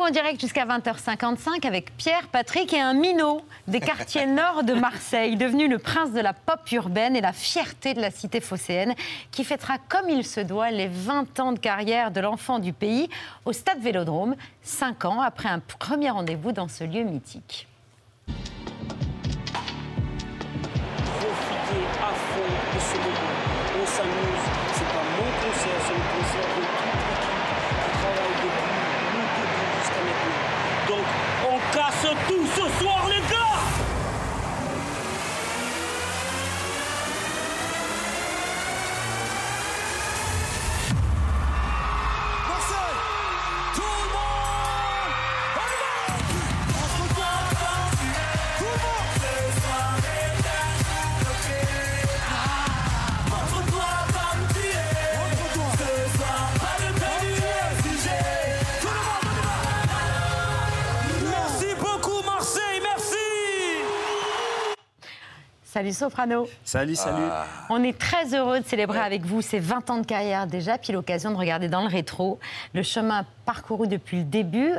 vous 0.00 0.06
en 0.06 0.10
direct 0.10 0.40
jusqu'à 0.40 0.64
20h55 0.64 1.66
avec 1.66 1.94
Pierre, 1.98 2.26
Patrick 2.28 2.72
et 2.72 2.80
un 2.80 2.94
minot 2.94 3.42
des 3.68 3.80
quartiers 3.80 4.24
nord 4.26 4.64
de 4.64 4.72
Marseille, 4.72 5.36
devenu 5.36 5.68
le 5.68 5.78
prince 5.78 6.12
de 6.12 6.20
la 6.20 6.32
pop 6.32 6.60
urbaine 6.72 7.16
et 7.16 7.20
la 7.20 7.34
fierté 7.34 7.92
de 7.92 8.00
la 8.00 8.10
cité 8.10 8.40
phocéenne, 8.40 8.94
qui 9.30 9.44
fêtera 9.44 9.76
comme 9.90 10.08
il 10.08 10.24
se 10.24 10.40
doit 10.40 10.70
les 10.70 10.88
20 10.88 11.40
ans 11.40 11.52
de 11.52 11.58
carrière 11.58 12.12
de 12.12 12.20
l'enfant 12.20 12.60
du 12.60 12.72
pays 12.72 13.10
au 13.44 13.52
stade 13.52 13.80
Vélodrome, 13.80 14.36
5 14.62 15.04
ans 15.04 15.20
après 15.20 15.50
un 15.50 15.58
premier 15.58 16.08
rendez-vous 16.08 16.52
dans 16.52 16.68
ce 16.68 16.84
lieu 16.84 17.02
mythique. 17.02 17.66
Salut 65.72 65.92
Soprano 65.92 66.48
Salut, 66.64 66.96
salut. 66.96 67.30
On 67.68 67.84
est 67.84 67.96
très 67.96 68.34
heureux 68.34 68.58
de 68.58 68.66
célébrer 68.66 68.98
avec 68.98 69.24
vous 69.24 69.40
ces 69.40 69.60
20 69.60 69.88
ans 69.90 69.98
de 69.98 70.04
carrière 70.04 70.48
déjà, 70.48 70.78
puis 70.78 70.92
l'occasion 70.92 71.30
de 71.30 71.36
regarder 71.36 71.68
dans 71.68 71.82
le 71.82 71.86
rétro 71.86 72.40
le 72.74 72.82
chemin 72.82 73.24
parcouru 73.44 73.86
depuis 73.86 74.16
le 74.16 74.24
début. 74.24 74.72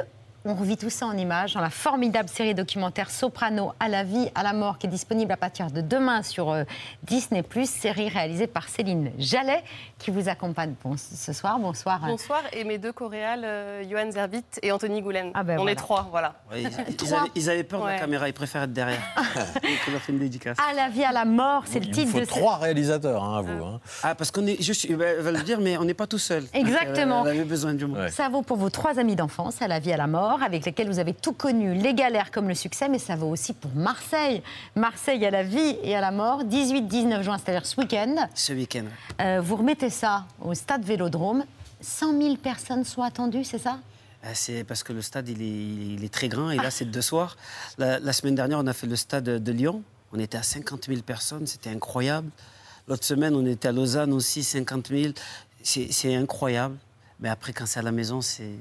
On 0.44 0.56
revit 0.56 0.76
tout 0.76 0.90
ça 0.90 1.06
en 1.06 1.16
images 1.16 1.54
dans 1.54 1.62
la 1.62 1.70
formidable 1.70 2.28
série 2.28 2.56
documentaire 2.56 3.12
Soprano 3.12 3.74
à 3.80 3.88
la 3.88 4.04
vie, 4.04 4.32
à 4.34 4.42
la 4.42 4.54
mort, 4.54 4.80
qui 4.80 4.88
est 4.88 4.90
disponible 4.90 5.32
à 5.32 5.38
partir 5.38 5.70
de 5.70 5.82
demain 5.82 6.24
sur 6.24 6.50
euh, 6.50 6.64
Disney+, 7.04 7.44
série 7.66 8.10
réalisée 8.10 8.48
par 8.48 8.68
Céline 8.68 9.12
Jallet, 9.20 9.64
qui 10.00 10.10
vous 10.10 10.30
accompagne 10.30 10.74
bon, 10.84 10.96
ce 10.98 11.32
soir. 11.32 11.60
Bonsoir. 11.60 12.00
Bonsoir, 12.08 12.42
et 12.54 12.64
mes 12.64 12.80
deux 12.80 12.92
coréales, 12.92 13.44
euh, 13.46 13.84
Johan 13.88 14.10
Zerbit 14.10 14.44
et 14.64 14.72
Anthony 14.72 15.04
Goulen. 15.04 15.30
Ah 15.36 15.44
ben 15.44 15.54
On 15.54 15.58
voilà. 15.58 15.72
est 15.74 15.76
trois, 15.76 16.08
voilà. 16.10 16.34
Ouais, 16.52 16.64
ils, 16.64 16.70
ils 16.90 16.96
Trois. 16.96 17.20
avaient, 17.20 17.30
ils 17.36 17.50
avaient 17.52 17.64
peur 17.64 17.82
de 17.84 17.88
la 17.90 18.00
caméra, 18.00 18.28
ils 18.28 18.34
préfèrent 18.34 18.64
être 18.64 18.74
derrière. 18.74 19.00
On 19.88 19.92
leur 19.92 20.02
fait 20.02 20.12
une 20.12 20.18
dédicace. 20.20 20.58
À 20.68 20.74
la 20.74 20.90
vie, 20.90 21.04
à 21.04 21.12
la 21.12 21.26
mort, 21.26 21.66
c'est 21.68 21.80
le 21.80 21.86
Il 21.86 21.92
titre 21.92 22.14
faut 22.14 22.20
de 22.20 22.26
trois 22.26 22.58
réalisateurs, 22.58 23.24
hein, 23.24 23.38
à 23.38 23.42
vous. 23.44 23.64
hein. 23.64 23.80
Ah, 24.02 24.16
parce 24.16 24.32
qu'on 24.32 24.48
est. 24.48 24.60
Je 24.60 24.74
suis, 24.74 24.96
ben, 24.96 25.22
va 25.22 25.32
le 25.32 25.44
dire, 25.44 25.60
mais 25.62 25.78
on 25.78 25.84
n'est 25.86 25.94
pas 25.94 26.08
tout 26.08 26.18
seul. 26.18 26.46
Exactement. 26.54 27.22
Elle 27.26 27.32
avait 27.38 27.44
besoin 27.44 27.76
du 27.76 27.86
monde. 27.86 28.00
Ouais. 28.00 28.10
Ça 28.10 28.28
vaut 28.30 28.42
pour 28.42 28.58
vos 28.58 28.72
trois 28.72 28.98
amis 28.98 29.16
d'enfance, 29.16 29.62
à 29.62 29.68
la 29.68 29.78
vie, 29.80 29.94
à 29.94 29.98
la 29.98 30.08
mort, 30.08 30.31
avec 30.42 30.66
lesquels 30.66 30.88
vous 30.88 31.00
avez 31.00 31.14
tout 31.14 31.34
connu, 31.34 31.74
les 31.74 31.94
galères 31.94 32.32
comme 32.32 32.48
le 32.48 32.56
succès, 32.56 32.88
mais 32.88 33.00
ça 33.00 33.16
vaut 33.16 33.28
aussi 33.30 33.54
pour 33.54 33.72
Marseille. 33.76 34.42
Marseille 34.76 35.26
à 35.26 35.32
la 35.32 35.44
vie 35.44 35.76
et 35.84 35.96
à 35.96 36.02
la 36.02 36.12
mort, 36.12 36.44
18-19 36.44 37.24
juin, 37.24 37.38
c'est-à-dire 37.38 37.66
ce 37.66 37.80
week-end. 37.80 38.16
Ce 38.34 38.54
week-end. 38.54 38.86
Euh, 39.20 39.42
vous 39.44 39.58
remettez 39.58 39.90
ça 39.90 40.26
au 40.42 40.54
stade 40.54 40.84
Vélodrome. 40.84 41.44
100 41.82 42.18
000 42.22 42.36
personnes 42.38 42.84
sont 42.86 43.02
attendues, 43.02 43.44
c'est 43.44 43.58
ça? 43.60 43.80
Ah, 44.24 44.34
C'est 44.34 44.64
parce 44.64 44.84
que 44.84 44.94
le 44.94 45.02
stade, 45.02 45.28
il 45.30 45.42
est, 45.42 45.96
il 45.96 46.04
est 46.06 46.14
très 46.14 46.30
grand 46.30 46.52
et 46.52 46.58
là, 46.58 46.72
c'est 46.72 46.86
deux 46.86 47.02
soirs. 47.02 47.36
La, 47.78 48.00
la 48.00 48.14
semaine 48.14 48.36
dernière, 48.36 48.60
on 48.60 48.68
a 48.68 48.74
fait 48.74 48.88
le 48.88 48.96
stade 48.96 49.24
de 49.26 49.52
Lyon. 49.52 49.84
On 50.14 50.20
était 50.20 50.38
à 50.38 50.44
50 50.44 50.86
000 50.88 51.02
personnes, 51.02 51.48
c'était 51.48 51.70
incroyable. 51.72 52.30
L'autre 52.88 53.06
semaine, 53.06 53.34
on 53.36 53.46
était 53.46 53.70
à 53.70 53.72
Lausanne 53.72 54.14
aussi, 54.14 54.44
50 54.44 54.88
000. 54.90 55.14
C'est 55.64 55.92
c'est 55.92 56.16
incroyable. 56.16 56.78
Mais 57.20 57.30
après, 57.30 57.54
quand 57.54 57.66
c'est 57.66 57.80
à 57.80 57.84
la 57.84 57.92
maison, 57.92 58.22
c'est. 58.22 58.52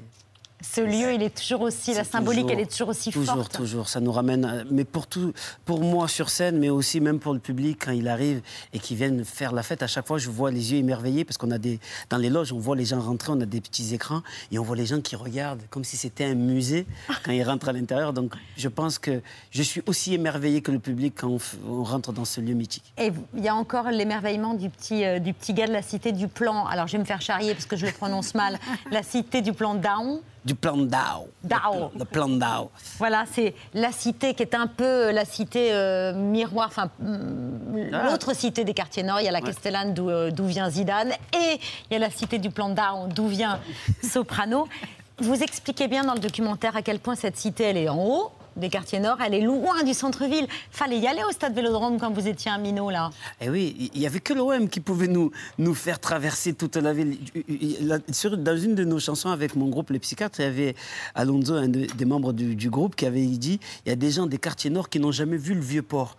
Ce 0.61 0.81
lieu, 0.81 1.13
il 1.13 1.23
est 1.23 1.35
toujours 1.35 1.61
aussi, 1.61 1.93
la 1.93 2.03
symbolique, 2.03 2.41
toujours- 2.43 2.51
elle 2.53 2.59
est 2.63 2.71
toujours 2.71 2.89
aussi 2.89 3.11
Toujours, 3.11 3.35
forte. 3.35 3.53
toujours. 3.55 3.89
Ça 3.89 3.99
nous 3.99 4.11
ramène. 4.11 4.45
à- 4.45 4.63
Mais 4.69 4.83
pour 4.85 5.07
tout, 5.07 5.33
pour 5.65 5.81
moi 5.81 6.07
sur 6.07 6.29
scène, 6.29 6.57
mais 6.59 6.69
aussi 6.69 6.99
même 7.01 7.19
pour 7.19 7.33
le 7.33 7.39
public 7.39 7.79
quand 7.85 7.91
il 7.91 8.07
arrive 8.07 8.41
et 8.73 8.79
qu'ils 8.79 8.97
viennent 8.97 9.25
faire 9.25 9.51
la 9.51 9.63
fête. 9.63 9.81
À 9.83 9.87
chaque 9.87 10.07
fois, 10.07 10.17
je 10.17 10.29
vois 10.29 10.51
les 10.51 10.71
yeux 10.73 10.77
émerveillés 10.79 11.25
parce 11.25 11.37
qu'on 11.37 11.51
a 11.51 11.57
des 11.57 11.79
dans 12.09 12.17
les 12.17 12.29
loges, 12.29 12.53
on 12.53 12.59
voit 12.59 12.75
les 12.75 12.85
gens 12.85 12.99
rentrer, 12.99 13.31
on 13.31 13.41
a 13.41 13.45
des 13.45 13.61
petits 13.61 13.93
écrans 13.93 14.21
et 14.51 14.59
on 14.59 14.63
voit 14.63 14.75
les 14.75 14.85
gens 14.85 15.01
qui 15.01 15.15
regardent 15.15 15.61
comme 15.69 15.83
si 15.83 15.97
c'était 15.97 16.25
un 16.25 16.35
musée 16.35 16.85
quand 17.25 17.31
ils 17.31 17.43
rentrent 17.43 17.69
à 17.69 17.73
l'intérieur. 17.73 18.13
Donc, 18.13 18.33
je 18.57 18.67
pense 18.67 18.99
que 18.99 19.21
je 19.51 19.63
suis 19.63 19.81
aussi 19.87 20.13
émerveillé 20.13 20.61
que 20.61 20.71
le 20.71 20.79
public 20.79 21.15
quand 21.17 21.37
on, 21.67 21.83
rentre 21.83 22.13
dans 22.13 22.25
ce 22.25 22.39
lieu 22.41 22.53
mythique. 22.53 22.93
Et 22.97 23.11
il 23.35 23.43
y 23.43 23.47
a 23.47 23.55
encore 23.55 23.89
l'émerveillement 23.89 24.53
du 24.53 24.69
petit, 24.69 25.03
euh, 25.05 25.19
du 25.19 25.33
petit 25.33 25.53
gars 25.53 25.67
de 25.67 25.71
la 25.73 25.81
cité 25.81 26.11
du 26.11 26.27
plan. 26.27 26.65
Alors, 26.65 26.87
je 26.87 26.93
vais 26.93 26.99
me 26.99 27.05
faire 27.05 27.21
charrier 27.21 27.53
parce 27.53 27.65
que 27.65 27.75
je 27.75 27.85
le 27.85 27.91
prononce 27.91 28.35
mal. 28.35 28.59
La 28.91 29.03
cité 29.03 29.41
du 29.41 29.53
plan 29.53 29.73
Down. 29.75 30.19
Du 30.43 30.55
plan 30.55 30.75
Dao. 30.77 31.27
Dao. 31.43 31.91
Le 31.97 32.03
plan 32.05 32.27
Dao. 32.27 32.71
Voilà, 32.97 33.25
c'est 33.31 33.53
la 33.75 33.91
cité 33.91 34.33
qui 34.33 34.41
est 34.41 34.55
un 34.55 34.65
peu 34.67 35.11
la 35.11 35.23
cité 35.23 35.71
euh, 35.71 36.13
miroir, 36.13 36.67
enfin 36.67 36.89
hum, 36.99 37.59
Ah. 37.93 38.09
l'autre 38.09 38.35
cité 38.35 38.63
des 38.63 38.73
quartiers 38.73 39.03
nord. 39.03 39.19
Il 39.21 39.25
y 39.25 39.27
a 39.27 39.31
la 39.31 39.41
Castellane 39.41 39.93
d'où 39.93 40.09
euh, 40.09 40.31
d'où 40.31 40.45
vient 40.45 40.69
Zidane 40.69 41.11
et 41.33 41.59
il 41.89 41.93
y 41.93 41.95
a 41.95 41.99
la 41.99 42.09
cité 42.09 42.39
du 42.39 42.49
plan 42.49 42.69
d'Arc 42.69 43.07
d'où 43.09 43.27
vient 43.27 43.59
Soprano. 44.03 44.67
Vous 45.19 45.43
expliquez 45.43 45.87
bien 45.87 46.03
dans 46.03 46.13
le 46.15 46.19
documentaire 46.19 46.75
à 46.75 46.81
quel 46.81 46.99
point 46.99 47.15
cette 47.15 47.37
cité 47.37 47.65
elle 47.65 47.77
est 47.77 47.89
en 47.89 47.97
haut 48.03 48.31
des 48.57 48.69
quartiers 48.69 48.99
nord, 48.99 49.17
elle 49.25 49.33
est 49.33 49.41
loin 49.41 49.83
du 49.83 49.93
centre-ville. 49.93 50.45
Fallait 50.71 50.99
y 50.99 51.07
aller 51.07 51.21
au 51.27 51.31
stade 51.31 51.53
Vélodrome 51.55 51.97
quand 51.99 52.11
vous 52.11 52.27
étiez 52.27 52.51
un 52.51 52.57
minot 52.57 52.89
là. 52.89 53.09
Eh 53.39 53.49
oui, 53.49 53.91
il 53.93 53.99
n'y 53.99 54.05
avait 54.05 54.19
que 54.19 54.33
l'OM 54.33 54.67
qui 54.67 54.79
pouvait 54.81 55.07
nous, 55.07 55.31
nous 55.57 55.73
faire 55.73 55.99
traverser 55.99 56.53
toute 56.53 56.75
la 56.75 56.93
ville. 56.93 57.17
Dans 58.37 58.57
une 58.57 58.75
de 58.75 58.83
nos 58.83 58.99
chansons 58.99 59.29
avec 59.29 59.55
mon 59.55 59.69
groupe 59.69 59.89
Les 59.89 59.99
Psychiatres, 59.99 60.39
il 60.39 60.43
y 60.43 60.47
avait 60.47 60.75
Alonso, 61.15 61.53
un 61.53 61.67
de- 61.69 61.85
des 61.85 62.05
membres 62.05 62.33
du, 62.33 62.55
du 62.55 62.69
groupe, 62.69 62.95
qui 62.95 63.05
avait 63.05 63.25
dit 63.25 63.59
il 63.85 63.89
y 63.89 63.91
a 63.91 63.95
des 63.95 64.11
gens 64.11 64.27
des 64.27 64.37
quartiers 64.37 64.69
nord 64.69 64.89
qui 64.89 64.99
n'ont 64.99 65.11
jamais 65.11 65.37
vu 65.37 65.53
le 65.53 65.61
vieux 65.61 65.83
port. 65.83 66.17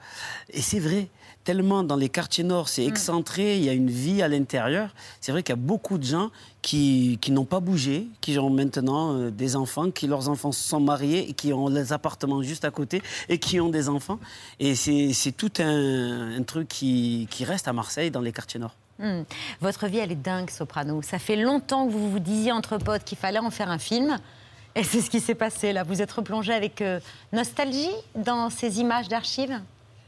Et 0.53 0.63
c'est 0.63 0.79
vrai. 0.81 1.09
Tellement 1.45 1.83
dans 1.83 1.97
les 1.97 2.09
quartiers 2.09 2.45
nord, 2.45 2.69
c'est 2.69 2.85
excentré, 2.85 3.57
il 3.59 3.65
y 3.65 3.69
a 3.69 3.73
une 3.73 3.91
vie 3.91 4.23
à 4.23 4.29
l'intérieur. 4.29 4.95
C'est 5.21 5.33
vrai 5.33 5.43
qu'il 5.43 5.53
y 5.53 5.59
a 5.59 5.61
beaucoup 5.61 5.99
de 5.99 6.05
gens 6.05 6.31
qui, 6.63 7.19
qui 7.21 7.33
n'ont 7.33 7.45
pas 7.45 7.59
bougé, 7.59 8.07
qui 8.21 8.39
ont 8.39 8.49
maintenant 8.49 9.17
euh, 9.19 9.31
des 9.33 9.57
enfants, 9.57 9.91
qui 9.91 10.07
leurs 10.07 10.29
enfants 10.29 10.53
sont 10.53 10.79
mariés 10.79 11.29
et 11.29 11.33
qui 11.33 11.53
ont 11.53 11.67
les 11.67 11.93
appartements 11.93 12.22
juste 12.43 12.65
à 12.65 12.71
côté 12.71 13.03
et 13.29 13.39
qui 13.39 13.61
ont 13.61 13.69
des 13.69 13.89
enfants. 13.89 14.19
Et 14.61 14.75
c'est 14.75 15.33
tout 15.33 15.53
un, 15.59 16.37
un 16.39 16.43
truc 16.43 16.69
qui, 16.69 17.27
qui 17.31 17.45
reste 17.45 17.69
à 17.69 17.73
Marseille, 17.73 18.11
dans 18.11 18.21
les 18.21 18.33
quartiers 18.33 18.61
nord. 18.61 18.75
Hum. 19.01 19.25
Votre 19.61 19.87
vie 19.89 19.99
elle 19.99 20.13
est 20.13 20.17
dingue 20.17 20.51
Soprano. 20.51 21.03
Ça 21.03 21.19
fait 21.19 21.37
longtemps 21.37 21.87
que 21.87 21.93
vous 21.93 22.11
vous 22.11 22.21
disiez 22.21 22.53
entre 22.53 22.79
potes 22.79 23.05
qu'il 23.05 23.19
fallait 23.19 23.39
en 23.39 23.51
faire 23.51 23.71
un 23.71 23.79
film. 23.79 24.19
Et 24.75 24.85
c'est 24.85 25.01
ce 25.01 25.11
qui 25.11 25.21
s'est 25.21 25.35
passé 25.35 25.73
là. 25.73 25.83
Vous 25.83 26.01
êtes 26.01 26.13
replongé 26.13 26.53
avec 26.53 26.81
euh, 26.81 27.01
nostalgie 27.33 27.91
dans 28.15 28.49
ces 28.49 28.81
images 28.81 29.09
d'archives? 29.09 29.61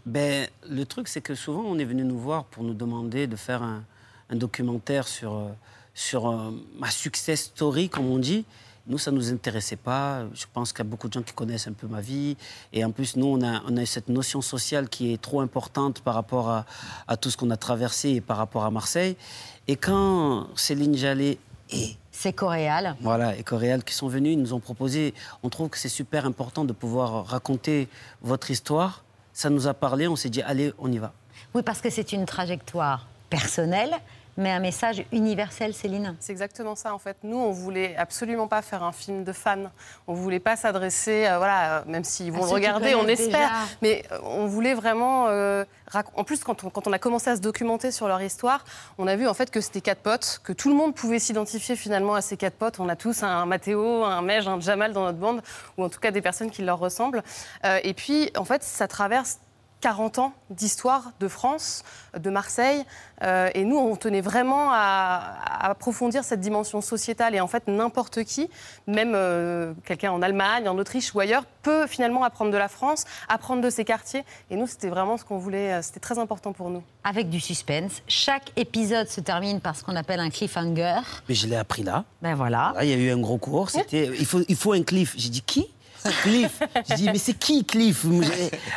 Ben, 0.07 0.49
le 0.69 0.85
truc, 0.85 1.09
c'est 1.09 1.23
que 1.23 1.35
souvent, 1.35 1.63
on 1.67 1.79
est 1.79 1.85
venu 1.85 2.05
nous 2.05 2.19
voir 2.19 2.45
pour 2.45 2.63
nous 2.63 2.75
demander 2.75 3.27
de 3.27 3.37
faire 3.37 3.63
un, 3.63 3.83
un 4.31 4.37
documentaire 4.37 5.09
sur, 5.09 5.35
euh, 5.35 5.49
sur 5.95 6.29
euh, 6.29 6.51
ma 6.79 6.91
success 6.91 7.45
story, 7.45 7.89
comme 7.89 8.11
on 8.11 8.19
dit. 8.19 8.45
Nous, 8.87 8.99
ça 8.99 9.11
ne 9.11 9.17
nous 9.17 9.33
intéressait 9.33 9.77
pas. 9.77 10.25
Je 10.35 10.45
pense 10.53 10.73
qu'il 10.73 10.81
y 10.85 10.87
a 10.87 10.91
beaucoup 10.91 11.09
de 11.09 11.13
gens 11.15 11.23
qui 11.23 11.33
connaissent 11.33 11.67
un 11.69 11.73
peu 11.73 11.87
ma 11.87 12.03
vie. 12.03 12.37
Et 12.73 12.85
en 12.85 12.91
plus, 12.91 13.17
nous, 13.17 13.27
on 13.27 13.43
a, 13.43 13.63
on 13.67 13.77
a 13.79 13.87
cette 13.87 14.09
notion 14.11 14.43
sociale 14.43 14.89
qui 14.91 15.13
est 15.15 15.21
trop 15.21 15.41
importante 15.41 16.01
par 16.03 16.15
rapport 16.15 16.51
à, 16.51 16.67
à 17.09 17.17
tout 17.17 17.31
ce 17.31 17.37
qu'on 17.39 17.51
a 17.51 17.57
traversé 17.57 18.11
et 18.11 18.21
par 18.21 18.37
rapport 18.37 18.65
à 18.65 18.71
Marseille. 18.71 19.17
Et 19.69 19.77
quand 19.77 20.49
Céline 20.55 20.97
Jallet 20.97 21.39
et 21.71 21.97
C'est 22.13 22.35
coréal. 22.35 22.95
voilà, 23.01 23.35
et 23.39 23.43
Coréal 23.43 23.83
qui 23.85 23.95
sont 23.95 24.09
venus, 24.09 24.35
ils 24.35 24.39
nous 24.41 24.53
ont 24.53 24.61
proposé. 24.61 25.15
On 25.43 25.49
trouve 25.49 25.71
que 25.71 25.79
c'est 25.79 25.89
super 25.89 26.27
important 26.27 26.67
de 26.67 26.75
pouvoir 26.75 27.25
raconter 27.27 27.89
votre 28.21 28.51
histoire. 28.51 29.03
Ça 29.33 29.49
nous 29.49 29.67
a 29.67 29.73
parlé, 29.73 30.07
on 30.09 30.15
s'est 30.15 30.29
dit, 30.29 30.43
allez, 30.43 30.75
on 30.79 30.93
y 30.93 30.99
va. 30.99 31.13
Oui, 31.55 31.63
parce 31.63 31.81
que 31.81 31.89
c'est 31.89 32.13
une 32.13 32.27
trajectoire 32.27 33.07
personnelle, 33.31 33.93
mais 34.37 34.51
un 34.51 34.61
message 34.61 35.05
universel, 35.13 35.75
Céline. 35.75 36.17
C'est 36.21 36.33
exactement 36.33 36.75
ça 36.75 36.93
en 36.95 36.99
fait. 36.99 37.17
Nous, 37.23 37.37
on 37.37 37.51
voulait 37.53 37.97
absolument 37.97 38.49
pas 38.49 38.63
faire 38.63 38.83
un 38.83 38.93
film 38.93 39.25
de 39.25 39.33
fans. 39.33 39.71
On 40.07 40.15
voulait 40.15 40.41
pas 40.41 40.57
s'adresser, 40.57 41.27
euh, 41.27 41.39
voilà, 41.39 41.79
euh, 41.79 41.83
même 41.87 42.05
s'ils 42.05 42.33
vont 42.33 42.43
À 42.45 42.47
le 42.47 42.53
regarder, 42.53 42.95
on 42.95 43.07
espère. 43.09 43.27
déjà. 43.29 43.51
Mais 43.83 44.05
euh, 44.13 44.19
on 44.25 44.47
voulait 44.47 44.75
vraiment. 44.75 45.27
euh, 45.29 45.65
rac- 45.91 46.07
en 46.17 46.25
plus, 46.25 46.43
quand 46.45 46.65
on, 46.65 46.71
quand 46.71 46.87
on 46.87 46.93
a 46.93 46.99
commencé 46.99 47.31
à 47.31 47.37
se 47.37 47.41
documenter 47.41 47.91
sur 47.91 48.09
leur 48.09 48.21
histoire, 48.23 48.65
on 48.99 49.07
a 49.07 49.17
vu 49.17 49.27
en 49.29 49.35
fait 49.35 49.51
que 49.51 49.61
c'était 49.61 49.81
quatre 49.81 50.01
potes, 50.01 50.41
que 50.45 50.53
tout 50.53 50.69
le 50.69 50.75
monde 50.75 50.95
pouvait 50.95 51.19
s'identifier 51.19 51.77
finalement 51.77 52.15
à 52.15 52.21
ces 52.21 52.37
quatre 52.37 52.55
potes. 52.57 52.81
On 52.81 52.89
a 52.89 52.97
tous 52.97 53.23
un 53.23 53.47
Mathéo, 53.47 54.05
un 54.05 54.23
Mej, 54.23 54.49
un 54.49 54.61
Jamal 54.61 54.93
dans 54.93 55.05
notre 55.05 55.19
bande, 55.19 55.43
ou 55.79 55.85
en 55.85 55.89
tout 55.89 56.01
cas 56.01 56.11
des 56.11 56.23
personnes 56.23 56.51
qui 56.51 56.63
leur 56.63 56.79
ressemblent. 56.79 57.23
Euh, 57.65 57.79
et 57.83 57.95
puis, 57.95 58.31
en 58.37 58.45
fait, 58.45 58.63
ça 58.63 58.89
traverse 58.89 59.39
40 59.85 60.19
ans 60.19 60.33
d'histoire 60.49 61.11
de 61.21 61.29
France, 61.29 61.83
de 62.19 62.31
Marseille. 62.31 62.83
Euh, 63.23 63.51
et 63.53 63.65
nous, 63.67 63.77
on 63.77 63.97
tenait 63.97 64.23
vraiment 64.23 64.71
à, 64.73 65.37
à 65.45 65.69
approfondir 65.69 66.25
cette 66.25 66.41
dimension 66.41 66.81
sociétale. 66.81 67.35
Et 67.35 67.41
en 67.43 67.47
fait, 67.49 67.65
n'importe 67.69 68.25
qui, 68.25 68.49
même 68.87 69.13
euh, 69.15 69.75
quelqu'un 69.85 70.11
en 70.11 70.23
Allemagne, 70.23 70.67
en 70.71 70.79
Autriche 70.79 71.15
ou 71.15 71.21
ailleurs, 71.21 71.45
peut 71.63 71.87
finalement 71.87 72.25
apprendre 72.25 72.51
de 72.51 72.57
la 72.57 72.69
France, 72.69 73.05
apprendre 73.29 73.61
de 73.61 73.69
ses 73.69 73.85
quartiers. 73.85 74.25
Et 74.51 74.57
nous, 74.57 74.67
c'était 74.67 74.89
vraiment 74.89 75.19
ce 75.19 75.25
qu'on 75.27 75.37
voulait. 75.37 75.75
euh, 75.75 75.83
C'était 75.83 76.01
très 76.01 76.19
important 76.19 76.55
pour 76.55 76.71
nous. 76.71 76.83
Avec 77.05 77.29
du 77.29 77.39
suspense. 77.41 78.01
Chaque 78.09 78.53
épisode 78.57 79.09
se 79.11 79.21
termine 79.21 79.61
par 79.61 79.77
ce 79.77 79.85
qu'on 79.85 79.97
appelle 79.97 80.21
un 80.21 80.31
cliffhanger. 80.31 81.01
Mais 81.29 81.35
je 81.35 81.47
l'ai 81.47 81.57
appris 81.57 81.83
là. 81.83 82.05
Ben 82.23 82.35
voilà. 82.35 82.73
Là, 82.75 82.85
il 82.85 82.89
y 82.89 82.95
a 82.95 82.97
eu 82.97 83.11
un 83.11 83.19
gros 83.21 83.37
cours. 83.37 83.69
C'était, 83.69 84.07
il 84.19 84.25
faut, 84.25 84.41
il 84.49 84.57
faut 84.57 84.73
un 84.73 84.83
cliff. 84.83 85.13
J'ai 85.19 85.29
dit 85.29 85.43
qui? 85.43 85.67
Cliff. 86.23 86.61
J'ai 86.89 86.95
dit 86.97 87.07
mais 87.11 87.19
c'est 87.19 87.35
qui 87.35 87.65
Cliff? 87.65 88.05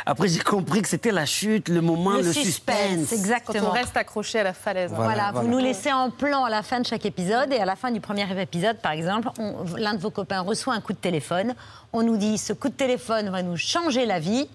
Après 0.06 0.28
j'ai 0.28 0.40
compris 0.40 0.82
que 0.82 0.88
c'était 0.88 1.12
la 1.12 1.26
chute, 1.26 1.68
le 1.68 1.80
moment, 1.80 2.16
le, 2.16 2.32
suspense. 2.32 3.08
Quand 3.10 3.16
exactement. 3.16 3.68
on 3.68 3.72
reste 3.72 3.96
accroché 3.96 4.40
à 4.40 4.44
la 4.44 4.52
falaise. 4.52 4.90
Voilà, 4.94 5.04
Voilà, 5.12 5.26
vous 5.28 5.32
voilà. 5.34 5.48
nous 5.48 5.58
laissez 5.58 5.92
en 5.92 6.10
plan 6.10 6.44
à 6.44 6.50
la 6.50 6.62
fin 6.62 6.80
de 6.80 6.86
chaque 6.86 7.06
épisode 7.06 7.52
et 7.52 7.58
à 7.58 7.64
la 7.64 7.76
fin 7.76 7.90
du 7.90 8.00
premier 8.00 8.26
épisode, 8.40 8.78
par 8.78 8.92
exemple, 8.92 9.28
l'un 9.76 9.94
de 9.94 10.00
vos 10.00 10.10
copains 10.10 10.40
reçoit 10.40 10.74
un 10.74 10.80
coup 10.80 10.92
de 10.92 10.98
téléphone. 10.98 11.54
On 11.92 12.02
nous 12.02 12.16
dit 12.16 12.38
ce 12.38 12.52
coup 12.52 12.68
de 12.68 12.74
téléphone 12.74 13.30
va 13.30 13.42
nous 13.42 13.56
changer 13.56 14.06
la 14.06 14.18
vie. 14.18 14.48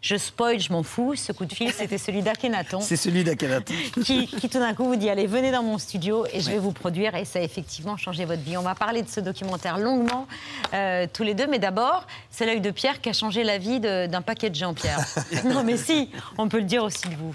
Je 0.00 0.16
spoil, 0.16 0.60
je 0.60 0.72
m'en 0.72 0.84
fous. 0.84 1.16
Ce 1.16 1.32
coup 1.32 1.44
de 1.44 1.52
fil, 1.52 1.72
c'était 1.72 1.98
celui 1.98 2.22
d'Akhenaton. 2.22 2.80
C'est 2.80 2.96
celui 2.96 3.24
d'Akhenaton. 3.24 3.74
qui, 4.04 4.26
qui 4.26 4.48
tout 4.48 4.60
d'un 4.60 4.72
coup 4.74 4.84
vous 4.84 4.96
dit 4.96 5.10
allez 5.10 5.26
venez 5.26 5.50
dans 5.50 5.62
mon 5.62 5.78
studio 5.78 6.24
et 6.32 6.40
je 6.40 6.50
vais 6.50 6.58
vous 6.58 6.72
produire 6.72 7.16
et 7.16 7.24
ça 7.24 7.40
a 7.40 7.42
effectivement 7.42 7.96
changé 7.96 8.24
votre 8.24 8.42
vie. 8.42 8.56
On 8.56 8.62
va 8.62 8.76
parler 8.76 9.02
de 9.02 9.08
ce 9.08 9.20
documentaire 9.20 9.78
longuement 9.78 10.28
euh, 10.72 11.06
tous 11.12 11.24
les 11.24 11.34
deux, 11.34 11.48
mais 11.48 11.58
d'abord 11.58 12.06
c'est 12.30 12.46
l'œil 12.46 12.60
de 12.60 12.70
Pierre 12.70 13.00
qui 13.00 13.08
a 13.08 13.12
changé 13.12 13.42
la 13.42 13.58
vie 13.58 13.80
d'un 13.80 14.22
paquet 14.22 14.50
de 14.50 14.54
gens, 14.54 14.72
Pierre. 14.72 15.00
non 15.44 15.64
mais 15.64 15.76
si, 15.76 16.10
on 16.36 16.48
peut 16.48 16.58
le 16.58 16.64
dire 16.64 16.84
aussi 16.84 17.08
de 17.08 17.16
vous. 17.16 17.34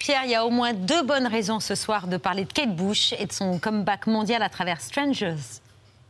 Pierre, 0.00 0.22
il 0.24 0.30
y 0.30 0.34
a 0.34 0.44
au 0.44 0.50
moins 0.50 0.72
deux 0.72 1.04
bonnes 1.04 1.28
raisons 1.28 1.60
ce 1.60 1.76
soir 1.76 2.08
de 2.08 2.16
parler 2.16 2.44
de 2.44 2.52
Kate 2.52 2.74
Bush 2.74 3.14
et 3.20 3.26
de 3.26 3.32
son 3.32 3.60
comeback 3.60 4.08
mondial 4.08 4.42
à 4.42 4.48
travers 4.48 4.80
Strangers. 4.80 5.61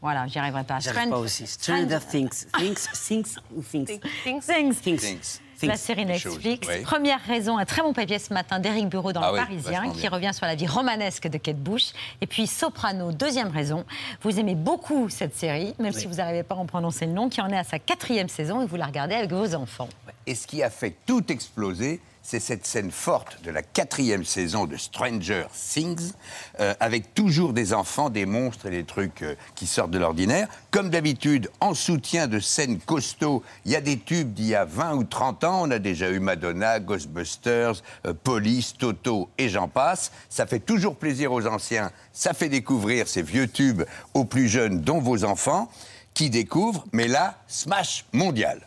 Voilà, 0.02 0.26
j'y 0.26 0.38
arriverai 0.38 0.64
pas. 0.64 0.80
J'arrive 0.80 1.10
pas 1.10 1.18
aussi. 1.18 1.46
Stranger 1.46 2.00
Things. 2.10 2.46
Things, 2.58 2.88
things 3.06 3.36
ou 3.54 3.62
things 3.62 3.86
Things. 4.24 4.40
Things. 4.44 4.80
Things. 4.80 5.00
Things. 5.00 5.40
La 5.62 5.76
série 5.76 6.04
Netflix. 6.04 6.66
Oui. 6.68 6.82
Première 6.82 7.20
raison, 7.20 7.56
un 7.56 7.64
très 7.64 7.82
bon 7.82 7.92
papier 7.92 8.18
ce 8.18 8.34
matin 8.34 8.58
d'Éric 8.58 8.88
Bureau 8.88 9.12
dans 9.12 9.20
Ah 9.22 9.28
Le 9.28 9.34
oui, 9.34 9.38
Parisien, 9.38 9.92
qui 9.92 10.08
revient 10.08 10.32
sur 10.34 10.44
la 10.44 10.56
vie 10.56 10.66
romanesque 10.66 11.28
de 11.28 11.38
Kate 11.38 11.56
Bush. 11.56 11.92
Et 12.20 12.26
puis 12.26 12.48
Soprano, 12.48 13.12
deuxième 13.12 13.46
raison. 13.48 13.84
Vous 14.22 14.40
aimez 14.40 14.56
beaucoup 14.56 15.08
cette 15.08 15.36
série, 15.36 15.72
même 15.78 15.92
si 15.92 16.06
vous 16.06 16.14
n'arrivez 16.14 16.42
pas 16.42 16.56
à 16.56 16.58
en 16.58 16.66
prononcer 16.66 17.06
le 17.06 17.12
nom, 17.12 17.28
qui 17.28 17.40
en 17.40 17.48
est 17.50 17.56
à 17.56 17.62
sa 17.62 17.78
quatrième 17.78 18.28
saison 18.28 18.60
et 18.60 18.66
vous 18.66 18.74
la 18.74 18.86
regardez 18.86 19.14
avec 19.14 19.30
vos 19.30 19.54
enfants. 19.54 19.88
Et 20.26 20.34
ce 20.34 20.48
qui 20.48 20.64
a 20.64 20.70
fait 20.70 20.96
tout 21.06 21.30
exploser, 21.30 22.00
c'est 22.22 22.40
cette 22.40 22.66
scène 22.66 22.90
forte 22.90 23.42
de 23.42 23.50
la 23.50 23.62
quatrième 23.62 24.24
saison 24.24 24.66
de 24.66 24.76
Stranger 24.76 25.46
Things, 25.52 26.12
euh, 26.60 26.74
avec 26.80 27.14
toujours 27.14 27.52
des 27.52 27.74
enfants, 27.74 28.10
des 28.10 28.26
monstres 28.26 28.66
et 28.66 28.70
des 28.70 28.84
trucs 28.84 29.22
euh, 29.22 29.34
qui 29.54 29.66
sortent 29.66 29.90
de 29.90 29.98
l'ordinaire. 29.98 30.48
Comme 30.70 30.88
d'habitude, 30.88 31.50
en 31.60 31.74
soutien 31.74 32.28
de 32.28 32.38
scènes 32.38 32.78
costauds, 32.78 33.42
il 33.64 33.72
y 33.72 33.76
a 33.76 33.80
des 33.80 33.98
tubes 33.98 34.32
d'il 34.32 34.46
y 34.46 34.54
a 34.54 34.64
20 34.64 34.94
ou 34.94 35.04
30 35.04 35.44
ans. 35.44 35.62
On 35.62 35.70
a 35.70 35.78
déjà 35.78 36.10
eu 36.10 36.20
Madonna, 36.20 36.78
Ghostbusters, 36.78 37.82
euh, 38.06 38.14
Police, 38.14 38.74
Toto 38.78 39.28
et 39.36 39.48
j'en 39.48 39.68
passe. 39.68 40.12
Ça 40.28 40.46
fait 40.46 40.60
toujours 40.60 40.96
plaisir 40.96 41.32
aux 41.32 41.46
anciens, 41.46 41.90
ça 42.12 42.34
fait 42.34 42.48
découvrir 42.48 43.08
ces 43.08 43.22
vieux 43.22 43.48
tubes 43.48 43.82
aux 44.14 44.24
plus 44.24 44.48
jeunes, 44.48 44.80
dont 44.80 45.00
vos 45.00 45.24
enfants, 45.24 45.68
qui 46.14 46.30
découvrent, 46.30 46.84
mais 46.92 47.08
là, 47.08 47.38
smash 47.48 48.04
mondial. 48.12 48.60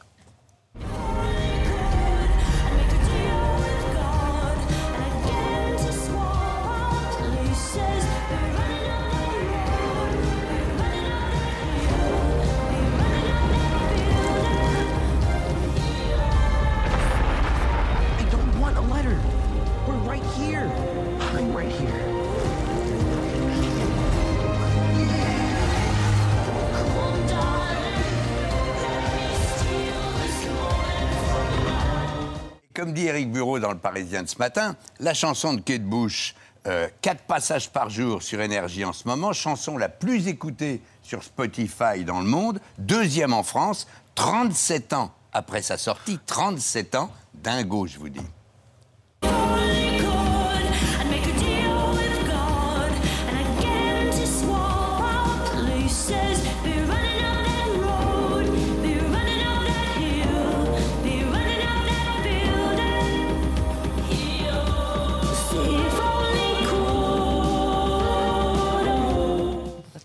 Comme 32.76 32.92
dit 32.92 33.06
Eric 33.06 33.32
Bureau 33.32 33.58
dans 33.58 33.72
Le 33.72 33.78
Parisien 33.78 34.24
de 34.24 34.28
ce 34.28 34.38
matin, 34.38 34.76
la 35.00 35.14
chanson 35.14 35.54
de 35.54 35.62
Kate 35.62 35.86
Bush, 35.86 36.36
euh, 36.68 36.90
quatre 37.02 37.22
passages 37.22 37.70
par 37.70 37.90
jour 37.90 38.22
sur 38.22 38.42
Énergie 38.42 38.84
en 38.84 38.92
ce 38.92 39.08
moment, 39.08 39.32
chanson 39.32 39.78
la 39.78 39.88
plus 39.88 40.28
écoutée 40.28 40.82
sur 41.02 41.24
Spotify 41.24 42.04
dans 42.06 42.20
le 42.20 42.26
monde, 42.26 42.60
deuxième 42.78 43.32
en 43.32 43.44
France, 43.44 43.88
37 44.16 44.92
ans 44.92 45.14
après 45.32 45.62
sa 45.62 45.78
sortie, 45.78 46.20
37 46.26 46.96
ans, 46.96 47.10
dingo, 47.34 47.88
je 47.88 47.98
vous 47.98 48.10
dis. 48.10 48.20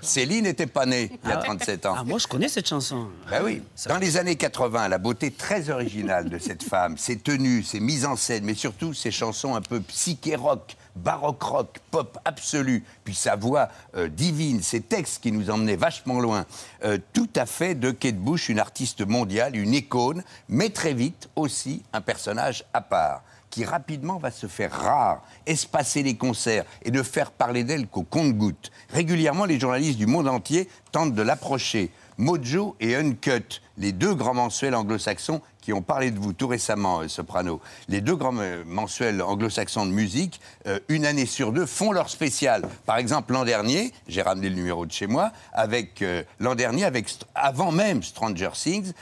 Céline 0.02 0.44
n'était 0.44 0.66
pas 0.66 0.86
née 0.86 1.10
il 1.24 1.30
y 1.30 1.32
a 1.32 1.36
37 1.36 1.86
ans. 1.86 1.94
Ah, 1.96 2.04
moi, 2.04 2.18
je 2.18 2.26
connais 2.26 2.48
cette 2.48 2.68
chanson. 2.68 3.08
Ben 3.30 3.42
oui. 3.44 3.62
Dans 3.86 3.98
les 3.98 4.16
années 4.16 4.36
80, 4.36 4.88
la 4.88 4.98
beauté 4.98 5.30
très 5.30 5.70
originale 5.70 6.28
de 6.28 6.38
cette 6.38 6.62
femme, 6.62 6.96
ses 6.98 7.18
tenues, 7.18 7.62
ses 7.62 7.80
mises 7.80 8.04
en 8.04 8.16
scène, 8.16 8.44
mais 8.44 8.54
surtout 8.54 8.94
ses 8.94 9.10
chansons 9.10 9.54
un 9.54 9.60
peu 9.60 9.80
psyché 9.80 10.36
rock, 10.36 10.76
baroque 10.96 11.42
rock, 11.42 11.78
pop 11.90 12.18
absolu, 12.24 12.84
puis 13.04 13.14
sa 13.14 13.36
voix 13.36 13.68
euh, 13.96 14.08
divine, 14.08 14.62
ses 14.62 14.80
textes 14.80 15.22
qui 15.22 15.32
nous 15.32 15.50
emmenaient 15.50 15.76
vachement 15.76 16.20
loin, 16.20 16.46
euh, 16.84 16.98
tout 17.12 17.28
à 17.36 17.46
fait 17.46 17.74
de 17.74 17.90
Kate 17.90 18.16
Bush, 18.16 18.48
une 18.48 18.58
artiste 18.58 19.06
mondiale, 19.06 19.56
une 19.56 19.74
icône, 19.74 20.22
mais 20.48 20.70
très 20.70 20.94
vite 20.94 21.28
aussi 21.36 21.82
un 21.92 22.00
personnage 22.00 22.64
à 22.72 22.80
part 22.80 23.22
qui 23.50 23.64
rapidement 23.64 24.18
va 24.18 24.30
se 24.30 24.46
faire 24.46 24.72
rare, 24.72 25.22
espacer 25.46 26.02
les 26.02 26.16
concerts 26.16 26.64
et 26.82 26.90
ne 26.90 27.02
faire 27.02 27.32
parler 27.32 27.64
d'elle 27.64 27.88
qu'au 27.88 28.04
compte-gouttes. 28.04 28.70
Régulièrement, 28.90 29.44
les 29.44 29.60
journalistes 29.60 29.98
du 29.98 30.06
monde 30.06 30.28
entier 30.28 30.68
tentent 30.92 31.14
de 31.14 31.22
l'approcher. 31.22 31.90
Mojo 32.16 32.76
et 32.80 32.96
Uncut, 32.96 33.62
les 33.80 33.92
deux 33.92 34.14
grands 34.14 34.34
mensuels 34.34 34.74
anglo-saxons 34.74 35.40
qui 35.60 35.72
ont 35.72 35.82
parlé 35.82 36.10
de 36.10 36.18
vous 36.18 36.32
tout 36.32 36.48
récemment, 36.48 37.00
euh, 37.00 37.08
Soprano, 37.08 37.60
les 37.88 38.00
deux 38.00 38.16
grands 38.16 38.36
euh, 38.38 38.62
mensuels 38.66 39.20
anglo-saxons 39.22 39.86
de 39.86 39.90
musique, 39.90 40.40
euh, 40.66 40.78
une 40.88 41.04
année 41.04 41.26
sur 41.26 41.52
deux, 41.52 41.66
font 41.66 41.92
leur 41.92 42.08
spécial. 42.08 42.62
Par 42.86 42.96
exemple, 42.96 43.32
l'an 43.32 43.44
dernier, 43.44 43.92
j'ai 44.08 44.22
ramené 44.22 44.48
le 44.48 44.54
numéro 44.54 44.86
de 44.86 44.92
chez 44.92 45.06
moi, 45.06 45.32
avec 45.52 46.04
l'an 46.38 46.54
dernier, 46.54 46.84
avec, 46.84 47.06
avant 47.34 47.72
même 47.72 48.02
Stranger 48.02 48.50
Things, 48.54 48.92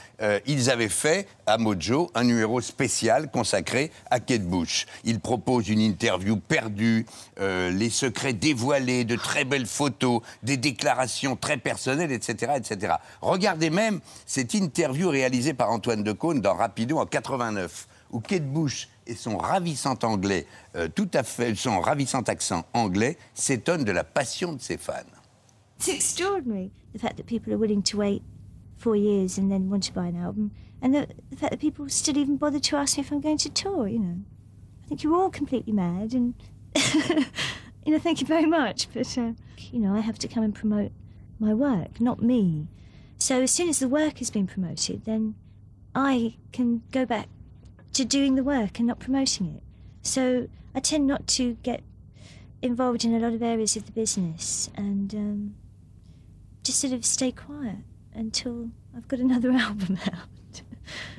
ils 0.45 0.69
avaient 0.69 0.89
fait 0.89 1.27
à 1.45 1.57
Mojo 1.57 2.11
un 2.15 2.23
numéro 2.23 2.61
spécial 2.61 3.29
consacré 3.31 3.91
à 4.09 4.19
Kate 4.19 4.43
Bush. 4.43 4.85
Ils 5.03 5.19
proposent 5.19 5.69
une 5.69 5.79
interview 5.79 6.37
perdue, 6.37 7.05
les 7.39 7.89
secrets 7.89 8.33
dévoilés, 8.33 9.05
de 9.05 9.15
très 9.15 9.45
belles 9.45 9.65
photos, 9.65 10.21
des 10.43 10.57
déclarations 10.57 11.35
très 11.35 11.57
personnelles, 11.57 12.11
etc., 12.11 12.53
etc. 12.57 12.95
Regardez 13.21 13.69
même 13.69 13.99
cette 14.25 14.53
interview 14.53 14.68
réalisée 14.77 15.53
par 15.53 15.71
Antoine 15.71 16.03
Decaune 16.03 16.41
dans 16.41 16.53
Rapido 16.53 16.97
en 16.97 17.05
89, 17.05 17.87
où 18.11 18.19
Kate 18.19 18.51
Bush 18.51 18.87
et 19.07 19.15
son 19.15 19.37
ravissant 19.37 19.97
anglais, 20.03 20.45
euh, 20.75 20.87
tout 20.93 21.09
à 21.13 21.23
fait, 21.23 21.55
son 21.55 21.79
ravissant 21.79 22.21
accent 22.21 22.65
anglais, 22.73 23.17
s'étonnent 23.33 23.83
de 23.83 23.91
la 23.91 24.03
passion 24.03 24.53
de 24.53 24.61
ses 24.61 24.77
fans. 24.77 25.03
It's 25.79 25.87
extraordinary 25.87 26.71
the 26.93 26.99
fact 26.99 27.17
that 27.17 27.25
people 27.25 27.53
are 27.53 27.57
willing 27.57 27.81
to 27.83 27.97
wait 27.97 28.21
four 28.77 28.95
years 28.95 29.37
and 29.37 29.49
then 29.49 29.69
want 29.69 29.83
to 29.83 29.93
buy 29.93 30.07
an 30.07 30.15
album. 30.15 30.51
And 30.81 30.93
the, 30.93 31.07
the 31.29 31.35
fact 31.35 31.51
that 31.51 31.59
people 31.59 31.87
still 31.89 32.17
even 32.17 32.37
bother 32.37 32.59
to 32.59 32.75
ask 32.77 32.97
me 32.97 33.01
if 33.01 33.11
I'm 33.11 33.21
going 33.21 33.37
to 33.39 33.49
tour, 33.49 33.87
you 33.87 33.99
know. 33.99 34.17
I 34.83 34.87
think 34.87 35.03
you're 35.03 35.15
all 35.15 35.29
completely 35.29 35.73
mad 35.73 36.13
and, 36.13 36.33
you 37.85 37.93
know, 37.93 37.99
thank 37.99 38.21
you 38.21 38.27
very 38.27 38.45
much. 38.45 38.87
But, 38.93 39.17
uh, 39.17 39.33
you 39.71 39.79
know, 39.79 39.93
I 39.93 39.99
have 39.99 40.17
to 40.19 40.27
come 40.27 40.43
and 40.43 40.53
promote 40.53 40.91
my 41.39 41.53
work, 41.53 42.01
not 42.01 42.21
me. 42.21 42.67
So 43.19 43.41
as 43.41 43.51
soon 43.51 43.69
as 43.69 43.79
the 43.79 43.87
work 43.87 44.19
has 44.19 44.29
been 44.29 44.47
promoted, 44.47 45.05
then 45.05 45.35
I 45.93 46.37
can 46.51 46.81
go 46.91 47.05
back 47.05 47.27
to 47.93 48.05
doing 48.05 48.35
the 48.35 48.43
work 48.43 48.79
and 48.79 48.87
not 48.87 48.99
promoting 48.99 49.55
it. 49.55 49.63
So 50.01 50.47
I 50.73 50.79
tend 50.79 51.05
not 51.05 51.27
to 51.27 51.57
get 51.61 51.83
involved 52.61 53.03
in 53.03 53.13
a 53.13 53.19
lot 53.19 53.33
of 53.33 53.43
areas 53.43 53.75
of 53.75 53.85
the 53.85 53.91
business 53.91 54.69
and 54.75 55.13
um, 55.13 55.55
just 56.63 56.79
sort 56.79 56.93
of 56.93 57.05
stay 57.05 57.31
quiet 57.31 57.77
until 58.13 58.71
I've 58.95 59.07
got 59.07 59.19
another 59.27 59.51
album 59.51 59.99
out. 60.07 60.27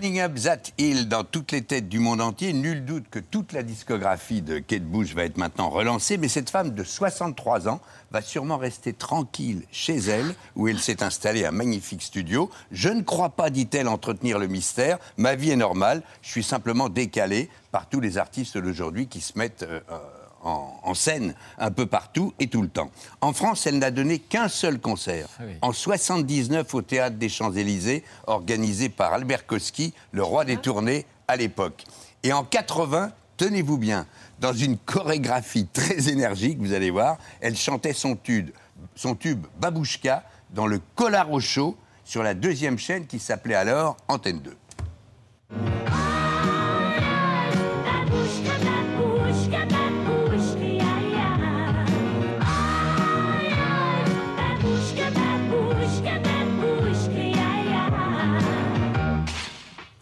Up 0.02 0.34
That 0.42 0.72
Hill 0.78 1.08
dans 1.08 1.24
toutes 1.24 1.52
les 1.52 1.62
têtes 1.62 1.88
du 1.88 1.98
monde 1.98 2.20
entier, 2.20 2.52
nul 2.52 2.84
doute 2.84 3.04
que 3.10 3.18
toute 3.18 3.52
la 3.52 3.62
discographie 3.62 4.42
de 4.42 4.58
Kate 4.58 4.84
Bush 4.84 5.14
va 5.14 5.24
être 5.24 5.36
maintenant 5.36 5.70
relancée, 5.70 6.16
mais 6.16 6.28
cette 6.28 6.50
femme 6.50 6.70
de 6.70 6.84
63 6.84 7.68
ans 7.68 7.80
va 8.10 8.22
sûrement 8.22 8.56
rester 8.56 8.92
tranquille 8.92 9.62
chez 9.70 9.96
elle, 9.96 10.34
où 10.56 10.68
elle 10.68 10.78
s'est 10.78 11.02
installée 11.02 11.44
un 11.44 11.50
magnifique 11.50 12.02
studio. 12.02 12.50
Je 12.72 12.88
ne 12.88 13.02
crois 13.02 13.30
pas, 13.30 13.50
dit-elle, 13.50 13.88
entretenir 13.88 14.38
le 14.38 14.46
mystère. 14.46 14.98
Ma 15.16 15.34
vie 15.34 15.50
est 15.50 15.56
normale, 15.56 16.02
je 16.22 16.30
suis 16.30 16.42
simplement 16.42 16.88
décalée 16.88 17.48
par 17.72 17.88
tous 17.88 18.00
les 18.00 18.18
artistes 18.18 18.58
d'aujourd'hui 18.58 19.06
qui 19.06 19.20
se 19.20 19.38
mettent 19.38 19.62
euh, 19.62 19.80
euh, 19.90 19.98
en, 20.42 20.78
en 20.82 20.94
scène 20.94 21.34
un 21.58 21.70
peu 21.70 21.86
partout 21.86 22.32
et 22.38 22.46
tout 22.46 22.62
le 22.62 22.68
temps. 22.68 22.90
En 23.20 23.32
France, 23.32 23.66
elle 23.66 23.78
n'a 23.78 23.90
donné 23.90 24.18
qu'un 24.18 24.48
seul 24.48 24.78
concert, 24.80 25.28
en 25.62 25.72
79 25.72 26.74
au 26.74 26.82
Théâtre 26.82 27.16
des 27.16 27.28
Champs-Élysées, 27.28 28.04
organisé 28.26 28.88
par 28.88 29.12
Albert 29.12 29.46
Koski, 29.46 29.94
le 30.12 30.22
roi 30.22 30.44
des 30.44 30.56
tournées 30.56 31.06
à 31.28 31.36
l'époque. 31.36 31.84
Et 32.22 32.32
en 32.32 32.44
80, 32.44 33.12
tenez-vous 33.36 33.78
bien, 33.78 34.06
dans 34.40 34.52
une 34.52 34.76
chorégraphie 34.76 35.66
très 35.66 36.08
énergique, 36.08 36.58
vous 36.58 36.72
allez 36.72 36.90
voir, 36.90 37.18
elle 37.40 37.56
chantait 37.56 37.92
son 37.92 38.16
tube, 38.16 38.50
son 38.94 39.14
tube 39.14 39.46
Babouchka 39.60 40.24
dans 40.50 40.66
le 40.66 40.80
Collard 40.94 41.30
au 41.32 41.40
Show 41.40 41.76
sur 42.04 42.22
la 42.22 42.34
deuxième 42.34 42.78
chaîne 42.78 43.06
qui 43.06 43.18
s'appelait 43.18 43.54
alors 43.54 43.96
Antenne 44.08 44.40
2. 44.40 44.56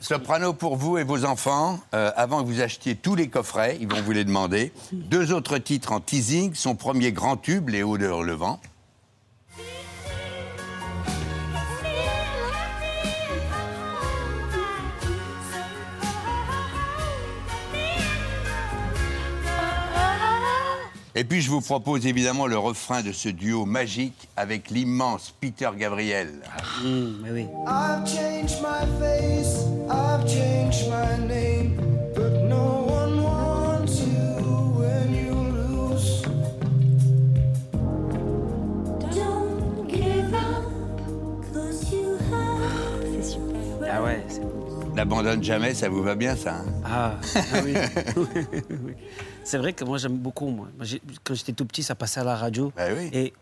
Soprano 0.09 0.55
pour 0.55 0.77
vous 0.77 0.97
et 0.97 1.05
vos 1.05 1.27
enfants, 1.27 1.81
euh, 1.93 2.11
avant 2.17 2.43
que 2.43 2.49
vous 2.49 2.63
achetiez 2.63 2.95
tous 2.95 3.15
les 3.15 3.29
coffrets, 3.29 3.77
ils 3.79 3.87
vont 3.87 4.01
vous 4.01 4.13
les 4.13 4.25
demander. 4.25 4.73
Deux 4.91 5.35
autres 5.35 5.59
titres 5.59 5.93
en 5.93 6.01
teasing, 6.01 6.55
son 6.55 6.77
premier 6.77 7.13
grand 7.13 7.37
tube, 7.37 7.69
Les 7.69 7.83
Hauts 7.83 7.99
de 7.99 8.07
le 8.07 8.39
Et 21.19 21.25
puis 21.25 21.41
je 21.41 21.51
vous 21.51 21.61
propose 21.61 22.07
évidemment 22.07 22.47
le 22.47 22.57
refrain 22.57 23.03
de 23.03 23.11
ce 23.11 23.29
duo 23.29 23.65
magique 23.65 24.29
avec 24.37 24.71
l'immense 24.71 25.35
Peter 25.41 25.69
Gabriel. 25.77 26.29
Mais 26.85 27.33
oui. 27.33 27.47
I've 27.67 28.07
changed 28.07 28.63
my 28.63 28.87
face, 29.01 29.65
I've 29.91 30.25
changed 30.29 30.89
my 30.89 31.27
name, 31.27 31.88
N'abandonne 44.99 45.45
jamais, 45.45 45.75
ça 45.75 45.89
vous 45.89 46.03
va 46.03 46.17
bien 46.17 46.35
ça 46.35 46.57
hein 46.57 46.65
Ah, 46.85 47.15
ah 47.53 47.61
oui. 47.65 47.73
Oui. 48.69 48.95
C'est 49.45 49.57
vrai 49.57 49.73
que 49.73 49.85
moi 49.85 49.97
j'aime 49.97 50.17
beaucoup. 50.17 50.49
Moi. 50.49 50.67
Quand 51.23 51.35
j'étais 51.35 51.53
tout 51.53 51.67
petit, 51.67 51.85
ça 51.85 51.95
passait 51.95 52.19
à 52.19 52.25
la 52.25 52.35
radio. 52.35 52.73
Bah 52.77 52.89
oui. 52.97 53.09
Et 53.13 53.33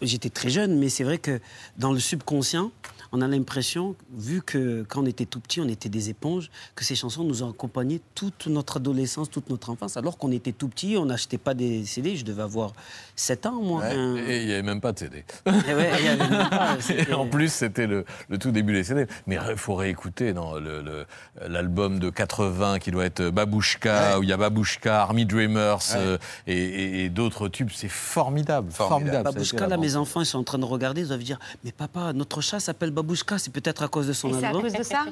j'étais 0.00 0.30
très 0.30 0.48
jeune, 0.48 0.78
mais 0.78 0.88
c'est 0.88 1.02
vrai 1.02 1.18
que 1.18 1.40
dans 1.76 1.92
le 1.92 1.98
subconscient, 1.98 2.70
on 3.12 3.20
a 3.20 3.28
l'impression, 3.28 3.94
vu 4.16 4.40
que 4.42 4.84
quand 4.88 5.02
on 5.02 5.06
était 5.06 5.26
tout 5.26 5.38
petit, 5.40 5.60
on 5.60 5.68
était 5.68 5.88
des 5.90 6.08
éponges, 6.08 6.50
que 6.74 6.84
ces 6.84 6.94
chansons 6.94 7.24
nous 7.24 7.42
ont 7.42 7.50
accompagnés 7.50 8.00
toute 8.14 8.46
notre 8.46 8.78
adolescence, 8.78 9.30
toute 9.30 9.50
notre 9.50 9.70
enfance. 9.70 9.96
Alors 9.96 10.16
qu'on 10.16 10.32
était 10.32 10.52
tout 10.52 10.68
petit, 10.68 10.96
on 10.98 11.04
n'achetait 11.04 11.38
pas 11.38 11.52
des 11.54 11.84
CD. 11.84 12.16
Je 12.16 12.24
devais 12.24 12.42
avoir 12.42 12.72
7 13.16 13.46
ans, 13.46 13.60
moi. 13.62 13.80
Ouais. 13.82 13.94
Un- 13.94 14.16
Et 14.16 14.40
il 14.40 14.46
n'y 14.46 14.52
avait 14.52 14.62
même 14.62 14.80
pas 14.80 14.92
de 14.92 14.98
CD. 15.00 15.24
Et 15.46 15.50
ouais, 15.74 15.90
il 15.98 16.04
y 16.04 16.08
avait 16.08 16.28
même 16.28 16.48
pas, 16.48 16.76
c'était- 16.80 17.10
Et 17.10 17.14
en 17.14 17.26
plus, 17.26 17.52
c'était 17.52 17.86
le, 17.86 18.04
le 18.30 18.38
tout 18.38 18.50
début 18.50 18.72
des 18.72 18.84
CD. 18.84 19.06
Mais 19.26 19.36
il 19.50 19.56
faut 19.56 19.74
réécouter 19.74 20.32
le- 20.32 21.06
l'album 21.48 21.98
de 21.98 22.08
80 22.10 22.78
qui 22.78 22.90
doit 22.90 23.04
être 23.04 23.28
Babouchka, 23.30 24.18
où 24.18 24.22
il 24.22 24.28
y 24.28 24.32
a 24.32 24.36
Babouchka, 24.36 25.02
Army 25.02 25.26
Dreamers 25.26 25.78
euh, 25.96 26.16
et, 26.46 26.56
et- 26.56 27.04
et 27.04 27.08
d'autres 27.10 27.48
tubes. 27.48 27.68
C'est 27.74 27.88
formidable. 27.88 28.70
Formidable. 28.72 28.72
Formidable. 28.72 29.12
Ça 29.24 29.28
a 29.28 29.30
été 29.32 29.34
Babouchka, 29.56 29.66
là, 29.68 29.76
mes 29.76 29.96
enfants, 29.96 30.20
ils 30.20 30.26
sont 30.26 30.38
en 30.38 30.44
train 30.44 30.58
de 30.58 30.64
regarder, 30.64 31.02
ils 31.02 31.08
doivent 31.08 31.22
dire 31.22 31.38
Mais 31.64 31.72
papa, 31.72 32.12
notre 32.12 32.40
chat 32.40 32.60
s'appelle 32.60 32.90
Babouchka, 33.02 33.36
c'est 33.38 33.52
peut-être 33.52 33.82
à 33.82 33.88
cause 33.88 34.06
de 34.06 34.12
son 34.12 34.28
Et 34.30 34.34
c'est 34.38 34.44
à 34.44 34.48
album. 34.48 34.62
cause 34.62 34.72
de 34.74 34.82
ça 34.84 35.04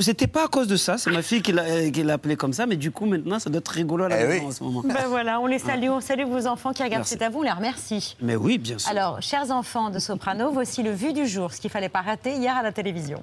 C'était 0.00 0.26
pas 0.26 0.44
à 0.44 0.48
cause 0.48 0.66
de 0.66 0.76
ça, 0.76 0.96
c'est 0.96 1.10
ma 1.10 1.20
fille 1.22 1.42
qui 1.42 1.52
l'a 1.52 1.90
qui 1.90 2.02
l'a 2.02 2.14
appelé 2.14 2.36
comme 2.36 2.54
ça, 2.54 2.64
mais 2.66 2.76
du 2.76 2.90
coup, 2.90 3.04
maintenant, 3.04 3.38
ça 3.38 3.50
doit 3.50 3.58
être 3.58 3.68
rigolo 3.68 4.04
à 4.04 4.08
la 4.08 4.20
Eh 4.22 4.26
maison 4.26 4.40
oui. 4.40 4.46
en 4.48 4.50
ce 4.52 4.64
moment. 4.64 4.82
Ben 4.84 5.06
voilà, 5.08 5.38
on 5.40 5.46
les 5.46 5.58
salue, 5.58 5.88
on 5.90 6.00
salue 6.00 6.24
vos 6.24 6.46
enfants 6.46 6.72
qui 6.72 6.82
regardent. 6.82 7.04
C'est 7.04 7.20
à 7.22 7.28
vous, 7.28 7.40
on 7.40 7.42
les 7.42 7.50
remercie. 7.50 8.16
Mais 8.22 8.34
oui, 8.34 8.56
bien 8.56 8.78
sûr. 8.78 8.90
Alors, 8.90 9.20
chers 9.20 9.50
enfants 9.50 9.90
de 9.90 9.98
Soprano, 9.98 10.50
voici 10.52 10.82
le 10.82 10.90
vu 10.92 11.12
du 11.12 11.26
jour, 11.26 11.52
ce 11.52 11.60
qu'il 11.60 11.70
fallait 11.70 11.90
pas 11.90 12.00
rater 12.00 12.32
hier 12.32 12.56
à 12.56 12.62
la 12.62 12.72
télévision. 12.72 13.22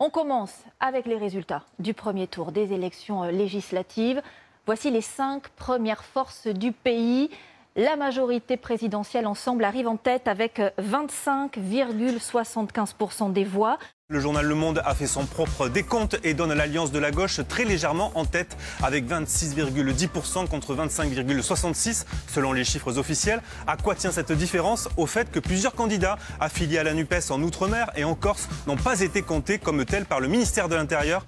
On 0.00 0.10
commence 0.10 0.52
avec 0.80 1.06
les 1.06 1.16
résultats 1.16 1.62
du 1.78 1.94
premier 1.94 2.26
tour 2.26 2.52
des 2.52 2.72
élections 2.72 3.22
législatives. 3.24 4.20
Voici 4.66 4.90
les 4.90 5.02
cinq 5.02 5.50
premières 5.50 6.04
forces 6.04 6.46
du 6.46 6.72
pays. 6.72 7.28
La 7.76 7.96
majorité 7.96 8.56
présidentielle 8.56 9.26
ensemble 9.26 9.64
arrive 9.64 9.88
en 9.88 9.98
tête 9.98 10.26
avec 10.26 10.58
euh, 10.58 10.70
25,75% 10.80 13.30
des 13.32 13.44
voix. 13.44 13.76
Le 14.08 14.20
journal 14.20 14.46
Le 14.46 14.54
Monde 14.54 14.80
a 14.86 14.94
fait 14.94 15.06
son 15.06 15.26
propre 15.26 15.68
décompte 15.68 16.16
et 16.24 16.32
donne 16.32 16.54
l'alliance 16.54 16.92
de 16.92 16.98
la 16.98 17.10
gauche 17.10 17.40
très 17.46 17.64
légèrement 17.64 18.10
en 18.14 18.24
tête 18.24 18.56
avec 18.82 19.06
26,10% 19.06 20.48
contre 20.48 20.74
25,66% 20.74 22.06
selon 22.28 22.54
les 22.54 22.64
chiffres 22.64 22.96
officiels. 22.96 23.42
À 23.66 23.76
quoi 23.76 23.94
tient 23.94 24.12
cette 24.12 24.32
différence 24.32 24.88
Au 24.96 25.04
fait 25.06 25.30
que 25.30 25.40
plusieurs 25.40 25.74
candidats 25.74 26.16
affiliés 26.40 26.78
à 26.78 26.84
la 26.84 26.94
NUPES 26.94 27.30
en 27.30 27.42
Outre-mer 27.42 27.90
et 27.96 28.04
en 28.04 28.14
Corse 28.14 28.48
n'ont 28.66 28.76
pas 28.76 29.00
été 29.00 29.20
comptés 29.20 29.58
comme 29.58 29.84
tels 29.84 30.06
par 30.06 30.20
le 30.20 30.28
ministère 30.28 30.70
de 30.70 30.76
l'Intérieur? 30.76 31.26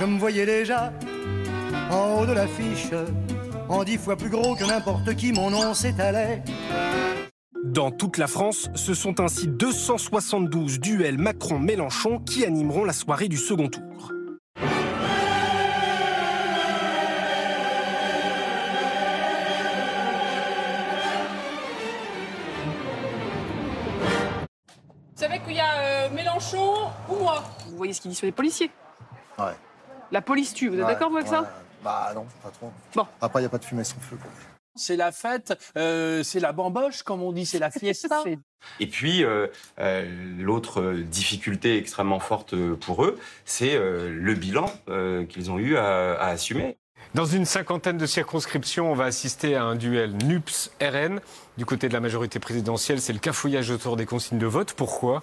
Je 0.00 0.04
me 0.04 0.18
voyais 0.18 0.46
déjà 0.46 0.92
en 1.90 2.20
haut 2.20 2.26
de 2.26 2.32
l'affiche, 2.32 2.88
en 3.68 3.84
dix 3.84 3.98
fois 3.98 4.16
plus 4.16 4.30
gros 4.30 4.54
que 4.56 4.64
n'importe 4.64 5.14
qui, 5.16 5.32
mon 5.32 5.50
nom 5.50 5.74
s'étalait. 5.74 6.42
Dans 7.64 7.90
toute 7.90 8.16
la 8.18 8.26
France, 8.26 8.68
ce 8.74 8.94
sont 8.94 9.20
ainsi 9.20 9.48
272 9.48 10.78
duels 10.80 11.18
Macron-Mélenchon 11.18 12.20
qui 12.20 12.44
animeront 12.44 12.84
la 12.84 12.92
soirée 12.92 13.28
du 13.28 13.36
second 13.36 13.68
tour. 13.68 14.12
Vous 25.14 25.22
savez 25.22 25.38
qu'il 25.40 25.54
y 25.56 25.60
a 25.60 25.78
euh, 25.78 26.10
Mélenchon 26.10 26.90
ou 27.08 27.16
moi? 27.20 27.42
Vous 27.68 27.76
voyez 27.76 27.92
ce 27.92 28.00
qu'il 28.00 28.10
dit 28.10 28.16
sur 28.16 28.26
les 28.26 28.32
policiers? 28.32 28.70
Ouais. 29.38 29.54
La 30.12 30.20
police 30.20 30.52
tue, 30.54 30.68
vous 30.68 30.74
êtes 30.74 30.84
Ouais, 30.84 30.92
d'accord 30.92 31.10
vous 31.10 31.16
avec 31.16 31.28
ça? 31.28 31.42
ouais. 31.42 31.48
Bah 31.86 32.10
non, 32.16 32.26
pas 32.42 32.50
trop. 32.50 32.72
Bon. 32.96 33.06
Après, 33.20 33.38
il 33.38 33.42
n'y 33.44 33.46
a 33.46 33.48
pas 33.48 33.58
de 33.58 33.64
fumée 33.64 33.84
sans 33.84 34.00
feu. 34.00 34.16
quoi. 34.20 34.28
C'est 34.74 34.96
la 34.96 35.12
fête, 35.12 35.56
euh, 35.78 36.24
c'est 36.24 36.40
la 36.40 36.50
bamboche, 36.52 37.04
comme 37.04 37.22
on 37.22 37.30
dit, 37.30 37.46
c'est 37.46 37.60
la 37.60 37.70
fiesta. 37.70 38.24
Et 38.80 38.88
puis, 38.88 39.22
euh, 39.22 39.46
euh, 39.78 40.04
l'autre 40.36 40.94
difficulté 40.94 41.78
extrêmement 41.78 42.18
forte 42.18 42.56
pour 42.74 43.04
eux, 43.04 43.20
c'est 43.44 43.76
euh, 43.76 44.10
le 44.12 44.34
bilan 44.34 44.66
euh, 44.88 45.24
qu'ils 45.26 45.52
ont 45.52 45.58
eu 45.60 45.76
à, 45.76 46.14
à 46.14 46.26
assumer. 46.26 46.76
Dans 47.14 47.24
une 47.24 47.44
cinquantaine 47.44 47.98
de 47.98 48.06
circonscriptions, 48.06 48.90
on 48.90 48.94
va 48.96 49.04
assister 49.04 49.54
à 49.54 49.62
un 49.62 49.76
duel 49.76 50.16
NUPS-RN. 50.24 51.20
Du 51.56 51.64
côté 51.64 51.88
de 51.88 51.94
la 51.94 52.00
majorité 52.00 52.40
présidentielle, 52.40 53.00
c'est 53.00 53.12
le 53.12 53.20
cafouillage 53.20 53.70
autour 53.70 53.96
des 53.96 54.06
consignes 54.06 54.38
de 54.40 54.46
vote. 54.46 54.72
Pourquoi? 54.72 55.22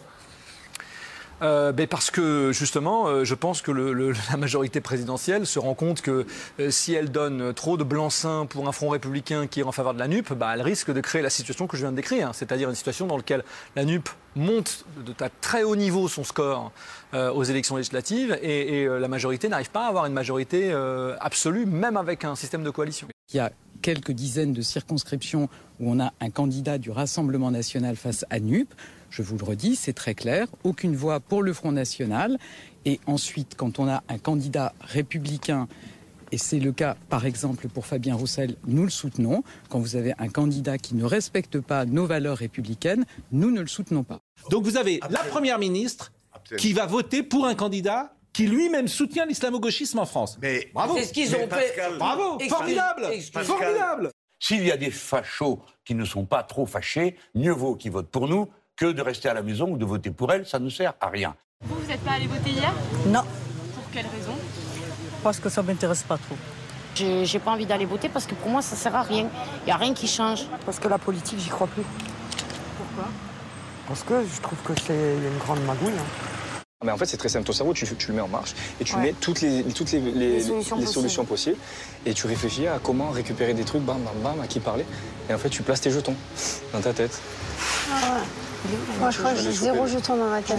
Euh, 1.43 1.73
Parce 1.89 2.09
que 2.09 2.51
justement, 2.53 3.07
euh, 3.07 3.25
je 3.25 3.35
pense 3.35 3.61
que 3.61 3.71
la 4.31 4.37
majorité 4.37 4.81
présidentielle 4.81 5.45
se 5.45 5.59
rend 5.59 5.73
compte 5.73 6.01
que 6.01 6.25
euh, 6.59 6.71
si 6.71 6.93
elle 6.93 7.11
donne 7.11 7.53
trop 7.53 7.77
de 7.77 7.83
blanc-seing 7.83 8.45
pour 8.45 8.67
un 8.67 8.71
front 8.71 8.89
républicain 8.89 9.47
qui 9.47 9.59
est 9.59 9.63
en 9.63 9.71
faveur 9.71 9.93
de 9.93 9.99
la 9.99 10.07
NUP, 10.07 10.33
bah, 10.33 10.51
elle 10.53 10.61
risque 10.61 10.91
de 10.91 11.01
créer 11.01 11.21
la 11.21 11.29
situation 11.29 11.67
que 11.67 11.75
je 11.75 11.81
viens 11.81 11.91
de 11.91 11.97
décrire, 11.97 12.29
hein. 12.29 12.33
c'est-à-dire 12.33 12.69
une 12.69 12.75
situation 12.75 13.07
dans 13.07 13.17
laquelle 13.17 13.43
la 13.75 13.83
NUP 13.83 14.09
monte 14.35 14.85
de 15.05 15.13
à 15.23 15.29
très 15.29 15.63
haut 15.63 15.75
niveau 15.75 16.07
son 16.07 16.23
score 16.23 16.71
aux 17.13 17.43
élections 17.43 17.77
législatives 17.77 18.35
et, 18.41 18.87
la 18.87 19.07
majorité 19.07 19.47
n'arrive 19.47 19.69
pas 19.69 19.85
à 19.85 19.89
avoir 19.89 20.07
une 20.07 20.13
majorité 20.13 20.73
absolue, 21.19 21.67
même 21.67 21.97
avec 21.97 22.25
un 22.25 22.35
système 22.35 22.63
de 22.63 22.71
coalition. 22.71 23.07
Il 23.31 23.37
y 23.37 23.39
a 23.39 23.51
quelques 23.83 24.11
dizaines 24.11 24.53
de 24.53 24.63
circonscriptions 24.63 25.49
où 25.79 25.91
on 25.91 25.99
a 25.99 26.13
un 26.19 26.31
candidat 26.31 26.79
du 26.79 26.89
Rassemblement 26.89 27.51
national 27.51 27.95
face 27.95 28.25
à 28.31 28.39
NUP. 28.39 28.73
Je 29.15 29.21
vous 29.21 29.37
le 29.37 29.43
redis, 29.45 29.75
c'est 29.75 29.93
très 29.93 30.15
clair. 30.15 30.47
Aucune 30.63 30.95
voix 30.95 31.19
pour 31.19 31.43
le 31.43 31.53
Front 31.53 31.71
national. 31.71 32.39
Et 32.83 32.99
ensuite, 33.05 33.53
quand 33.55 33.77
on 33.77 33.87
a 33.87 34.01
un 34.09 34.17
candidat 34.17 34.73
républicain, 34.81 35.67
et 36.31 36.39
c'est 36.39 36.57
le 36.59 36.71
cas 36.71 36.97
par 37.09 37.27
exemple 37.27 37.67
pour 37.69 37.85
Fabien 37.85 38.15
Roussel, 38.15 38.55
nous 38.65 38.81
le 38.83 38.89
soutenons. 38.89 39.43
Quand 39.69 39.77
vous 39.79 39.95
avez 39.97 40.13
un 40.17 40.29
candidat 40.29 40.79
qui 40.79 40.95
ne 40.95 41.05
respecte 41.05 41.59
pas 41.59 41.85
nos 41.85 42.07
valeurs 42.07 42.37
républicaines, 42.37 43.05
nous 43.31 43.51
ne 43.51 43.61
le 43.61 43.67
soutenons 43.67 44.03
pas. 44.03 44.19
Donc 44.49 44.63
vous 44.63 44.77
avez 44.77 44.99
la 45.11 45.19
Première 45.19 45.59
ministre 45.59 46.11
qui 46.57 46.73
va 46.73 46.87
voter 46.87 47.21
pour 47.21 47.45
un 47.45 47.53
candidat 47.53 48.15
qui 48.33 48.47
lui-même 48.47 48.87
soutient 48.87 49.27
l'islamo-gauchisme 49.27 49.99
en 49.99 50.07
France. 50.07 50.39
Mais 50.41 50.71
bravo 50.73 50.95
C'est 50.97 51.03
ce 51.05 51.13
qu'ils 51.13 51.35
ont 51.35 51.47
fait. 51.47 51.79
Bravo 51.99 52.37
Excuse- 52.39 52.49
Formidable 52.49 53.05
excuse- 53.11 53.43
Formidable 53.43 54.09
S'il 54.39 54.65
y 54.65 54.71
a 54.71 54.77
des 54.77 54.89
fachos 54.89 55.61
qui 55.85 55.93
ne 55.93 56.03
sont 56.03 56.25
pas 56.25 56.41
trop 56.41 56.65
fâchés, 56.65 57.15
mieux 57.35 57.51
vaut 57.53 57.75
qu'ils 57.75 57.91
votent 57.91 58.09
pour 58.09 58.27
nous 58.27 58.47
que 58.75 58.91
de 58.91 59.01
rester 59.01 59.29
à 59.29 59.33
la 59.33 59.41
maison 59.41 59.69
ou 59.69 59.77
de 59.77 59.85
voter 59.85 60.11
pour 60.11 60.31
elle. 60.31 60.45
Ça 60.45 60.59
ne 60.59 60.69
sert 60.69 60.93
à 60.99 61.07
rien. 61.09 61.35
Vous, 61.61 61.75
vous 61.75 61.87
n'êtes 61.87 62.01
pas 62.01 62.11
allé 62.11 62.27
voter 62.27 62.49
hier? 62.51 62.73
Non, 63.07 63.21
Pour 63.23 63.83
quelle 63.91 64.05
raison? 64.07 64.33
Parce 65.23 65.39
que 65.39 65.49
ça 65.49 65.61
m'intéresse 65.61 66.03
pas 66.03 66.17
trop. 66.17 66.35
J'ai 66.95 67.39
pas 67.39 67.51
envie 67.51 67.65
d'aller 67.65 67.85
voter 67.85 68.09
parce 68.09 68.25
que 68.25 68.35
pour 68.35 68.49
moi, 68.49 68.61
ça 68.61 68.75
sert 68.75 68.95
à 68.95 69.01
rien. 69.03 69.27
Il 69.61 69.65
n'y 69.65 69.71
a 69.71 69.77
rien 69.77 69.93
qui 69.93 70.07
change. 70.07 70.45
Parce 70.65 70.79
que 70.79 70.87
la 70.87 70.97
politique, 70.99 71.39
j'y 71.39 71.49
crois 71.49 71.67
plus. 71.67 71.83
Pourquoi? 72.77 73.09
Parce 73.87 74.03
que 74.03 74.23
je 74.23 74.41
trouve 74.41 74.59
que 74.63 74.73
c'est 74.85 74.93
une 75.15 75.37
grande 75.39 75.63
magouille. 75.65 75.93
hein. 75.97 76.55
Mais 76.85 76.91
en 76.91 76.97
fait, 76.97 77.05
c'est 77.05 77.17
très 77.17 77.29
simple. 77.29 77.45
Ton 77.45 77.53
cerveau, 77.53 77.73
tu, 77.73 77.85
tu 77.95 78.07
le 78.09 78.13
mets 78.15 78.21
en 78.21 78.27
marche 78.27 78.53
et 78.79 78.83
tu 78.83 78.93
Ouais. 78.95 79.01
mets 79.01 79.13
toutes 79.13 79.39
les, 79.41 79.63
toutes 79.63 79.91
les, 79.93 79.99
les- 80.01 80.11
Les 80.11 80.41
solutions 80.41 80.75
les 80.75 80.81
possibles. 80.83 80.87
solutions 80.93 81.25
possibles. 81.25 81.57
Et 82.05 82.13
tu 82.13 82.27
réfléchis 82.27 82.67
à 82.67 82.77
comment 82.83 83.09
récupérer 83.09 83.53
des 83.53 83.63
trucs, 83.63 83.81
bam, 83.83 83.97
bam, 84.03 84.13
bam, 84.21 84.41
à 84.41 84.47
qui 84.47 84.59
parler. 84.59 84.85
Et 85.29 85.33
en 85.33 85.37
fait, 85.37 85.49
tu 85.49 85.63
places 85.63 85.79
tes 85.81 85.91
jetons 85.91 86.15
dans 86.73 86.81
ta 86.81 86.93
tête. 86.93 87.19
Je 87.87 87.95
crois 89.17 89.33
que 89.33 89.39
j'ai 89.41 89.51
zéro 89.51 89.87
jeton 89.87 90.17
dans 90.17 90.29
ma 90.29 90.41
tête. 90.41 90.57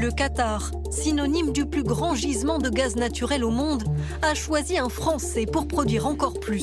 Le 0.00 0.10
Qatar, 0.10 0.70
synonyme 0.90 1.52
du 1.52 1.66
plus 1.66 1.82
grand 1.82 2.14
gisement 2.14 2.58
de 2.58 2.70
gaz 2.70 2.96
naturel 2.96 3.44
au 3.44 3.50
monde, 3.50 3.84
a 4.22 4.34
choisi 4.34 4.78
un 4.78 4.88
Français 4.88 5.46
pour 5.46 5.66
produire 5.66 6.06
encore 6.06 6.38
plus. 6.40 6.62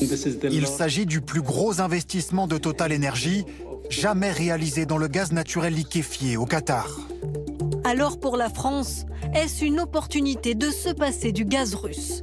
Il 0.49 0.65
s'agit 0.65 1.05
du 1.05 1.21
plus 1.21 1.41
gros 1.41 1.81
investissement 1.81 2.47
de 2.47 2.57
Total 2.57 2.93
Energy 2.93 3.45
jamais 3.89 4.31
réalisé 4.31 4.85
dans 4.85 4.97
le 4.97 5.07
gaz 5.07 5.31
naturel 5.31 5.73
liquéfié 5.73 6.37
au 6.37 6.45
Qatar. 6.45 6.99
Alors 7.83 8.19
pour 8.19 8.37
la 8.37 8.49
France, 8.49 9.05
est-ce 9.33 9.63
une 9.63 9.79
opportunité 9.79 10.55
de 10.55 10.69
se 10.71 10.89
passer 10.89 11.31
du 11.31 11.45
gaz 11.45 11.75
russe? 11.75 12.21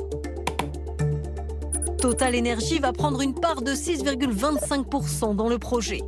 Total 1.98 2.36
Energy 2.36 2.80
va 2.80 2.92
prendre 2.92 3.22
une 3.22 3.34
part 3.34 3.62
de 3.62 3.72
6,25% 3.72 5.34
dans 5.34 5.48
le 5.48 5.58
projet. 5.58 6.02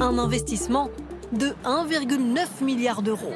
Un 0.00 0.18
investissement 0.18 0.90
de 1.32 1.46
1,9 1.64 2.62
milliard 2.62 3.00
d'euros. 3.00 3.32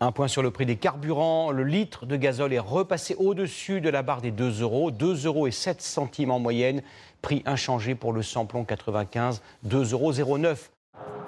Un 0.00 0.10
point 0.10 0.26
sur 0.26 0.42
le 0.42 0.50
prix 0.50 0.66
des 0.66 0.76
carburants. 0.76 1.52
Le 1.52 1.62
litre 1.62 2.04
de 2.04 2.16
gazole 2.16 2.52
est 2.52 2.58
repassé 2.58 3.14
au-dessus 3.14 3.80
de 3.80 3.88
la 3.88 4.02
barre 4.02 4.20
des 4.20 4.32
2 4.32 4.60
euros. 4.60 4.90
2 4.90 5.26
euros 5.26 5.46
et 5.46 5.52
7 5.52 5.80
centimes 5.80 6.32
en 6.32 6.40
moyenne. 6.40 6.82
Prix 7.22 7.42
inchangé 7.46 7.94
pour 7.94 8.12
le 8.12 8.22
samplon 8.22 8.64
95, 8.64 9.40
2,09 9.66 10.20
euros. 10.20 10.38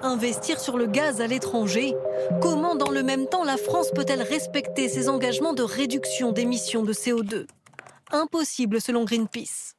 Investir 0.03 0.59
sur 0.59 0.77
le 0.77 0.85
gaz 0.85 1.21
à 1.21 1.27
l'étranger 1.27 1.95
Comment 2.41 2.75
dans 2.75 2.91
le 2.91 3.03
même 3.03 3.27
temps 3.27 3.45
la 3.45 3.57
France 3.57 3.91
peut-elle 3.95 4.21
respecter 4.21 4.89
ses 4.89 5.07
engagements 5.07 5.53
de 5.53 5.63
réduction 5.63 6.33
d'émissions 6.33 6.83
de 6.83 6.93
CO2 6.93 7.47
Impossible 8.11 8.81
selon 8.81 9.05
Greenpeace. 9.05 9.75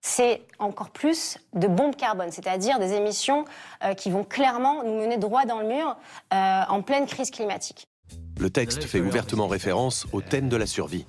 C'est 0.00 0.42
encore 0.58 0.90
plus 0.90 1.38
de 1.54 1.66
bombes 1.66 1.96
carbone, 1.96 2.30
c'est-à-dire 2.30 2.78
des 2.78 2.92
émissions 2.92 3.44
euh, 3.84 3.94
qui 3.94 4.10
vont 4.10 4.24
clairement 4.24 4.82
nous 4.84 4.98
mener 4.98 5.16
droit 5.16 5.44
dans 5.44 5.60
le 5.60 5.66
mur 5.66 5.96
euh, 6.32 6.62
en 6.68 6.82
pleine 6.82 7.06
crise 7.06 7.30
climatique. 7.30 7.88
Le 8.38 8.50
texte 8.50 8.84
fait 8.84 9.00
ouvertement 9.00 9.48
référence 9.48 10.06
au 10.12 10.20
thème 10.20 10.48
de 10.48 10.56
la 10.56 10.66
survie. 10.66 11.04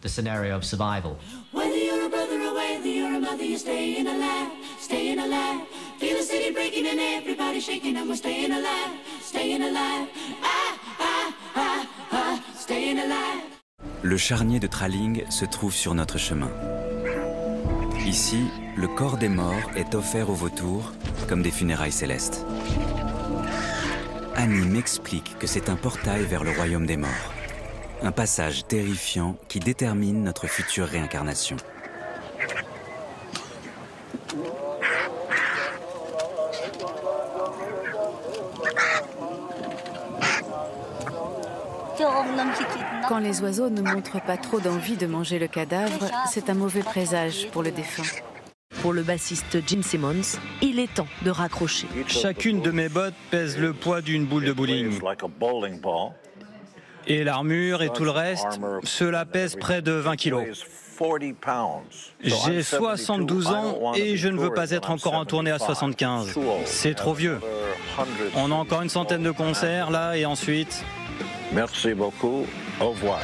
Le 14.01 14.17
charnier 14.17 14.59
de 14.59 14.67
Traling 14.67 15.29
se 15.29 15.45
trouve 15.45 15.73
sur 15.73 15.93
notre 15.93 16.17
chemin. 16.17 16.51
Ici, 18.05 18.45
le 18.79 18.87
corps 18.87 19.17
des 19.17 19.27
morts 19.27 19.71
est 19.75 19.93
offert 19.93 20.29
aux 20.29 20.35
vautours 20.35 20.93
comme 21.27 21.41
des 21.41 21.51
funérailles 21.51 21.91
célestes. 21.91 22.45
Annie 24.37 24.69
m'explique 24.69 25.37
que 25.37 25.47
c'est 25.47 25.67
un 25.67 25.75
portail 25.75 26.23
vers 26.23 26.45
le 26.45 26.51
royaume 26.51 26.85
des 26.85 26.95
morts. 26.95 27.33
Un 28.01 28.13
passage 28.13 28.65
terrifiant 28.67 29.35
qui 29.49 29.59
détermine 29.59 30.23
notre 30.23 30.47
future 30.47 30.87
réincarnation. 30.87 31.57
Quand 43.09 43.19
les 43.19 43.41
oiseaux 43.41 43.69
ne 43.69 43.81
montrent 43.81 44.23
pas 44.23 44.37
trop 44.37 44.61
d'envie 44.61 44.95
de 44.95 45.05
manger 45.05 45.37
le 45.37 45.49
cadavre, 45.49 46.05
c'est 46.31 46.49
un 46.49 46.53
mauvais 46.53 46.83
présage 46.83 47.49
pour 47.51 47.61
le 47.61 47.71
défunt. 47.71 48.03
Pour 48.81 48.93
le 48.93 49.03
bassiste 49.03 49.57
Jim 49.67 49.81
Simmons, 49.81 50.39
il 50.61 50.79
est 50.79 50.93
temps 50.93 51.07
de 51.23 51.31
raccrocher. 51.31 51.87
Chacune 52.07 52.61
de 52.61 52.71
mes 52.71 52.87
bottes 52.87 53.13
pèse 53.29 53.57
le 53.57 53.73
poids 53.73 54.01
d'une 54.01 54.25
boule 54.25 54.45
de 54.45 54.53
bowling. 54.53 54.99
Et 57.07 57.23
l'armure 57.23 57.81
et 57.81 57.89
tout 57.89 58.05
le 58.05 58.11
reste, 58.11 58.59
cela 58.83 59.25
pèse 59.25 59.55
près 59.55 59.81
de 59.81 59.91
20 59.91 60.15
kilos. 60.15 60.65
J'ai 62.21 62.63
72 62.63 63.47
ans 63.47 63.93
et 63.95 64.17
je 64.17 64.27
ne 64.29 64.37
veux 64.37 64.53
pas 64.53 64.71
être 64.71 64.91
encore 64.91 65.13
en 65.13 65.25
tournée 65.25 65.51
à 65.51 65.59
75. 65.59 66.37
C'est 66.65 66.93
trop 66.93 67.13
vieux. 67.13 67.39
On 68.35 68.51
a 68.51 68.55
encore 68.55 68.81
une 68.81 68.89
centaine 68.89 69.23
de 69.23 69.31
concerts 69.31 69.91
là 69.91 70.15
et 70.15 70.25
ensuite. 70.25 70.83
Merci 71.51 71.93
beaucoup. 71.93 72.45
Au 72.79 72.89
revoir. 72.91 73.19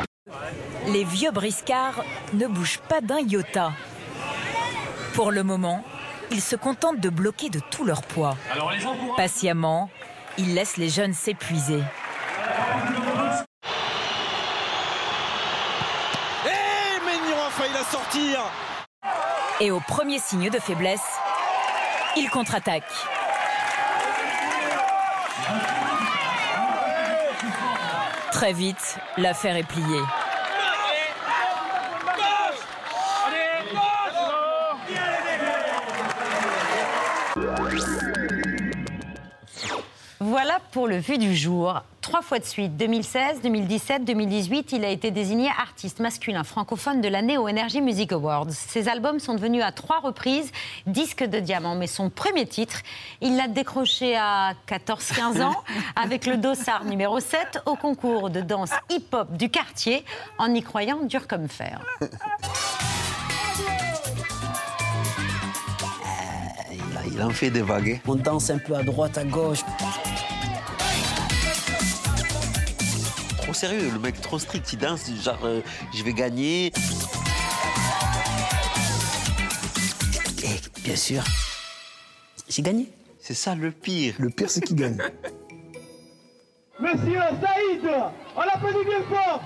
Les 0.87 1.03
vieux 1.03 1.31
briscards 1.31 2.03
ne 2.33 2.47
bougent 2.47 2.81
pas 2.89 3.01
d'un 3.01 3.19
iota. 3.19 3.71
Pour 5.15 5.31
le 5.31 5.43
moment, 5.43 5.81
ils 6.29 6.41
se 6.41 6.57
contentent 6.57 6.99
de 6.99 7.07
bloquer 7.07 7.49
de 7.49 7.61
tout 7.71 7.85
leur 7.85 8.01
poids. 8.01 8.35
Patiemment, 9.15 9.89
ils 10.37 10.53
laissent 10.53 10.75
les 10.75 10.89
jeunes 10.89 11.13
s'épuiser. 11.13 11.81
Eh, 16.45 17.05
Maignan 17.05 17.45
a 17.47 17.49
failli 17.49 17.73
la 17.73 17.83
sortir 17.85 18.39
Et 19.61 19.71
au 19.71 19.79
premier 19.79 20.19
signe 20.19 20.49
de 20.49 20.59
faiblesse, 20.59 20.99
ils 22.17 22.29
contre-attaquent. 22.29 22.83
Très 28.33 28.51
vite, 28.51 28.97
l'affaire 29.17 29.55
est 29.55 29.63
pliée. 29.63 30.01
Voilà 40.37 40.59
pour 40.73 40.89
le 40.89 40.97
vu 40.97 41.17
du 41.17 41.33
jour. 41.33 41.81
Trois 42.01 42.21
fois 42.21 42.39
de 42.39 42.43
suite, 42.43 42.75
2016, 42.75 43.39
2017, 43.41 44.03
2018, 44.03 44.73
il 44.73 44.83
a 44.83 44.89
été 44.89 45.09
désigné 45.09 45.47
artiste 45.47 46.01
masculin 46.01 46.43
francophone 46.43 46.99
de 46.99 47.07
l'année 47.07 47.37
aux 47.37 47.47
Energy 47.47 47.79
Music 47.79 48.11
Awards. 48.11 48.51
Ses 48.51 48.89
albums 48.89 49.21
sont 49.21 49.35
devenus 49.35 49.63
à 49.63 49.71
trois 49.71 50.01
reprises 50.01 50.51
disques 50.87 51.23
de 51.23 51.39
diamant, 51.39 51.75
mais 51.75 51.87
son 51.87 52.09
premier 52.09 52.45
titre, 52.45 52.81
il 53.21 53.37
l'a 53.37 53.47
décroché 53.47 54.17
à 54.17 54.55
14-15 54.67 55.41
ans 55.41 55.63
avec 55.95 56.25
le 56.25 56.35
Dossard 56.35 56.83
numéro 56.83 57.21
7 57.21 57.61
au 57.65 57.77
concours 57.77 58.29
de 58.29 58.41
danse 58.41 58.71
hip-hop 58.89 59.31
du 59.37 59.49
quartier, 59.49 60.03
en 60.37 60.53
y 60.53 60.61
croyant 60.61 60.99
dur 61.03 61.29
comme 61.29 61.47
fer. 61.47 61.79
Il 67.15 67.23
en 67.23 67.29
fait 67.29 67.49
des 67.49 67.61
vagues. 67.61 68.01
On 68.05 68.15
danse 68.15 68.49
un 68.49 68.57
peu 68.57 68.75
à 68.75 68.83
droite, 68.83 69.17
à 69.17 69.23
gauche. 69.23 69.61
Sérieux, 73.55 73.89
le 73.91 73.99
mec 73.99 74.19
trop 74.21 74.37
strict, 74.37 74.71
il 74.73 74.79
danse, 74.79 75.09
genre 75.23 75.39
euh, 75.43 75.61
je 75.93 76.03
vais 76.03 76.13
gagner. 76.13 76.67
Et 80.43 80.81
bien 80.83 80.95
sûr, 80.95 81.23
j'ai 82.49 82.61
gagné. 82.61 82.87
C'est 83.19 83.33
ça 83.33 83.55
le 83.55 83.71
pire. 83.71 84.13
Le 84.19 84.29
pire, 84.29 84.49
c'est 84.49 84.61
qu'il 84.61 84.75
gagne. 84.75 84.97
Monsieur 86.79 87.19
Saïd, 87.41 87.89
on 88.35 88.41
l'applaudit 88.41 88.85
bien 88.85 89.01
fort 89.09 89.41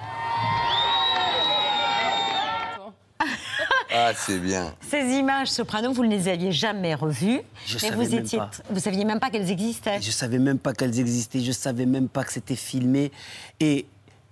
Ah, 3.92 4.12
c'est 4.16 4.38
bien. 4.40 4.74
Ces 4.88 5.02
images 5.18 5.48
soprano, 5.50 5.92
vous 5.94 6.06
ne 6.06 6.10
les 6.16 6.28
aviez 6.28 6.52
jamais 6.52 6.94
revues. 6.96 7.42
Je 7.66 7.74
mais 7.76 7.80
savais 7.80 7.96
vous 7.96 8.12
même 8.16 8.24
étiez, 8.24 8.38
pas. 8.38 8.52
vous 8.70 8.80
saviez 8.80 9.04
même 9.06 9.20
pas 9.20 9.30
qu'elles 9.30 9.50
existaient. 9.50 10.00
Je 10.02 10.12
savais 10.12 10.38
même 10.40 10.60
pas 10.60 10.74
qu'elles 10.74 11.00
existaient, 11.00 11.40
je 11.42 11.52
savais 11.52 11.86
même 11.86 12.08
pas 12.08 12.24
que 12.24 12.32
c'était 12.32 12.56
filmé. 12.56 13.12
Et 13.60 13.86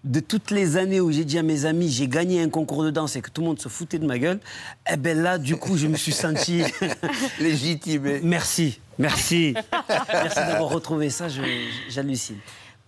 de 0.08 0.20
toutes 0.20 0.52
les 0.52 0.78
années 0.78 1.02
où 1.02 1.12
j'ai 1.12 1.26
dit 1.26 1.38
à 1.38 1.44
mes 1.44 1.66
amis, 1.66 1.90
j'ai 1.90 2.08
gagné 2.08 2.42
un 2.42 2.50
concours 2.50 2.84
de 2.84 2.90
danse 2.90 3.16
et 3.16 3.22
que 3.22 3.30
tout 3.30 3.42
le 3.42 3.48
monde 3.48 3.60
se 3.60 3.70
foutait 3.70 4.00
de 4.00 4.06
ma 4.06 4.18
gueule, 4.18 4.40
eh 4.92 4.96
ben 4.96 5.22
là, 5.22 5.38
du 5.38 5.58
coup, 5.58 5.78
je 5.78 5.88
me 5.88 5.98
suis 5.98 6.14
senti 6.14 6.64
légitimé. 7.40 8.22
Merci, 8.24 8.80
merci. 8.98 9.54
merci 10.12 10.40
d'avoir 10.40 10.70
retrouvé 10.70 11.10
ça, 11.10 11.28
j'hallucine. 11.90 12.38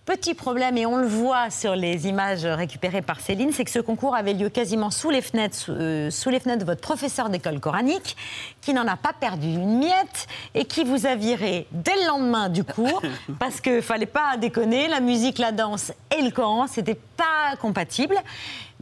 Petit 0.06 0.34
problème, 0.34 0.78
et 0.78 0.86
on 0.86 0.96
le 0.96 1.06
voit 1.06 1.50
sur 1.50 1.76
les 1.76 2.08
images 2.08 2.44
récupérées 2.44 3.02
par 3.02 3.20
Céline, 3.20 3.52
c'est 3.52 3.64
que 3.64 3.70
ce 3.70 3.78
concours 3.78 4.16
avait 4.16 4.32
lieu 4.32 4.48
quasiment 4.48 4.90
sous 4.90 5.10
les 5.10 5.20
fenêtres, 5.20 5.66
euh, 5.68 6.10
sous 6.10 6.30
les 6.30 6.40
fenêtres 6.40 6.60
de 6.60 6.64
votre 6.64 6.80
professeur 6.80 7.28
d'école 7.28 7.60
coranique, 7.60 8.16
qui 8.60 8.74
n'en 8.74 8.86
a 8.86 8.96
pas 8.96 9.12
perdu 9.12 9.46
une 9.48 9.78
miette 9.78 10.26
et 10.54 10.64
qui 10.64 10.84
vous 10.84 11.06
a 11.06 11.14
viré 11.14 11.66
dès 11.72 11.94
le 11.96 12.06
lendemain 12.08 12.48
du 12.48 12.64
cours, 12.64 13.02
parce 13.38 13.60
qu'il 13.60 13.82
fallait 13.82 14.06
pas 14.06 14.36
déconner, 14.36 14.88
la 14.88 15.00
musique, 15.00 15.38
la 15.38 15.52
danse 15.52 15.92
et 16.16 16.22
le 16.22 16.30
Coran, 16.30 16.66
c'était 16.66 16.94
pas 17.16 17.56
compatible. 17.60 18.16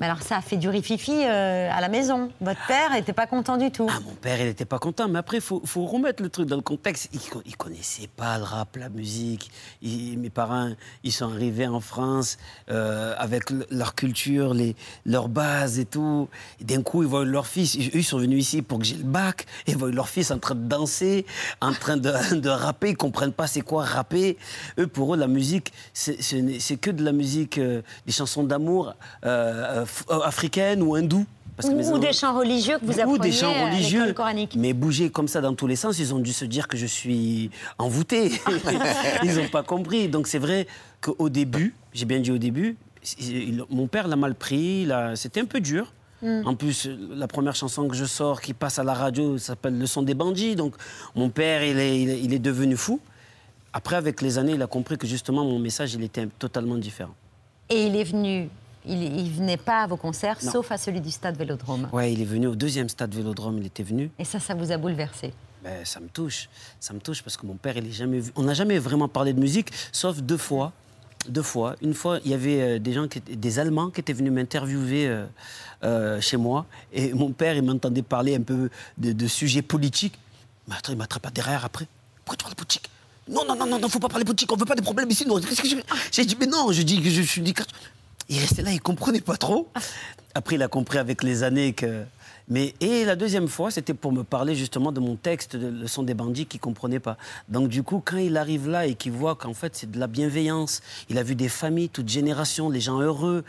Mais 0.01 0.07
alors 0.07 0.23
ça 0.23 0.37
a 0.37 0.41
fait 0.41 0.57
du 0.57 0.69
rififi 0.69 1.11
euh, 1.25 1.69
à 1.73 1.81
la 1.81 1.89
maison. 1.89 2.31
Votre 2.41 2.65
père 2.69 2.95
était 2.95 3.13
pas 3.13 3.27
content 3.27 3.57
du 3.57 3.73
tout. 3.73 3.89
Mon 4.05 4.15
père, 4.15 4.41
il 4.41 4.47
n'était 4.47 4.65
pas 4.65 4.79
content, 4.79 5.09
mais 5.09 5.19
après, 5.19 5.39
il 5.39 5.43
faut, 5.43 5.61
faut 5.65 5.87
remettre 5.87 6.23
le 6.23 6.29
truc 6.31 6.47
dans 6.47 6.55
le 6.55 6.63
contexte. 6.63 7.09
Il 7.13 7.19
ne 7.51 7.57
connaissait 7.57 8.07
pas 8.07 8.39
le 8.39 8.45
rap, 8.45 8.77
la 8.77 8.91
musique. 8.91 9.51
Il- 9.83 10.17
mes 10.21 10.31
parents, 10.31 10.71
ils 11.03 11.11
sont 11.13 11.25
arrivés 11.25 11.67
en 11.67 11.81
France 11.81 12.39
euh, 12.71 13.13
avec 13.19 13.51
le- 13.51 13.67
leur 13.73 13.97
culture, 13.97 14.55
les, 14.55 14.77
leurs 15.05 15.29
bases 15.29 15.81
et 15.81 15.85
tout. 15.85 16.29
Et 16.61 16.65
d'un 16.65 16.83
coup, 16.83 17.03
ils 17.03 17.09
voient 17.09 17.25
leur 17.25 17.49
fils. 17.49 17.77
Eux, 17.77 17.91
ils 17.95 18.05
sont 18.05 18.19
venus 18.19 18.39
ici 18.41 18.63
pour 18.63 18.79
que 18.79 18.85
j'ai 18.85 18.95
le 18.95 19.03
bac. 19.03 19.47
Et 19.69 19.73
ils 19.73 19.77
voient 19.77 19.91
leur 19.91 20.09
fils 20.09 20.31
en 20.31 20.39
train 20.39 20.55
de 20.55 20.67
danser, 20.67 21.27
en 21.61 21.73
train 21.73 21.97
de, 21.97 22.11
de 22.41 22.49
rapper. 22.49 22.89
Ils 22.89 22.93
ne 22.93 22.97
comprennent 22.97 23.33
pas 23.33 23.47
c'est 23.47 23.61
quoi 23.61 23.85
rapper. 23.85 24.37
Eux, 24.79 24.87
pour 24.87 25.15
eux, 25.15 25.19
la 25.19 25.29
musique, 25.29 25.73
c'est 25.93 26.77
que 26.81 26.91
de 26.91 27.05
la 27.05 27.13
musique, 27.13 27.59
euh, 27.59 27.83
des 28.07 28.13
chansons 28.13 28.43
d'amour 28.45 28.95
euh, 29.25 29.85
euh, 30.11 30.21
africaines 30.21 30.83
ou 30.83 30.95
hindoues. 30.95 31.27
Parce 31.57 31.69
que 31.71 31.75
mes 31.75 31.87
Ou 31.87 31.89
enfants- 31.91 31.99
des 31.99 32.13
chants 32.13 32.39
religieux 32.39 32.79
que 32.79 32.85
vous 32.87 32.99
ou 32.99 33.01
appreniez 33.01 33.19
des 33.19 33.33
chants 33.33 33.65
religieux, 33.65 34.13
coranique. 34.13 34.55
mais 34.57 34.73
bouger 34.73 35.11
comme 35.11 35.27
ça 35.27 35.41
dans 35.41 35.55
tous 35.55 35.67
les 35.67 35.75
sens, 35.75 35.99
ils 35.99 36.15
ont 36.15 36.21
dû 36.21 36.33
se 36.33 36.45
dire 36.45 36.69
que 36.69 36.77
je 36.77 36.87
suis 36.87 37.51
envoûté. 37.79 38.31
ils 39.25 39.35
n'ont 39.35 39.49
pas 39.49 39.65
compris. 39.65 40.09
Donc 40.09 40.29
c'est 40.29 40.39
vrai 40.39 40.69
qu'au 41.01 41.29
début, 41.29 41.75
j'ai 41.93 42.05
bien 42.05 42.21
dit 42.21 42.31
au 42.31 42.39
début, 42.39 42.77
mon 43.71 43.89
père 43.89 44.07
l'a 44.07 44.15
mal 44.17 44.35
pris, 44.37 44.89
c'était 45.17 45.41
un 45.41 45.47
peu 45.47 45.59
dur. 45.61 45.93
Mm. 46.23 46.43
En 46.47 46.55
plus, 46.55 46.89
la 47.15 47.29
première 47.29 47.55
chanson 47.55 47.87
que 47.89 47.95
je 47.95 48.05
sors, 48.05 48.41
qui 48.41 48.53
passe 48.55 48.79
à 48.79 48.85
la 48.85 48.95
radio, 48.95 49.39
s'appelle 49.39 49.79
Le 49.79 49.87
son 49.87 50.03
des 50.03 50.15
bandits. 50.15 50.57
Donc 50.57 50.75
mon 51.15 51.31
père, 51.31 51.63
il 51.63 51.79
est, 51.79 52.01
il 52.03 52.09
est- 52.11 52.21
il 52.21 52.35
est 52.35 52.39
devenu 52.39 52.77
fou. 52.77 53.01
Après, 53.73 53.97
avec 53.97 54.21
les 54.23 54.39
années, 54.39 54.53
il 54.55 54.63
a 54.63 54.67
compris 54.67 54.97
que 54.99 55.07
justement, 55.07 55.45
mon 55.45 55.59
message, 55.59 55.95
il 55.95 56.03
était 56.03 56.27
totalement 56.39 56.77
différent. 56.77 57.15
Et 57.71 57.85
il 57.87 57.95
est 57.97 58.05
venu, 58.05 58.49
il, 58.87 59.03
il 59.03 59.31
venait 59.31 59.59
pas 59.59 59.83
à 59.83 59.87
vos 59.87 59.97
concerts, 59.99 60.39
Non. 60.43 60.51
sauf 60.53 60.73
à 60.73 60.79
celui 60.79 61.01
du 61.01 61.11
stade 61.11 61.37
Vélodrome. 61.37 61.89
Ouais, 61.93 62.13
il 62.13 62.21
est 62.23 62.25
venu 62.25 62.47
au 62.47 62.57
deuxième 62.57 62.89
stade 62.89 63.15
Vélodrome, 63.15 63.59
il 63.59 63.67
était 63.67 63.83
venu. 63.83 64.11
Et 64.19 64.25
ça, 64.25 64.41
ça 64.41 64.55
vous 64.55 64.73
a 64.73 64.77
bouleversé? 64.79 65.33
Ben, 65.63 65.85
ça 65.85 66.01
me 66.01 66.09
touche. 66.09 66.49
Ça 66.81 66.95
me 66.95 66.99
touche 67.01 67.23
parce 67.23 67.37
que 67.37 67.45
mon 67.47 67.57
père, 67.57 67.77
il 67.77 67.87
est 67.87 67.93
jamais 67.93 68.21
vu. 68.21 68.33
On 68.37 68.43
n'a 68.43 68.55
jamais 68.55 68.79
vraiment 68.79 69.09
parlé 69.09 69.33
de 69.33 69.41
musique, 69.41 69.69
sauf 69.93 70.19
deux 70.23 70.37
fois. 70.39 70.73
Deux 71.27 71.43
fois. 71.43 71.77
Une 71.83 71.95
fois, 71.95 72.21
il 72.25 72.31
y 72.31 72.35
avait 72.35 72.61
euh, 72.61 72.79
des 72.79 72.93
gens, 72.93 73.07
des 73.29 73.59
Allemands 73.59 73.91
qui 73.91 74.01
étaient 74.01 74.13
venus 74.13 74.33
m'interviewer 74.33 75.09
euh, 75.09 75.27
euh, 75.85 76.21
chez 76.21 76.37
moi. 76.37 76.67
Et 76.93 77.13
mon 77.13 77.33
père, 77.33 77.57
il 77.57 77.63
m'entendait 77.63 78.03
parler 78.03 78.37
un 78.37 78.43
peu 78.43 78.71
de, 78.97 79.13
de 79.13 79.27
sujets 79.27 79.63
politiques. 79.63 80.19
Attends, 80.71 80.93
il 80.93 80.99
m'attrape 80.99 81.33
derrière 81.33 81.65
après. 81.65 81.87
Pourquoi 82.25 82.37
tu 82.37 82.45
parles 82.45 82.55
politique? 82.55 82.89
Non, 83.29 83.45
non, 83.47 83.57
non, 83.57 83.67
non, 83.67 83.79
non, 83.79 83.89
faut 83.89 83.99
pas 83.99 84.09
parler 84.09 84.25
politique. 84.25 84.51
On 84.53 84.57
veut 84.57 84.65
pas 84.65 84.75
des 84.75 84.83
problèmes 84.83 85.11
ici. 85.11 85.27
J'ai 86.13 86.25
dit, 86.25 86.37
mais 86.39 86.47
non, 86.47 86.73
je 86.73 86.83
dis 86.83 87.03
que 87.03 87.11
je 87.11 87.23
suis. 87.23 87.43
Il 88.31 88.39
restait 88.39 88.63
là, 88.63 88.73
il 88.73 88.81
comprenait 88.81 89.21
pas 89.21 89.37
trop. 89.37 89.69
Après, 90.35 90.55
il 90.55 90.63
a 90.63 90.69
compris 90.69 90.99
avec 90.99 91.23
les 91.23 91.43
années 91.43 91.73
que. 91.73 92.05
Mais 92.51 92.75
et 92.81 93.05
la 93.05 93.15
deuxième 93.15 93.47
fois, 93.49 93.71
c'était 93.71 93.95
pour 93.95 94.11
me 94.13 94.23
parler 94.25 94.55
justement 94.55 94.91
de 94.91 95.01
mon 95.01 95.17
texte, 95.17 95.55
de 95.57 95.69
Le 95.69 95.87
son 95.87 96.03
des 96.03 96.15
bandits, 96.15 96.47
qu'il 96.47 96.61
comprenait 96.61 96.99
pas. 97.01 97.17
Donc 97.49 97.69
du 97.69 97.83
coup, 97.83 98.03
quand 98.05 98.17
il 98.17 98.37
arrive 98.37 98.69
là 98.69 98.87
et 98.87 98.95
qu'il 98.95 99.13
voit 99.13 99.35
qu'en 99.37 99.55
fait 99.55 99.77
c'est 99.77 99.91
de 99.91 99.99
la 99.99 100.07
bienveillance, 100.07 100.81
il 101.11 101.19
a 101.19 101.23
vu 101.23 101.35
des 101.35 101.49
familles, 101.49 101.89
toutes 101.91 102.09
générations, 102.09 102.71
les 102.71 102.81
gens 102.81 103.01
heureux. 103.01 103.45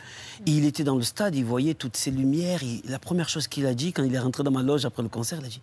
Et 0.46 0.52
il 0.52 0.66
était 0.66 0.84
dans 0.84 0.96
le 0.96 1.04
stade, 1.04 1.36
il 1.36 1.46
voyait 1.46 1.74
toutes 1.76 1.96
ces 1.98 2.12
lumières. 2.12 2.62
Il- 2.64 2.82
la 2.90 3.00
première 3.00 3.30
chose 3.30 3.48
qu'il 3.48 3.66
a 3.68 3.74
dit 3.74 3.94
quand 3.94 4.04
il 4.04 4.14
est 4.14 4.20
rentré 4.20 4.44
dans 4.44 4.52
ma 4.52 4.64
loge 4.64 4.86
après 4.86 5.04
le 5.04 5.10
concert, 5.10 5.40
il 5.42 5.46
a 5.46 5.50
dit 5.50 5.62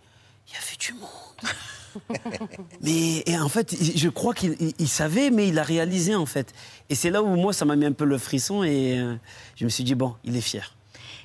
il 0.48 0.52
y 0.54 0.56
avait 0.56 0.76
du 0.78 0.92
monde. 0.94 1.50
Mais 2.82 3.22
et 3.26 3.38
en 3.38 3.48
fait, 3.48 3.74
je 3.96 4.08
crois 4.08 4.34
qu'il 4.34 4.54
il- 4.60 4.74
il 4.78 4.88
savait, 4.88 5.30
mais 5.30 5.48
il 5.48 5.58
a 5.58 5.62
réalisé 5.62 6.14
en 6.14 6.26
fait. 6.26 6.52
Et 6.90 6.94
c'est 6.94 7.10
là 7.10 7.22
où 7.22 7.36
moi, 7.36 7.52
ça 7.54 7.64
m'a 7.64 7.74
mis 7.74 7.86
un 7.86 7.92
peu 7.92 8.04
le 8.04 8.18
frisson 8.18 8.62
et 8.62 8.98
euh, 8.98 9.16
je 9.56 9.64
me 9.64 9.70
suis 9.70 9.82
dit 9.82 9.94
bon, 9.94 10.14
il 10.24 10.36
est 10.36 10.40
fier. 10.42 10.75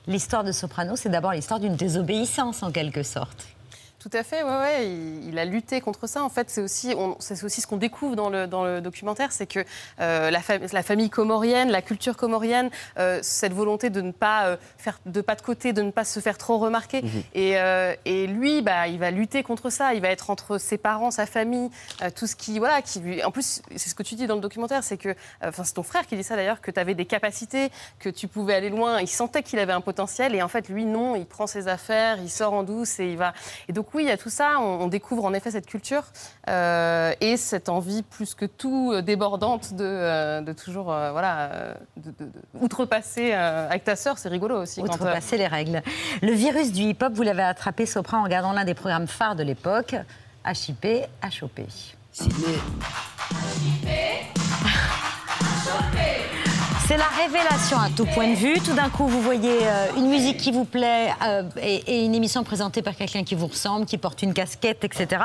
L'histoire 0.08 0.44
de 0.44 0.52
Soprano, 0.52 0.96
c'est 0.96 1.10
d'abord 1.10 1.34
l'histoire 1.34 1.60
d'une 1.60 1.76
désobéissance 1.76 2.64
en 2.64 2.72
quelque 2.72 3.04
sorte. 3.04 3.48
Tout 4.02 4.10
à 4.14 4.24
fait, 4.24 4.42
ouais, 4.42 4.50
ouais. 4.50 4.88
Il, 4.88 5.30
il 5.30 5.38
a 5.38 5.46
lutté 5.46 5.80
contre 5.80 6.08
ça. 6.08 6.24
En 6.24 6.30
fait, 6.30 6.50
c'est 6.50 6.62
aussi, 6.62 6.96
c'est 7.20 7.44
aussi 7.44 7.62
ce 7.62 7.68
qu'on 7.68 7.78
découvre 7.78 8.16
dans 8.16 8.32
le, 8.32 8.48
dans 8.48 8.64
le 8.66 8.82
documentaire, 8.82 9.32
c'est 9.32 9.46
que 9.46 9.60
euh, 10.00 10.32
la, 10.32 10.40
fam- 10.40 10.74
la 10.74 10.82
famille 10.82 11.12
comorienne, 11.12 11.70
la 11.70 11.84
culture 11.84 12.18
comorienne, 12.18 12.72
euh, 12.98 13.20
cette 13.22 13.54
volonté 13.54 13.92
de 13.92 14.02
ne 14.02 14.12
pas 14.12 14.48
euh, 14.48 14.58
faire 14.80 15.00
de 15.06 15.22
pas 15.22 15.36
de 15.36 15.44
côté, 15.44 15.72
de 15.72 15.84
ne 15.84 15.92
pas 15.92 16.04
se 16.04 16.20
faire 16.20 16.40
trop 16.40 16.58
remarquer. 16.58 17.04
Mhm. 17.04 17.24
Et, 17.36 17.52
et 18.06 18.26
lui, 18.26 18.64
bah, 18.64 18.88
il 18.88 18.98
va 18.98 19.12
lutter 19.12 19.44
contre 19.44 19.70
ça. 19.70 19.94
Il 19.94 20.02
va 20.02 20.10
être 20.10 20.32
entre 20.32 20.58
ses 20.58 20.80
parents, 20.80 21.12
sa 21.12 21.28
famille, 21.28 21.70
tout 22.16 22.26
ce 22.26 22.36
qui, 22.36 22.58
voilà, 22.58 22.82
qui 22.82 23.02
lui. 23.02 23.24
En 23.24 23.30
plus, 23.30 23.62
c'est 23.76 23.90
ce 23.90 23.94
que 23.94 24.02
tu 24.02 24.16
dis 24.16 24.26
dans 24.26 24.36
le 24.36 24.42
documentaire, 24.42 24.84
c'est 24.84 24.98
que, 24.98 25.14
enfin, 25.44 25.64
c'est 25.64 25.74
ton 25.74 25.84
frère 25.84 26.08
qui 26.08 26.16
dit 26.16 26.24
ça 26.24 26.36
d'ailleurs, 26.36 26.60
que 26.60 26.72
tu 26.72 26.80
avais 26.80 26.96
des 26.96 27.06
capacités, 27.06 27.70
que 28.00 28.10
tu 28.10 28.28
pouvais 28.28 28.56
aller 28.56 28.72
loin. 28.72 29.00
Il 29.00 29.08
sentait 29.08 29.44
qu'il 29.44 29.60
avait 29.60 29.74
un 29.74 29.82
potentiel, 29.82 30.34
et 30.34 30.42
en 30.42 30.48
fait, 30.48 30.70
lui, 30.70 30.86
non. 30.86 31.16
Il 31.16 31.28
prend 31.28 31.46
ses 31.46 31.68
affaires, 31.68 32.18
il 32.20 32.32
sort 32.32 32.54
en 32.54 32.64
douce 32.64 33.00
et 33.00 33.12
il 33.12 33.18
va. 33.18 33.34
Et 33.70 33.74
donc 33.74 33.91
oui, 33.94 34.04
il 34.04 34.08
y 34.08 34.12
a 34.12 34.18
tout 34.18 34.30
ça. 34.30 34.60
On, 34.60 34.82
on 34.84 34.88
découvre 34.88 35.26
en 35.26 35.34
effet 35.34 35.52
cette 35.52 35.66
culture 35.66 36.04
euh, 36.50 37.14
et 37.22 37.38
cette 37.38 37.70
envie 37.70 38.04
plus 38.04 38.36
que 38.36 38.46
tout 38.46 38.92
euh, 38.94 39.02
débordante 39.02 39.74
de, 39.74 39.84
euh, 39.86 40.42
de 40.42 40.54
toujours, 40.54 40.92
euh, 40.92 41.12
voilà, 41.12 41.76
de, 41.98 42.12
de- 42.12 42.26
de- 42.32 42.32
outrepasser 42.60 43.32
euh, 43.34 43.68
avec 43.70 43.84
ta 43.84 43.96
sœur. 43.96 44.18
C'est 44.18 44.30
rigolo 44.30 44.62
aussi. 44.62 44.82
quand, 44.82 44.88
euh, 44.92 44.96
Outrepasser 44.96 45.38
les 45.38 45.48
règles. 45.48 45.82
Le 46.22 46.32
virus 46.32 46.72
du 46.72 46.82
hip-hop, 46.84 47.14
vous 47.14 47.24
l'avez 47.24 47.44
attrapé, 47.44 47.86
Sopra, 47.86 48.18
en 48.18 48.24
regardant 48.24 48.54
l'un 48.54 48.66
des 48.66 48.74
programmes 48.76 49.08
phares 49.08 49.36
de 49.36 49.44
l'époque, 49.44 49.96
HIP, 50.46 50.86
HOP. 51.42 51.62
C'est 56.92 56.98
la 56.98 57.06
révélation 57.08 57.78
à 57.78 57.90
tout 57.90 58.04
point 58.04 58.32
de 58.32 58.36
vue. 58.36 58.56
Tout 58.56 58.74
d'un 58.74 58.90
coup, 58.90 59.08
vous 59.08 59.22
voyez 59.22 59.60
euh, 59.64 59.96
une 59.96 60.10
musique 60.10 60.36
qui 60.36 60.52
vous 60.52 60.66
plaît 60.66 61.14
euh, 61.26 61.44
et, 61.62 61.76
et 61.88 62.04
une 62.04 62.14
émission 62.14 62.44
présentée 62.44 62.82
par 62.82 62.98
quelqu'un 62.98 63.24
qui 63.24 63.34
vous 63.34 63.48
ressemble, 63.48 63.86
qui 63.86 63.98
porte 63.98 64.22
une 64.24 64.34
casquette, 64.34 64.84
etc. 64.84 65.24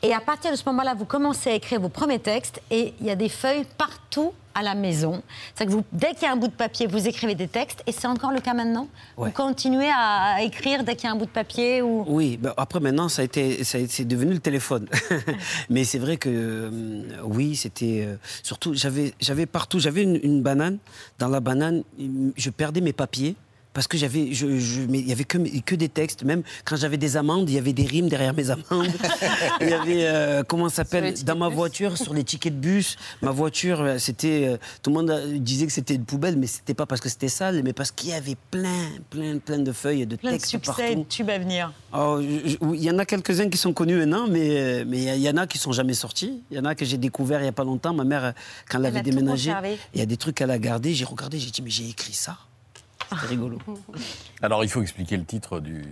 Et 0.00 0.14
à 0.14 0.20
partir 0.20 0.52
de 0.52 0.56
ce 0.56 0.62
moment-là, 0.68 0.94
vous 0.94 1.04
commencez 1.04 1.50
à 1.50 1.52
écrire 1.52 1.82
vos 1.82 1.90
premiers 1.90 2.18
textes 2.18 2.62
et 2.70 2.94
il 2.98 3.06
y 3.06 3.10
a 3.10 3.14
des 3.14 3.28
feuilles 3.28 3.66
partout 3.76 4.32
à 4.54 4.62
la 4.62 4.74
maison. 4.74 5.22
C'est 5.54 5.66
que 5.66 5.70
vous, 5.70 5.84
dès 5.92 6.10
qu'il 6.14 6.22
y 6.22 6.26
a 6.26 6.32
un 6.32 6.36
bout 6.36 6.48
de 6.48 6.52
papier, 6.52 6.86
vous 6.86 7.06
écrivez 7.06 7.34
des 7.34 7.48
textes 7.48 7.82
et 7.86 7.92
c'est 7.92 8.06
encore 8.06 8.32
le 8.32 8.40
cas 8.40 8.54
maintenant. 8.54 8.88
Ouais. 9.16 9.28
Vous 9.28 9.34
continuez 9.34 9.90
à, 9.94 10.42
écrire 10.42 10.84
dès 10.84 10.94
qu'il 10.96 11.04
y 11.04 11.08
a 11.08 11.12
un 11.12 11.16
bout 11.16 11.26
de 11.26 11.30
papier 11.30 11.82
ou 11.82 12.04
Oui, 12.06 12.36
ben 12.36 12.52
après 12.56 12.80
maintenant, 12.80 13.08
ça 13.08 13.22
a 13.22 13.24
été, 13.24 13.64
ça 13.64 13.78
a- 13.78 13.86
c'est 13.88 14.04
devenu 14.04 14.32
le 14.34 14.40
téléphone. 14.40 14.88
Mais 15.70 15.84
c'est 15.84 15.98
vrai 15.98 16.16
que 16.16 16.28
euh, 16.30 16.70
oui, 17.24 17.56
c'était 17.56 18.04
euh, 18.06 18.16
surtout, 18.42 18.74
j'avais, 18.74 19.14
j'avais 19.20 19.46
partout, 19.46 19.78
j'avais 19.78 20.02
une, 20.02 20.18
une 20.22 20.42
banane. 20.42 20.78
Dans 21.18 21.28
la 21.28 21.40
banane, 21.40 21.82
je 22.36 22.50
perdais 22.50 22.80
mes 22.80 22.92
papiers. 22.92 23.36
Parce 23.74 23.86
que 23.86 23.96
j'avais, 23.96 24.32
je, 24.34 24.58
je- 24.58 24.82
mais 24.82 24.98
il 24.98 25.08
y 25.08 25.12
avait 25.12 25.24
que, 25.24 25.38
que 25.60 25.74
des 25.74 25.88
textes. 25.88 26.24
Même 26.24 26.42
quand 26.64 26.76
j'avais 26.76 26.96
des 26.98 27.16
amendes, 27.16 27.48
il 27.48 27.54
y 27.54 27.58
avait 27.58 27.72
des 27.72 27.84
rimes 27.86 28.08
derrière 28.08 28.34
mes 28.34 28.50
amendes. 28.50 28.92
il 29.60 29.68
y 29.68 29.72
avait, 29.72 30.06
euh, 30.06 30.42
comment 30.46 30.68
ça 30.68 30.76
s'appelle, 30.84 31.14
dans 31.24 31.36
ma 31.36 31.48
voiture, 31.48 31.96
sur 31.96 32.14
les 32.14 32.24
tickets 32.24 32.54
de 32.54 32.60
bus. 32.60 32.96
Ma 33.22 33.30
voiture, 33.30 33.80
euh, 33.80 33.98
c'était, 33.98 34.46
euh, 34.48 34.56
tout 34.82 34.90
le 34.90 34.96
monde 34.96 35.34
disait 35.38 35.66
que 35.66 35.72
c'était 35.72 35.94
une 35.94 36.04
poubelle, 36.04 36.36
mais 36.36 36.46
c'était 36.46 36.74
pas 36.74 36.86
parce 36.86 37.00
que 37.00 37.08
c'était 37.08 37.28
sale, 37.28 37.62
mais 37.64 37.72
parce 37.72 37.90
qu'il 37.90 38.10
y 38.10 38.12
avait 38.12 38.36
plein, 38.50 38.88
plein, 39.10 39.38
plein 39.38 39.58
de 39.58 39.72
feuilles 39.72 40.02
et 40.02 40.06
de 40.06 40.16
Plein 40.16 40.30
de 40.32 40.36
textes 40.36 40.50
succès 40.50 40.70
de 40.90 40.94
partout. 40.94 41.06
tubes 41.08 41.30
à 41.30 41.38
venir. 41.38 41.72
Oh, 41.94 42.20
Il 42.20 42.82
y 42.82 42.90
en 42.90 42.98
a 42.98 43.04
quelques-uns 43.04 43.48
qui 43.48 43.58
sont 43.58 43.72
connus 43.72 43.96
maintenant, 43.96 44.26
mais 44.28 44.84
mais 44.86 45.02
il 45.16 45.20
y 45.22 45.28
en 45.30 45.36
a 45.36 45.46
qui 45.46 45.58
sont 45.58 45.72
jamais 45.72 45.94
sortis. 45.94 46.42
Il 46.50 46.56
y 46.56 46.60
en 46.60 46.64
a 46.64 46.74
que 46.74 46.84
j'ai 46.84 46.98
découvert 46.98 47.40
il 47.40 47.44
y 47.46 47.48
a 47.48 47.52
pas 47.52 47.64
longtemps. 47.64 47.92
Ma 47.94 48.04
mère, 48.04 48.34
quand 48.68 48.78
elle 48.78 48.86
Elle 48.86 48.96
avait 48.96 49.02
déménagé, 49.02 49.52
il 49.94 50.00
y 50.00 50.02
a 50.02 50.06
des 50.06 50.16
trucs 50.16 50.36
qu'elle 50.36 50.50
a 50.50 50.58
gardés. 50.58 50.94
J'ai 50.94 51.04
regardé, 51.04 51.38
j'ai 51.38 51.50
dit 51.50 51.62
mais 51.62 51.70
j'ai 51.70 51.88
écrit 51.88 52.12
ça. 52.12 52.36
C'était 53.14 53.26
rigolo. 53.28 53.58
Alors, 54.42 54.64
il 54.64 54.70
faut 54.70 54.82
expliquer 54.82 55.16
le 55.16 55.24
titre 55.24 55.60
du, 55.60 55.84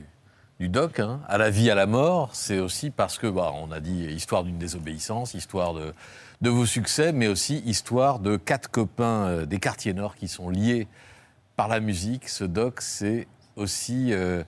du 0.58 0.68
doc. 0.68 0.98
hein. 1.00 1.20
À 1.28 1.38
la 1.38 1.50
vie, 1.50 1.70
à 1.70 1.74
la 1.74 1.86
mort, 1.86 2.30
c'est 2.34 2.58
aussi 2.58 2.90
parce 2.90 3.18
que, 3.18 3.26
bah, 3.26 3.52
on 3.54 3.70
a 3.72 3.80
dit 3.80 4.04
histoire 4.06 4.44
d'une 4.44 4.58
désobéissance, 4.58 5.34
histoire 5.34 5.74
de, 5.74 5.92
de 6.40 6.50
vos 6.50 6.66
succès, 6.66 7.12
mais 7.12 7.28
aussi 7.28 7.58
histoire 7.66 8.18
de 8.18 8.36
quatre 8.36 8.70
copains 8.70 9.26
euh, 9.26 9.46
des 9.46 9.58
quartiers 9.58 9.94
nord 9.94 10.14
qui 10.16 10.28
sont 10.28 10.48
liés 10.50 10.86
par 11.56 11.68
la 11.68 11.80
musique. 11.80 12.28
Ce 12.28 12.44
doc, 12.44 12.80
c'est 12.80 13.26
aussi. 13.56 14.12
euh, 14.12 14.42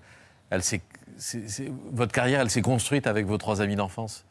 elle 0.51 0.63
s'est- 0.63 0.83
c'est- 1.19 1.49
c'est- 1.49 1.73
votre 1.93 2.13
carrière, 2.13 2.41
elle 2.41 2.51
s'est 2.51 2.63
construite 2.63 3.07
avec 3.07 3.27
vos 3.27 3.39
trois 3.39 3.61
amis 3.61 3.77
d'enfance. 3.77 4.25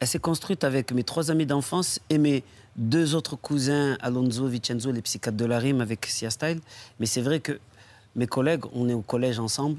Elle 0.00 0.08
s'est 0.08 0.18
construite 0.18 0.64
avec 0.64 0.92
mes 0.92 1.04
trois 1.04 1.30
amis 1.30 1.46
d'enfance 1.46 2.00
et 2.10 2.18
mes 2.18 2.42
deux 2.76 3.14
autres 3.14 3.36
cousins, 3.36 3.96
Alonso, 4.00 4.46
Vincenzo, 4.48 4.90
les 4.92 5.00
psychiatres 5.02 5.36
de 5.36 5.44
la 5.46 5.58
rime 5.58 5.80
avec 5.80 6.04
Sia 6.06 6.28
Style. 6.30 6.60
Mais 7.00 7.06
c'est 7.06 7.20
vrai 7.22 7.40
que 7.40 7.58
mes 8.16 8.26
collègues, 8.26 8.64
on 8.72 8.88
est 8.88 8.94
au 8.94 9.02
collège 9.02 9.38
ensemble. 9.38 9.76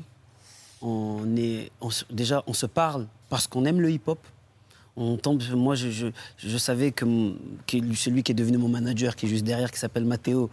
On 0.81 1.35
est, 1.35 1.71
déjà, 2.11 2.43
on 2.47 2.53
se 2.53 2.67
parle 2.67 3.07
parce 3.29 3.47
qu'on 3.47 3.65
aime 3.65 3.81
le 3.81 3.89
hip-hop. 3.91 4.19
On 4.95 5.17
tombe, 5.17 5.43
moi, 5.53 5.75
je, 5.75 6.57
savais 6.57 6.91
que, 6.91 7.05
que 7.67 7.77
celui 7.95 8.23
qui 8.23 8.31
est 8.31 8.35
devenu 8.35 8.57
mon 8.57 8.69
manager, 8.69 9.15
qui 9.15 9.25
est 9.25 9.29
juste 9.29 9.43
derrière, 9.43 9.71
qui 9.71 9.79
s'appelle 9.79 10.05
Matteo, 10.05 10.49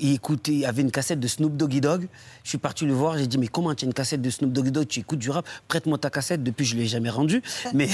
il 0.00 0.14
écoutait, 0.14 0.52
il 0.52 0.64
avait 0.64 0.82
une 0.82 0.90
cassette 0.90 1.20
de 1.20 1.28
Snoop 1.28 1.56
Doggy 1.56 1.80
Dogg. 1.80 2.08
Je 2.42 2.48
suis 2.48 2.58
parti 2.58 2.86
le 2.86 2.92
voir, 2.92 3.18
j'ai 3.18 3.26
dit, 3.26 3.38
mais 3.38 3.48
comment 3.48 3.74
tu 3.74 3.84
as 3.84 3.86
une 3.88 3.94
cassette 3.94 4.22
de 4.22 4.30
Snoop 4.30 4.52
Doggy 4.52 4.70
Dogg, 4.72 4.88
tu 4.88 5.00
écoutes 5.00 5.18
du 5.18 5.30
rap, 5.30 5.46
prête-moi 5.68 5.98
ta 5.98 6.10
cassette. 6.10 6.42
Depuis, 6.42 6.64
je 6.64 6.74
ne 6.76 6.80
l'ai 6.80 6.86
jamais 6.86 7.10
rendue. 7.10 7.42
Mais, 7.74 7.88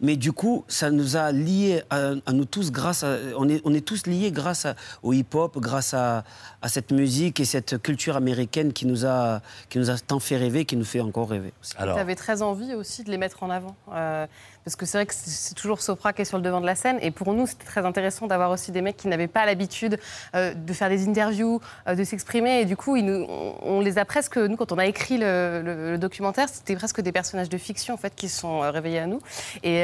mais 0.00 0.16
du 0.16 0.32
coup, 0.32 0.64
ça 0.68 0.90
nous 0.90 1.16
a 1.16 1.32
liés 1.32 1.82
à, 1.90 2.12
à 2.26 2.32
nous 2.32 2.44
tous 2.44 2.70
grâce 2.70 3.02
à. 3.04 3.16
On 3.38 3.48
est, 3.48 3.60
on 3.64 3.72
est 3.74 3.80
tous 3.84 4.06
liés 4.06 4.30
grâce 4.30 4.66
à- 4.66 4.74
au 5.02 5.12
hip-hop, 5.12 5.58
grâce 5.58 5.94
à, 5.94 6.24
à 6.62 6.68
cette 6.68 6.90
musique 6.92 7.40
et 7.40 7.44
cette 7.44 7.80
culture 7.80 8.16
américaine 8.16 8.72
qui 8.72 8.86
nous, 8.86 9.06
a, 9.06 9.40
qui 9.68 9.78
nous 9.78 9.90
a 9.90 9.98
tant 9.98 10.18
fait 10.20 10.36
rêver, 10.36 10.64
qui 10.64 10.76
nous 10.76 10.84
fait 10.84 11.00
encore 11.00 11.30
rêver. 11.30 11.52
aussi. 11.62 11.72
Tu 11.76 11.82
avais 11.82 12.14
très 12.16 12.42
envie 12.42 12.74
aussi 12.74 13.04
de 13.04 13.10
les 13.10 13.18
mettre 13.18 13.42
en 13.42 13.50
avant. 13.50 13.76
euh, 13.92 14.26
parce 14.66 14.74
que 14.74 14.84
c'est 14.84 14.98
vrai 14.98 15.06
que 15.06 15.14
c'est 15.14 15.54
toujours 15.54 15.80
Sopra 15.80 16.12
qui 16.12 16.22
est 16.22 16.24
sur 16.24 16.38
le 16.38 16.42
devant 16.42 16.60
de 16.60 16.66
la 16.66 16.74
scène. 16.74 16.98
Et 17.00 17.12
pour 17.12 17.32
nous, 17.34 17.46
c'était 17.46 17.66
très 17.66 17.86
intéressant 17.86 18.26
d'avoir 18.26 18.50
aussi 18.50 18.72
des 18.72 18.82
mecs 18.82 18.96
qui 18.96 19.06
n'avaient 19.06 19.28
pas 19.28 19.46
l'habitude 19.46 19.96
euh, 20.34 20.54
de 20.54 20.72
faire 20.72 20.88
des 20.88 21.06
interviews, 21.06 21.60
euh, 21.86 21.94
de 21.94 22.02
s'exprimer. 22.02 22.62
Et 22.62 22.64
du 22.64 22.76
coup, 22.76 22.96
on, 22.96 23.80
les 23.80 23.96
a 23.96 24.04
presque, 24.04 24.38
nous, 24.38 24.56
quand 24.56 24.72
on 24.72 24.78
a 24.78 24.86
écrit 24.86 25.18
le, 25.18 25.96
documentaire, 26.00 26.48
c'était 26.48 26.74
presque 26.74 27.00
des 27.00 27.12
personnages 27.12 27.48
de 27.48 27.58
fiction 27.58 27.94
en 27.94 27.96
fait, 27.96 28.16
qui 28.16 28.28
se 28.28 28.40
sont 28.40 28.64
euh, 28.64 28.72
réveillés 28.72 28.98
à 28.98 29.06
nous. 29.06 29.20
Et 29.62 29.82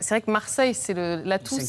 c'est 0.00 0.08
vrai 0.08 0.20
que 0.20 0.32
Marseille, 0.32 0.74
c'est 0.74 0.94
l'atout. 0.94 1.60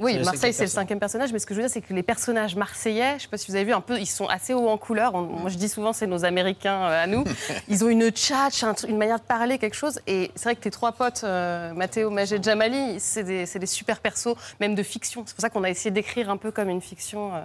Oui, 0.00 0.18
Marseille, 0.24 0.52
c'est 0.52 0.64
le 0.64 0.68
cinquième 0.70 0.98
personnage, 0.98 1.32
mais 1.32 1.38
ce 1.38 1.46
que 1.46 1.54
je 1.54 1.60
veux 1.60 1.66
dire, 1.66 1.72
c'est 1.72 1.80
que 1.82 1.92
les 1.94 2.02
personnages 2.02 2.56
marseillais, 2.56 3.10
je 3.10 3.14
ne 3.14 3.18
sais 3.20 3.28
pas 3.28 3.36
si 3.38 3.50
vous 3.50 3.54
avez 3.56 3.64
vu, 3.64 3.72
un 3.72 3.80
peu, 3.80 3.98
ils 3.98 4.06
sont 4.06 4.26
assez 4.26 4.54
hauts 4.54 4.68
en 4.68 4.78
couleur. 4.78 5.14
On- 5.14 5.22
moi, 5.22 5.50
je 5.50 5.56
dis 5.56 5.68
souvent, 5.68 5.92
c'est 5.92 6.06
nos 6.06 6.24
Américains 6.24 6.82
euh, 6.82 7.04
à 7.04 7.06
nous. 7.06 7.24
Ils 7.68 7.84
ont 7.84 7.88
une 7.88 8.10
tchatch, 8.10 8.64
un 8.64 8.74
une 8.88 8.96
manière 8.96 9.18
de 9.18 9.24
parler, 9.24 9.58
quelque 9.58 9.76
chose. 9.76 10.00
Et 10.06 10.30
c'est 10.34 10.44
vrai 10.44 10.56
que 10.56 10.60
tes 10.62 10.70
trois 10.70 10.92
potes, 10.92 11.22
euh, 11.24 11.72
Mathéo, 11.74 12.10
Magé, 12.10 12.38
Jamali, 12.42 12.98
c'est 12.98 13.22
des, 13.24 13.66
super 13.66 14.00
persos, 14.00 14.34
même 14.60 14.74
de 14.74 14.82
fiction. 14.82 15.22
C'est 15.26 15.34
pour 15.34 15.42
ça 15.42 15.50
qu'on 15.50 15.64
a 15.64 15.70
essayé 15.70 15.90
d'écrire 15.90 16.30
un 16.30 16.36
peu 16.38 16.50
comme 16.50 16.68
une 16.70 16.80
fiction 16.80 17.34
euh, 17.34 17.40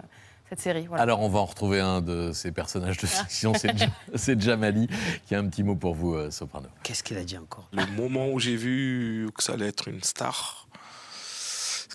cette 0.50 0.60
série. 0.62 0.86
Voilà. 0.88 1.04
Alors, 1.04 1.22
on 1.22 1.28
va 1.30 1.40
en 1.40 1.46
retrouver 1.46 1.80
un 1.82 2.02
de 2.02 2.32
ces 2.34 2.52
personnages 2.52 2.98
de 2.98 3.08
fiction, 3.08 3.54
c'est 3.56 3.76
Ja- 3.78 3.88
c'est 4.16 4.40
Jamali, 4.40 4.88
qui 5.28 5.36
a 5.36 5.40
un 5.40 5.48
petit 5.48 5.64
mot 5.64 5.76
pour 5.76 5.94
vous, 5.96 6.14
euh, 6.16 6.32
Soprano. 6.32 6.68
Qu'est-ce 6.84 7.04
qu'il 7.04 7.18
a 7.18 7.24
dit 7.24 7.38
encore? 7.38 7.68
Le 7.74 7.86
moment 8.00 8.28
où 8.30 8.40
j'ai 8.40 8.56
vu 8.56 9.28
que 9.36 9.44
ça 9.44 9.54
allait 9.54 9.68
être 9.68 9.88
une 9.88 10.02
star, 10.04 10.65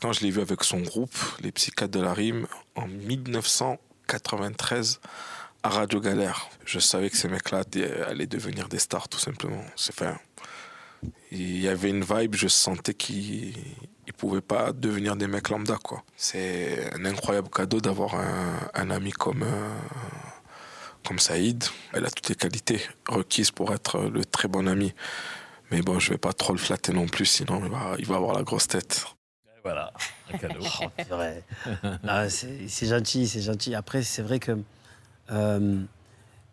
quand 0.01 0.13
je 0.13 0.21
l'ai 0.21 0.31
vu 0.31 0.41
avec 0.41 0.63
son 0.65 0.81
groupe, 0.81 1.15
les 1.41 1.53
Psychiatres 1.53 1.93
de 1.93 2.01
la 2.01 2.15
Rime, 2.15 2.47
en 2.75 2.89
1993 2.89 5.01
à 5.63 5.69
Radio 5.69 6.01
Galère. 6.01 6.49
Je 6.65 6.79
savais 6.79 7.11
que 7.11 7.19
ces 7.19 7.29
mecs-là 7.29 7.65
allaient 8.07 8.27
devenir 8.27 8.69
des 8.69 8.79
stars, 8.79 9.09
tout 9.09 9.19
simplement. 9.19 9.63
Enfin, 9.91 10.17
il 11.31 11.61
y 11.61 11.69
avait 11.69 11.91
une 11.91 12.03
vibe, 12.03 12.35
je 12.35 12.49
sentais 12.49 12.95
qu'ils 12.95 13.53
ne 14.07 14.13
pouvaient 14.13 14.41
pas 14.41 14.73
devenir 14.73 15.17
des 15.17 15.27
mecs 15.27 15.51
lambda. 15.51 15.77
C'est 16.17 16.91
un 16.95 17.05
incroyable 17.05 17.51
cadeau 17.51 17.83
d'avoir 17.83 18.15
un, 18.75 18.91
ami 18.91 19.13
comme, 19.13 19.43
euh, 19.43 19.77
comme 21.07 21.19
Saïd. 21.19 21.63
Elle 21.93 22.07
a 22.07 22.11
toutes 22.11 22.31
les 22.31 22.37
qualités 22.37 22.81
requises 23.07 23.51
pour 23.51 23.75
être 23.75 24.01
le 24.01 24.25
très 24.25 24.49
bon 24.49 24.67
ami. 24.67 24.95
Mais 25.71 25.83
bon, 25.83 25.99
je 25.99 26.09
vais 26.11 26.19
pas 26.19 26.33
trop 26.33 26.55
le 26.55 26.59
flatter 26.59 26.93
non 26.93 27.07
plus, 27.07 27.27
sinon 27.27 27.63
il 27.99 28.07
va 28.07 28.17
avoir 28.17 28.35
la 28.35 28.43
grosse 28.43 28.67
tête. 28.67 29.05
Voilà, 29.63 29.93
un 30.33 30.39
cadeau. 30.39 30.61
Oh. 30.83 30.87
Ah, 32.07 32.29
c'est 32.29 32.87
gentil, 32.87 33.27
c'est 33.29 33.43
gentil. 33.43 33.75
Après, 33.75 34.03
c'est 34.03 34.23
vrai 34.23 34.39
que. 34.39 34.53
euh, 35.33 35.81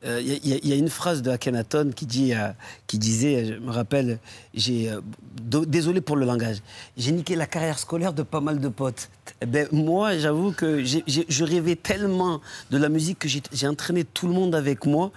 euh, 0.05 0.21
Il 0.21 0.47
y, 0.47 0.53
a- 0.53 0.57
il 0.61 0.67
y 0.67 0.73
a 0.73 0.75
une 0.75 0.89
phrase 0.89 1.21
de 1.23 1.31
Akhenaton 1.31 1.91
qui, 1.95 2.05
dit, 2.05 2.33
euh, 2.33 2.49
qui 2.85 2.99
disait, 2.99 3.45
je 3.45 3.53
me 3.55 3.71
rappelle, 3.71 4.19
j'ai, 4.53 4.91
euh, 4.91 5.01
désolé 5.65 6.01
pour 6.01 6.15
le 6.17 6.25
langage, 6.25 6.57
j'ai 6.97 7.11
niqué 7.11 7.35
la 7.35 7.47
carrière 7.47 7.79
scolaire 7.79 8.13
de 8.13 8.21
pas 8.23 8.39
mal 8.41 8.59
de 8.59 8.67
potes. 8.69 9.09
Eh 9.41 9.45
ben, 9.47 9.67
moi, 9.71 10.17
j'avoue 10.17 10.51
que 10.51 10.83
je 10.83 11.43
rêvais 11.43 11.75
tellement 11.75 12.41
de 12.69 12.77
la 12.77 12.89
musique 12.89 13.19
que 13.19 13.27
j'ai 13.27 13.67
entraîné 13.67 14.03
tout 14.03 14.27
le 14.27 14.33
monde 14.33 14.53
avec 14.53 14.85
moi. 14.85 15.11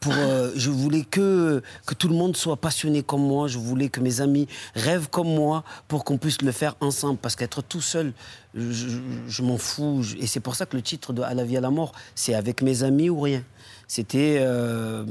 Pour, 0.00 0.14
euh, 0.16 0.50
je 0.56 0.70
voulais 0.70 1.02
que, 1.02 1.62
que 1.86 1.92
tout 1.94 2.08
le 2.08 2.14
monde 2.14 2.34
soit 2.34 2.56
passionné 2.56 3.02
comme 3.02 3.20
moi. 3.20 3.48
Je 3.48 3.58
voulais 3.58 3.90
que 3.90 4.00
mes 4.00 4.22
amis 4.22 4.48
rêvent 4.74 5.08
comme 5.10 5.28
moi 5.28 5.62
pour 5.88 6.04
qu'on 6.04 6.16
puisse 6.16 6.40
le 6.40 6.52
faire 6.52 6.74
ensemble. 6.80 7.18
Parce 7.18 7.36
qu'être 7.36 7.60
tout 7.62 7.82
seul, 7.82 8.14
je, 8.54 8.70
je- 8.72 8.98
je 9.28 9.42
m'en 9.42 9.58
fous. 9.58 10.02
Et 10.18 10.26
c'est 10.26 10.40
pour 10.40 10.56
ça 10.56 10.64
que 10.64 10.74
le 10.74 10.82
titre 10.82 11.12
de 11.12 11.20
À 11.20 11.34
la 11.34 11.44
vie, 11.44 11.58
à 11.58 11.60
la 11.60 11.68
mort, 11.70 11.92
c'est 12.14 12.32
avec 12.34 12.62
mes 12.62 12.82
amis 12.82 13.10
ou 13.10 13.20
rien. 13.20 13.44
C'était 13.88 14.38
euh, 14.40 15.04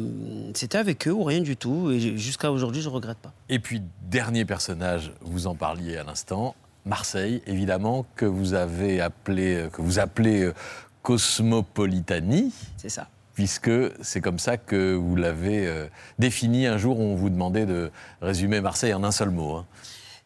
c'était 0.56 0.78
avec 0.80 1.08
eux 1.08 1.12
ou 1.12 1.24
rien 1.24 1.42
du 1.42 1.56
tout. 1.56 1.92
Et 1.92 2.18
jusqu'à 2.18 2.52
aujourd'hui, 2.52 2.82
je 2.82 2.90
ne 2.90 2.94
regrette 2.96 3.20
pas. 3.20 3.32
Et 3.48 3.60
puis, 3.60 3.84
dernier 4.10 4.44
personnage, 4.44 5.12
vous 5.22 5.46
en 5.46 5.54
parliez 5.54 5.98
à 5.98 6.04
l'instant, 6.04 6.56
Marseille, 6.86 7.44
évidemment, 7.46 8.08
que 8.16 8.26
vous 8.26 8.56
avez 8.56 9.02
appelé, 9.02 9.68
que 9.72 9.84
vous 9.84 10.00
appelez 10.00 10.46
euh, 10.46 10.54
Cosmopolitanie. 11.04 12.52
C'est 12.78 12.90
ça. 12.90 13.08
Puisque 13.40 13.72
c'est 14.02 14.20
comme 14.20 14.38
ça 14.38 14.58
que 14.58 14.96
vous 14.96 15.16
l'avez 15.16 15.66
euh, 15.66 15.88
défini 16.20 16.68
un 16.68 16.78
jour 16.78 17.00
où 17.00 17.04
on 17.04 17.16
vous 17.16 17.30
demandait 17.30 17.66
de 17.66 17.90
résumer 18.22 18.60
Marseille 18.60 18.94
en 18.94 19.02
un 19.06 19.12
seul 19.12 19.30
mot. 19.30 19.54
hein. 19.56 19.66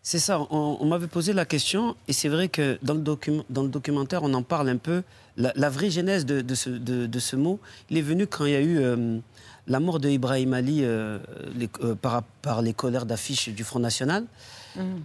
C'est 0.02 0.18
ça, 0.18 0.40
on, 0.50 0.78
on 0.80 0.86
m'avait 0.88 1.06
posé 1.06 1.32
la 1.32 1.46
question, 1.46 1.96
et 2.08 2.14
c'est 2.14 2.28
vrai 2.28 2.48
que 2.50 2.80
dans 2.82 2.96
le, 2.96 3.02
document- 3.02 3.44
dans 3.52 3.62
le 3.62 3.70
documentaire, 3.70 4.24
on 4.24 4.34
en 4.34 4.42
parle 4.42 4.68
un 4.68 4.78
peu. 4.78 5.04
La, 5.38 5.54
la 5.56 5.70
vraie 5.70 5.92
genèse 5.92 6.26
de, 6.26 6.42
de 6.42 6.56
ce, 6.56 6.72
de- 6.72 7.06
de 7.06 7.20
ce 7.20 7.36
mot, 7.36 7.60
il 7.92 8.00
est 8.00 8.02
venu 8.02 8.26
quand 8.26 8.46
il 8.46 8.52
y 8.54 8.56
a 8.56 8.62
eu 8.62 8.80
euh, 8.80 9.20
la 9.68 9.80
mort 9.80 10.00
de 10.00 10.10
Ibrahim 10.10 10.54
Ali 10.56 10.80
euh, 10.82 11.20
les- 11.56 11.70
euh, 11.84 11.94
par, 11.94 12.24
par 12.42 12.64
les 12.64 12.74
colères 12.74 13.06
d'affiches 13.06 13.50
du 13.50 13.64
Front 13.64 13.80
National. 13.80 14.24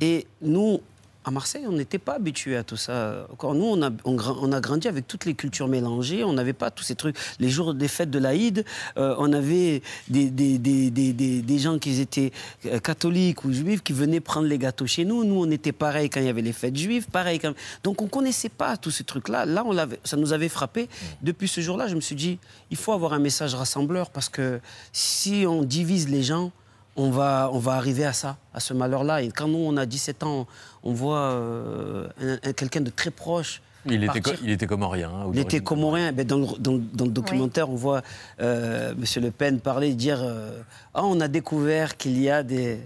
Et 0.00 0.26
nous, 0.40 0.80
à 1.28 1.30
Marseille, 1.30 1.64
on 1.68 1.72
n'était 1.72 1.98
pas 1.98 2.14
habitués 2.14 2.56
à 2.56 2.64
tout 2.64 2.76
ça. 2.76 3.26
Encore 3.30 3.54
nous, 3.54 3.66
on 3.66 3.82
a, 3.82 3.90
on, 4.04 4.16
gra- 4.16 4.36
on 4.40 4.50
a 4.52 4.60
grandi 4.60 4.88
avec 4.88 5.06
toutes 5.06 5.26
les 5.26 5.34
cultures 5.34 5.68
mélangées. 5.68 6.24
On 6.24 6.32
n'avait 6.32 6.54
pas 6.54 6.70
tous 6.70 6.82
ces 6.84 6.94
trucs. 6.94 7.16
Les 7.38 7.50
jours 7.50 7.74
des 7.74 7.86
fêtes 7.86 8.10
de 8.10 8.18
l'Aïd, 8.18 8.64
euh, 8.96 9.14
on 9.18 9.32
avait 9.32 9.82
des, 10.08 10.30
des, 10.30 10.58
des, 10.58 10.90
des, 10.90 11.12
des- 11.12 11.42
des 11.42 11.58
gens 11.58 11.78
qui 11.78 12.00
étaient 12.00 12.32
euh, 12.66 12.78
catholiques 12.80 13.44
ou 13.44 13.52
juifs 13.52 13.82
qui 13.82 13.92
venaient 13.92 14.20
prendre 14.20 14.46
les 14.48 14.58
gâteaux 14.58 14.86
chez 14.86 15.04
nous. 15.04 15.22
Nous, 15.24 15.38
on 15.44 15.50
était 15.50 15.72
pareil 15.72 16.08
quand 16.08 16.20
il 16.20 16.26
y 16.26 16.30
avait 16.30 16.42
les 16.42 16.52
fêtes 16.54 16.76
juives, 16.76 17.06
pareil. 17.12 17.38
Quand... 17.38 17.52
Donc, 17.84 18.00
on 18.00 18.06
ne 18.06 18.10
connaissait 18.10 18.48
pas 18.48 18.76
tous 18.78 18.90
ces 18.90 19.04
trucs-là. 19.04 19.44
Là, 19.44 19.62
on 19.66 19.72
l'avait- 19.72 20.00
ça 20.04 20.16
nous 20.16 20.32
avait 20.32 20.48
frappé. 20.48 20.88
Depuis 21.22 21.46
ce 21.48 21.60
jour-là, 21.60 21.88
je 21.88 21.94
me 21.94 22.00
suis 22.00 22.16
dit, 22.16 22.38
il 22.70 22.76
faut 22.78 22.92
avoir 22.92 23.12
un 23.12 23.18
message 23.18 23.54
rassembleur 23.54 24.10
parce 24.10 24.30
que 24.30 24.60
si 24.92 25.44
on 25.46 25.62
divise 25.62 26.08
les 26.08 26.22
gens, 26.22 26.52
on 26.98 27.10
va, 27.10 27.48
on 27.52 27.58
va 27.58 27.72
arriver 27.74 28.04
à 28.04 28.12
ça, 28.12 28.36
à 28.52 28.60
ce 28.60 28.74
malheur-là. 28.74 29.22
Et 29.22 29.28
quand 29.30 29.48
nous, 29.48 29.58
on 29.58 29.76
a 29.78 29.86
17 29.86 30.22
ans, 30.24 30.46
on 30.82 30.92
voit 30.92 31.18
euh, 31.18 32.08
un- 32.20 32.48
un- 32.50 32.52
quelqu'un 32.52 32.80
de 32.82 32.90
très 32.90 33.10
proche. 33.10 33.62
Il 33.86 34.02
était, 34.04 34.06
partir. 34.20 34.38
il 34.42 34.50
était 34.50 34.66
comorien. 34.66 35.08
hein, 35.10 35.30
Il 35.32 35.38
était 35.38 35.60
comorien. 35.60 36.12
Ben, 36.12 36.26
dans, 36.26 36.36
le, 36.38 36.46
dans 36.58 36.72
le- 36.72 36.82
dans 36.92 37.04
le 37.06 37.10
documentaire, 37.10 37.70
on 37.70 37.76
voit 37.76 38.02
euh, 38.40 38.92
M. 38.92 39.22
Le 39.22 39.30
Pen 39.30 39.60
parler, 39.60 39.94
dire 39.94 40.18
euh, 40.22 40.60
Ah, 40.92 41.04
on 41.04 41.20
a 41.20 41.28
découvert 41.28 41.96
qu'il 41.96 42.20
y 42.20 42.28
a 42.28 42.42
des, 42.42 42.78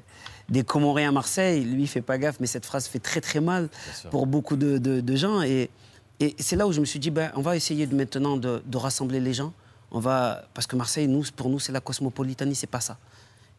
des 0.48 0.62
Comoriens 0.62 1.08
à 1.08 1.12
Marseille. 1.12 1.64
Lui, 1.64 1.82
il 1.84 1.88
fait 1.88 2.02
pas 2.02 2.18
gaffe, 2.18 2.36
mais 2.38 2.46
cette 2.46 2.66
phrase 2.66 2.86
fait 2.86 2.98
très 3.00 3.20
très 3.20 3.40
mal 3.40 3.68
pour 4.10 4.26
beaucoup 4.26 4.56
de, 4.56 4.78
de- 4.78 5.00
de 5.00 5.16
gens. 5.16 5.42
Et, 5.42 5.70
et 6.20 6.36
c'est 6.38 6.54
là 6.56 6.66
où 6.68 6.72
je 6.72 6.80
me 6.80 6.84
suis 6.84 7.00
dit 7.00 7.10
ben, 7.10 7.32
on 7.34 7.40
va 7.40 7.56
essayer 7.56 7.86
de, 7.86 7.96
maintenant 7.96 8.36
de, 8.36 8.62
de 8.64 8.76
rassembler 8.76 9.18
les 9.18 9.32
gens. 9.32 9.52
on 9.90 9.98
va 9.98 10.44
parce 10.54 10.66
que 10.68 10.76
Marseille, 10.76 11.08
nous, 11.08 11.24
pour 11.34 11.48
nous, 11.48 11.58
c'est 11.58 11.72
la 11.72 11.80
cosmopolitanie, 11.80 12.54
c'est 12.54 12.66
pas 12.68 12.80
ça. 12.80 12.96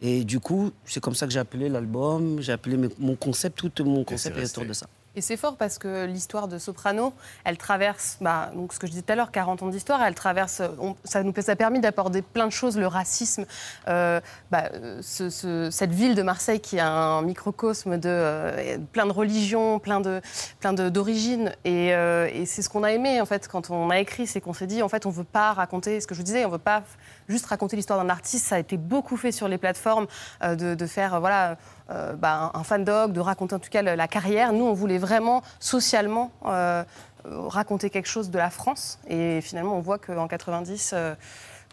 Et 0.06 0.26
du 0.26 0.40
coup, 0.42 0.72
c'est 0.86 1.00
comme 1.00 1.16
ça 1.16 1.26
que 1.26 1.32
j'ai 1.32 1.40
appelé 1.40 1.70
l'album, 1.70 2.42
j'ai 2.42 2.52
appelé 2.52 2.76
mes- 2.76 2.90
mon 3.00 3.16
concept, 3.16 3.74
tout 3.74 3.86
mon 3.86 4.04
concept 4.04 4.38
est 4.38 4.44
autour 4.46 4.66
de 4.66 4.74
ça. 4.74 4.86
Et 5.16 5.22
c'est 5.22 5.38
fort 5.38 5.58
parce 5.58 5.78
que 5.78 6.06
l'histoire 6.06 6.48
de 6.48 6.58
Soprano, 6.58 7.14
elle 7.46 7.56
traverse, 7.60 8.18
bah, 8.20 8.50
donc 8.56 8.74
ce 8.74 8.80
que 8.80 8.88
je 8.88 8.92
disais 8.94 9.04
tout 9.04 9.14
à 9.14 9.16
l'heure, 9.16 9.32
40 9.32 9.62
ans 9.62 9.68
d'histoire, 9.68 10.02
elle 10.04 10.16
traverse, 10.16 10.64
on- 10.80 10.96
ça 11.04 11.22
nous 11.22 11.32
ça 11.40 11.52
a 11.52 11.56
permis 11.56 11.80
d'aborder 11.80 12.24
plein 12.24 12.48
de 12.48 12.52
choses, 12.52 12.78
le 12.80 12.88
racisme, 12.88 13.46
euh, 13.88 14.20
bah, 14.50 14.72
ce- 15.02 15.30
ce- 15.30 15.70
cette 15.70 15.92
ville 15.92 16.16
de 16.16 16.24
Marseille 16.24 16.60
qui 16.60 16.80
a 16.80 16.90
un 16.92 17.22
microcosme 17.22 17.98
de 18.00 18.10
euh, 18.10 18.78
plein 18.92 19.06
de 19.06 19.12
religions, 19.12 19.78
plein 19.78 20.00
de 20.02 20.20
plein 20.60 20.74
de- 20.74 20.90
d'origines, 20.90 21.54
et, 21.64 21.94
euh, 21.94 22.28
et 22.34 22.48
c'est 22.48 22.64
ce 22.64 22.70
qu'on 22.70 22.82
a 22.84 22.92
aimé 22.92 23.22
en 23.22 23.28
fait 23.28 23.48
quand 23.48 23.70
on 23.70 23.92
a 23.92 24.00
écrit, 24.00 24.26
c'est 24.26 24.42
qu'on 24.42 24.54
s'est 24.54 24.66
dit 24.68 24.82
en 24.82 24.90
fait 24.90 25.06
on 25.06 25.12
veut 25.12 25.24
pas 25.24 25.54
raconter, 25.54 26.02
ce 26.02 26.08
que 26.08 26.16
je 26.16 26.20
vous 26.22 26.26
disais, 26.26 26.44
on 26.44 26.50
veut 26.50 26.58
pas 26.58 26.82
juste 27.28 27.46
raconter 27.46 27.76
l'histoire 27.76 28.00
d'un 28.00 28.10
artiste, 28.10 28.46
ça 28.48 28.56
a 28.56 28.60
été 28.60 28.78
beaucoup 28.78 29.18
fait 29.18 29.32
sur 29.32 29.48
les 29.48 29.58
plateformes 29.58 30.08
euh, 30.44 30.56
de, 30.56 30.76
de 30.76 30.86
faire 30.86 31.16
euh, 31.16 31.20
voilà 31.20 31.58
euh, 31.90 32.14
bah, 32.14 32.52
un 32.54 32.60
un 32.60 32.64
fan 32.64 32.84
dog, 32.84 33.12
de 33.12 33.20
raconter 33.20 33.56
en 33.56 33.60
tout 33.60 33.70
cas 33.70 33.82
la 33.82 34.08
carrière. 34.08 34.54
Nous, 34.54 34.66
on 34.66 34.74
voulait 34.74 34.98
vraiment 34.98 35.42
socialement 35.60 36.32
raconter 37.26 37.90
quelque 37.90 38.08
chose 38.08 38.30
de 38.30 38.38
la 38.38 38.50
France. 38.50 39.00
Et 39.08 39.42
finalement, 39.42 39.76
on 39.78 39.82
voit 39.82 39.98
qu'en 39.98 40.28
90 40.28 40.92
euh, 40.94 41.16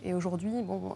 et 0.03 0.15
aujourd'hui, 0.15 0.63
bon, 0.63 0.95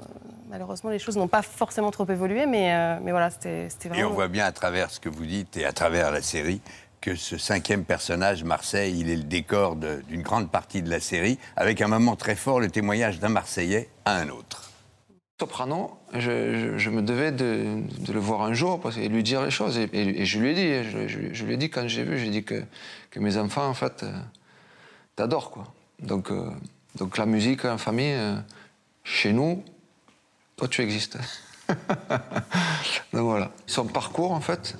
malheureusement, 0.48 0.88
les 0.90 0.98
choses 0.98 1.16
n'ont 1.16 1.28
pas 1.28 1.42
forcément 1.42 1.90
trop 1.90 2.06
évolué, 2.08 2.46
mais, 2.46 2.74
euh, 2.74 2.98
mais 3.02 3.10
voilà, 3.10 3.28
c'était 3.30 3.68
c'était 3.68 3.88
Et 3.88 3.90
vraiment. 3.90 4.10
on 4.10 4.14
voit 4.14 4.28
bien 4.28 4.46
à 4.46 4.52
travers 4.52 4.90
ce 4.90 4.98
que 4.98 5.10
vous 5.10 5.26
dites 5.26 5.56
et 5.58 5.66
à 5.66 5.72
travers 5.72 6.10
la 6.10 6.22
série 6.22 6.62
que 7.04 7.16
ce 7.16 7.36
cinquième 7.36 7.84
personnage, 7.84 8.44
Marseille, 8.44 8.98
il 8.98 9.10
est 9.10 9.16
le 9.16 9.24
décor 9.24 9.76
d'une 9.76 10.22
grande 10.22 10.50
partie 10.50 10.80
de 10.80 10.88
la 10.88 11.00
série, 11.00 11.38
avec 11.54 11.82
un 11.82 11.88
moment 11.88 12.16
très 12.16 12.34
fort, 12.34 12.60
le 12.60 12.70
témoignage 12.70 13.20
d'un 13.20 13.28
Marseillais 13.28 13.90
à 14.06 14.16
un 14.16 14.30
autre. 14.30 14.70
Soprano, 15.38 15.98
je, 16.14 16.78
je- 16.78 16.88
me 16.90 17.02
devais 17.02 17.30
de, 17.30 17.82
le 18.10 18.18
voir 18.18 18.40
un 18.40 18.54
jour 18.54 18.80
parce, 18.80 18.96
et 18.96 19.10
lui 19.10 19.22
dire 19.22 19.42
les 19.42 19.50
choses. 19.50 19.76
Et, 19.76 20.24
je 20.24 20.38
lui 20.38 20.48
ai 20.48 20.54
dit, 20.54 20.90
je, 21.34 21.44
lui 21.44 21.52
ai 21.52 21.56
dit 21.58 21.68
quand 21.68 21.86
j'ai 21.88 22.04
vu, 22.04 22.18
j'ai 22.18 22.30
dit 22.30 22.42
que, 22.42 22.64
que 23.10 23.20
mes 23.20 23.36
enfants, 23.36 23.68
en 23.68 23.74
fait, 23.74 24.02
euh, 24.02 24.12
t'adorent, 25.14 25.50
quoi. 25.50 25.66
Donc, 26.00 26.30
euh, 26.30 26.48
donc 26.96 27.18
la 27.18 27.26
musique 27.26 27.66
en 27.66 27.76
famille, 27.76 28.14
euh, 28.14 28.36
chez 29.02 29.34
nous, 29.34 29.62
toi, 30.56 30.68
tu 30.68 30.80
existes. 30.80 31.18
donc 33.12 33.24
voilà. 33.24 33.50
Son 33.66 33.84
parcours, 33.84 34.32
en 34.32 34.40
fait, 34.40 34.78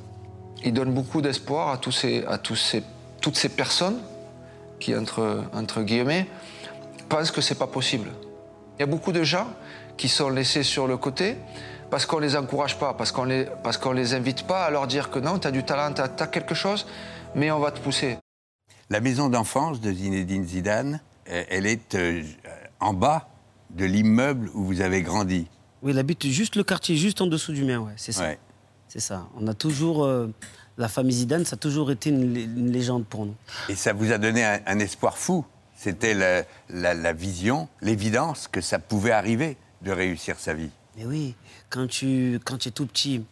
il 0.65 0.73
donne 0.73 0.93
beaucoup 0.93 1.21
d'espoir 1.21 1.69
à, 1.69 1.79
tous 1.79 1.93
ces, 1.93 2.25
à 2.27 2.39
tous 2.39 2.57
ces, 2.57 2.83
toutes 3.21 3.37
ces 3.37 3.51
personnes 3.51 3.99
qui, 4.81 4.97
entre, 4.97 5.45
entre 5.53 5.83
guillemets, 5.83 6.27
pensent 7.09 7.31
que 7.31 7.41
c'est 7.41 7.59
pas 7.59 7.67
possible. 7.67 8.11
Il 8.77 8.81
y 8.81 8.83
a 8.83 8.87
beaucoup 8.87 9.13
de 9.13 9.23
gens 9.23 9.47
qui 9.97 10.09
sont 10.09 10.31
laissés 10.31 10.63
sur 10.63 10.87
le 10.87 10.97
côté 10.97 11.37
parce 11.91 12.07
qu'on 12.07 12.19
les 12.19 12.35
encourage 12.35 12.79
pas, 12.79 12.95
parce 12.95 13.13
qu'on 13.13 13.25
les, 13.25 13.47
parce 13.63 13.77
qu'on 13.77 13.93
les 13.93 14.15
invite 14.15 14.47
pas 14.47 14.65
à 14.65 14.71
leur 14.71 14.87
dire 14.87 15.11
que 15.11 15.19
non, 15.19 15.39
tu 15.39 15.47
as 15.47 15.51
du 15.51 15.63
talent, 15.65 15.95
tu 15.95 16.01
as, 16.01 16.27
quelque 16.27 16.55
chose, 16.55 16.87
mais 17.35 17.51
on 17.51 17.61
va 17.61 17.71
te 17.71 17.81
pousser. 17.81 18.19
La 18.91 19.01
maison 19.01 19.29
d'enfance 19.29 19.81
de 19.81 19.93
Zinedine 19.93 20.45
Zidane, 20.45 21.01
euh, 21.31 21.45
elle 21.49 21.67
est 21.67 21.95
euh, 21.95 22.23
en 22.81 22.95
bas 22.95 23.29
de 23.71 23.85
l'immeuble 23.85 24.51
où 24.55 24.65
vous 24.65 24.81
avez 24.81 25.03
grandi. 25.03 25.47
Oui, 25.83 25.93
il 25.93 25.99
habite 25.99 26.27
juste 26.27 26.57
le 26.57 26.65
quartier, 26.65 26.97
juste 26.97 27.21
en 27.21 27.27
dessous 27.27 27.53
du 27.53 27.65
mien, 27.65 27.79
ouais, 27.79 27.93
c'est 27.97 28.13
ça. 28.13 28.25
Ouais. 28.25 28.39
C'est 28.95 29.01
ça. 29.01 29.27
On 29.41 29.49
a 29.49 29.55
toujours. 29.55 30.05
euh, 30.05 30.29
la 30.79 30.87
famille 30.89 31.17
Zidane, 31.17 31.45
ça 31.45 31.55
a 31.55 31.57
toujours 31.57 31.91
été 31.91 32.11
une, 32.11 32.33
lé- 32.33 32.45
une 32.45 32.71
légende 32.71 33.05
pour 33.07 33.27
nous. 33.27 33.35
Et 33.69 33.75
ça 33.75 33.93
vous 33.93 34.13
a 34.13 34.19
donné 34.19 34.45
un, 34.45 34.61
un 34.67 34.79
espoir 34.79 35.19
fou. 35.19 35.45
C'était 35.77 36.15
la, 36.15 36.45
la- 36.71 36.95
la 36.95 37.13
vision, 37.13 37.67
l'évidence 37.83 38.47
que 38.47 38.61
ça 38.61 38.79
pouvait 38.79 39.11
arriver 39.11 39.57
de 39.83 39.91
réussir 39.91 40.37
sa 40.39 40.55
vie. 40.55 40.71
Mais 40.97 41.07
oui, 41.07 41.35
quand 41.71 41.89
tu, 41.89 42.39
quand 42.45 42.59
tu 42.59 42.69
es 42.69 42.71
tout 42.71 42.87
petit, 42.87 43.25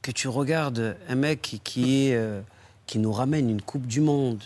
que 0.00 0.12
tu 0.12 0.28
regardes 0.28 0.96
un 1.08 1.14
mec 1.16 1.42
qui, 1.42 1.58
qui 1.58 2.06
est, 2.08 2.14
euh, 2.14 2.40
qui 2.86 3.00
nous 3.00 3.12
ramène 3.12 3.50
une 3.50 3.62
Coupe 3.62 3.86
du 3.88 4.00
Monde, 4.00 4.40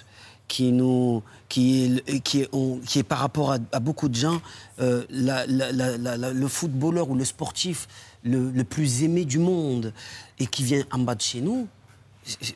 qui, 0.49 0.73
nous, 0.73 1.23
qui, 1.51 2.01
est, 2.07 2.21
qui, 2.21 2.41
est, 2.43 2.49
on- 2.53 2.79
qui 2.79 3.01
est 3.01 3.05
par 3.05 3.19
rapport 3.19 3.53
à, 3.53 3.59
à 3.73 3.81
beaucoup 3.81 4.09
de 4.09 4.15
gens 4.15 4.41
euh, 4.81 5.05
la- 5.11 5.47
le 5.47 6.49
footballeur 6.49 7.11
ou 7.11 7.15
le 7.15 7.25
sportif 7.25 7.87
le, 8.27 8.63
plus 8.65 9.03
aimé 9.03 9.25
du 9.25 9.39
monde 9.39 9.93
et 10.39 10.47
qui 10.47 10.65
vient 10.65 10.85
en 10.91 10.99
bas 10.99 11.15
de 11.15 11.23
chez 11.23 11.41
nous, 11.41 11.69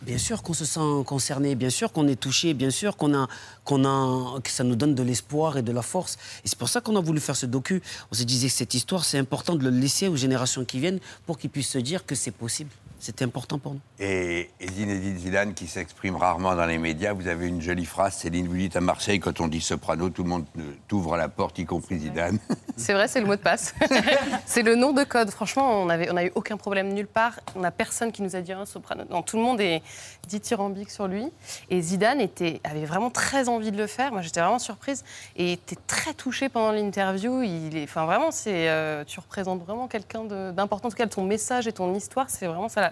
Bien 0.02 0.18
sûr 0.18 0.42
qu'on 0.42 0.52
se 0.52 0.64
sent 0.64 1.04
concerné, 1.06 1.54
bien 1.54 1.70
sûr 1.70 1.92
qu'on 1.92 2.09
est 2.09 2.18
touché, 2.18 2.54
bien 2.54 2.70
sûr 2.70 2.96
qu'on 2.96 3.14
a, 3.14 3.28
qu'on 3.64 3.85
a, 3.85 4.40
que 4.40 4.50
ça 4.50 4.64
nous 4.64 4.74
donne 4.74 4.96
de 4.96 5.02
l'espoir 5.04 5.59
et 5.59 5.62
de 5.62 5.70
la 5.70 5.83
force. 5.83 6.18
Et 6.44 6.48
c'est 6.48 6.59
pour 6.59 6.68
ça 6.68 6.80
qu'on 6.80 6.96
a 6.96 7.00
voulu 7.00 7.20
faire 7.20 7.37
ce 7.37 7.46
docu. 7.46 7.80
On 8.11 8.16
se 8.16 8.24
disait 8.24 8.48
que 8.48 8.52
cette 8.52 8.74
histoire, 8.74 9.04
c'est 9.04 9.18
important 9.18 9.54
de 9.54 9.62
le 9.62 9.70
laisser 9.70 10.09
aux 10.09 10.16
générations 10.16 10.64
qui 10.64 10.80
viennent 10.80 10.98
pour 11.24 11.38
qu'ils 11.38 11.50
puissent 11.50 11.68
se 11.68 11.78
dire 11.78 12.04
que 12.04 12.16
c'est 12.16 12.33
possible. 12.33 12.70
C'était 13.00 13.24
important 13.24 13.58
pour 13.58 13.72
nous. 13.72 13.80
Et, 13.98 14.50
et 14.60 14.68
Zinedine 14.68 15.18
Zidane, 15.18 15.54
qui 15.54 15.66
s'exprime 15.66 16.16
rarement 16.16 16.54
dans 16.54 16.66
les 16.66 16.76
médias, 16.76 17.14
vous 17.14 17.28
avez 17.28 17.48
une 17.48 17.62
jolie 17.62 17.86
phrase, 17.86 18.14
Céline, 18.14 18.46
vous 18.46 18.56
dites 18.56 18.76
à 18.76 18.80
Marseille, 18.82 19.18
quand 19.18 19.40
on 19.40 19.48
dit 19.48 19.62
soprano, 19.62 20.10
tout 20.10 20.22
le 20.22 20.28
monde 20.28 20.44
t'ouvre 20.86 21.16
la 21.16 21.30
porte, 21.30 21.58
y 21.58 21.64
compris 21.64 21.98
Zidane. 21.98 22.38
C'est 22.76 22.94
vrai, 22.94 23.08
c'est 23.08 23.20
le 23.20 23.26
mot 23.26 23.36
de 23.36 23.40
passe. 23.40 23.74
c'est 24.46 24.62
le 24.62 24.74
nom 24.74 24.92
de 24.92 25.04
code. 25.04 25.28
Franchement, 25.28 25.82
on 25.82 25.86
n'a 25.86 25.98
on 26.10 26.16
a 26.16 26.24
eu 26.24 26.32
aucun 26.34 26.56
problème 26.56 26.94
nulle 26.94 27.06
part. 27.06 27.38
On 27.54 27.60
n'a 27.60 27.70
personne 27.70 28.10
qui 28.10 28.22
nous 28.22 28.36
a 28.36 28.40
dit 28.40 28.52
un 28.54 28.64
soprano. 28.64 29.04
Non, 29.10 29.20
tout 29.20 29.36
le 29.36 29.42
monde 29.42 29.60
est 29.60 29.82
dithyrambique 30.28 30.90
sur 30.90 31.06
lui. 31.06 31.26
Et 31.68 31.82
Zidane 31.82 32.22
était, 32.22 32.58
avait 32.64 32.86
vraiment 32.86 33.10
très 33.10 33.50
envie 33.50 33.70
de 33.70 33.76
le 33.76 33.86
faire. 33.86 34.12
Moi, 34.12 34.22
j'étais 34.22 34.40
vraiment 34.40 34.58
surprise. 34.58 35.04
Et 35.36 35.52
était 35.52 35.76
très 35.86 36.14
touché 36.14 36.48
pendant 36.48 36.72
l'interview. 36.72 37.42
Il 37.42 37.76
est, 37.76 37.84
enfin, 37.84 38.06
vraiment, 38.06 38.30
c'est, 38.30 38.70
euh, 38.70 39.04
tu 39.04 39.20
représentes 39.20 39.62
vraiment 39.62 39.86
quelqu'un 39.86 40.24
d'important. 40.24 40.88
En 40.88 40.90
tout 40.90 40.96
cas, 40.96 41.06
ton 41.06 41.24
message 41.24 41.66
et 41.66 41.72
ton 41.72 41.94
histoire, 41.94 42.30
c'est 42.30 42.46
vraiment 42.46 42.70
ça. 42.70 42.89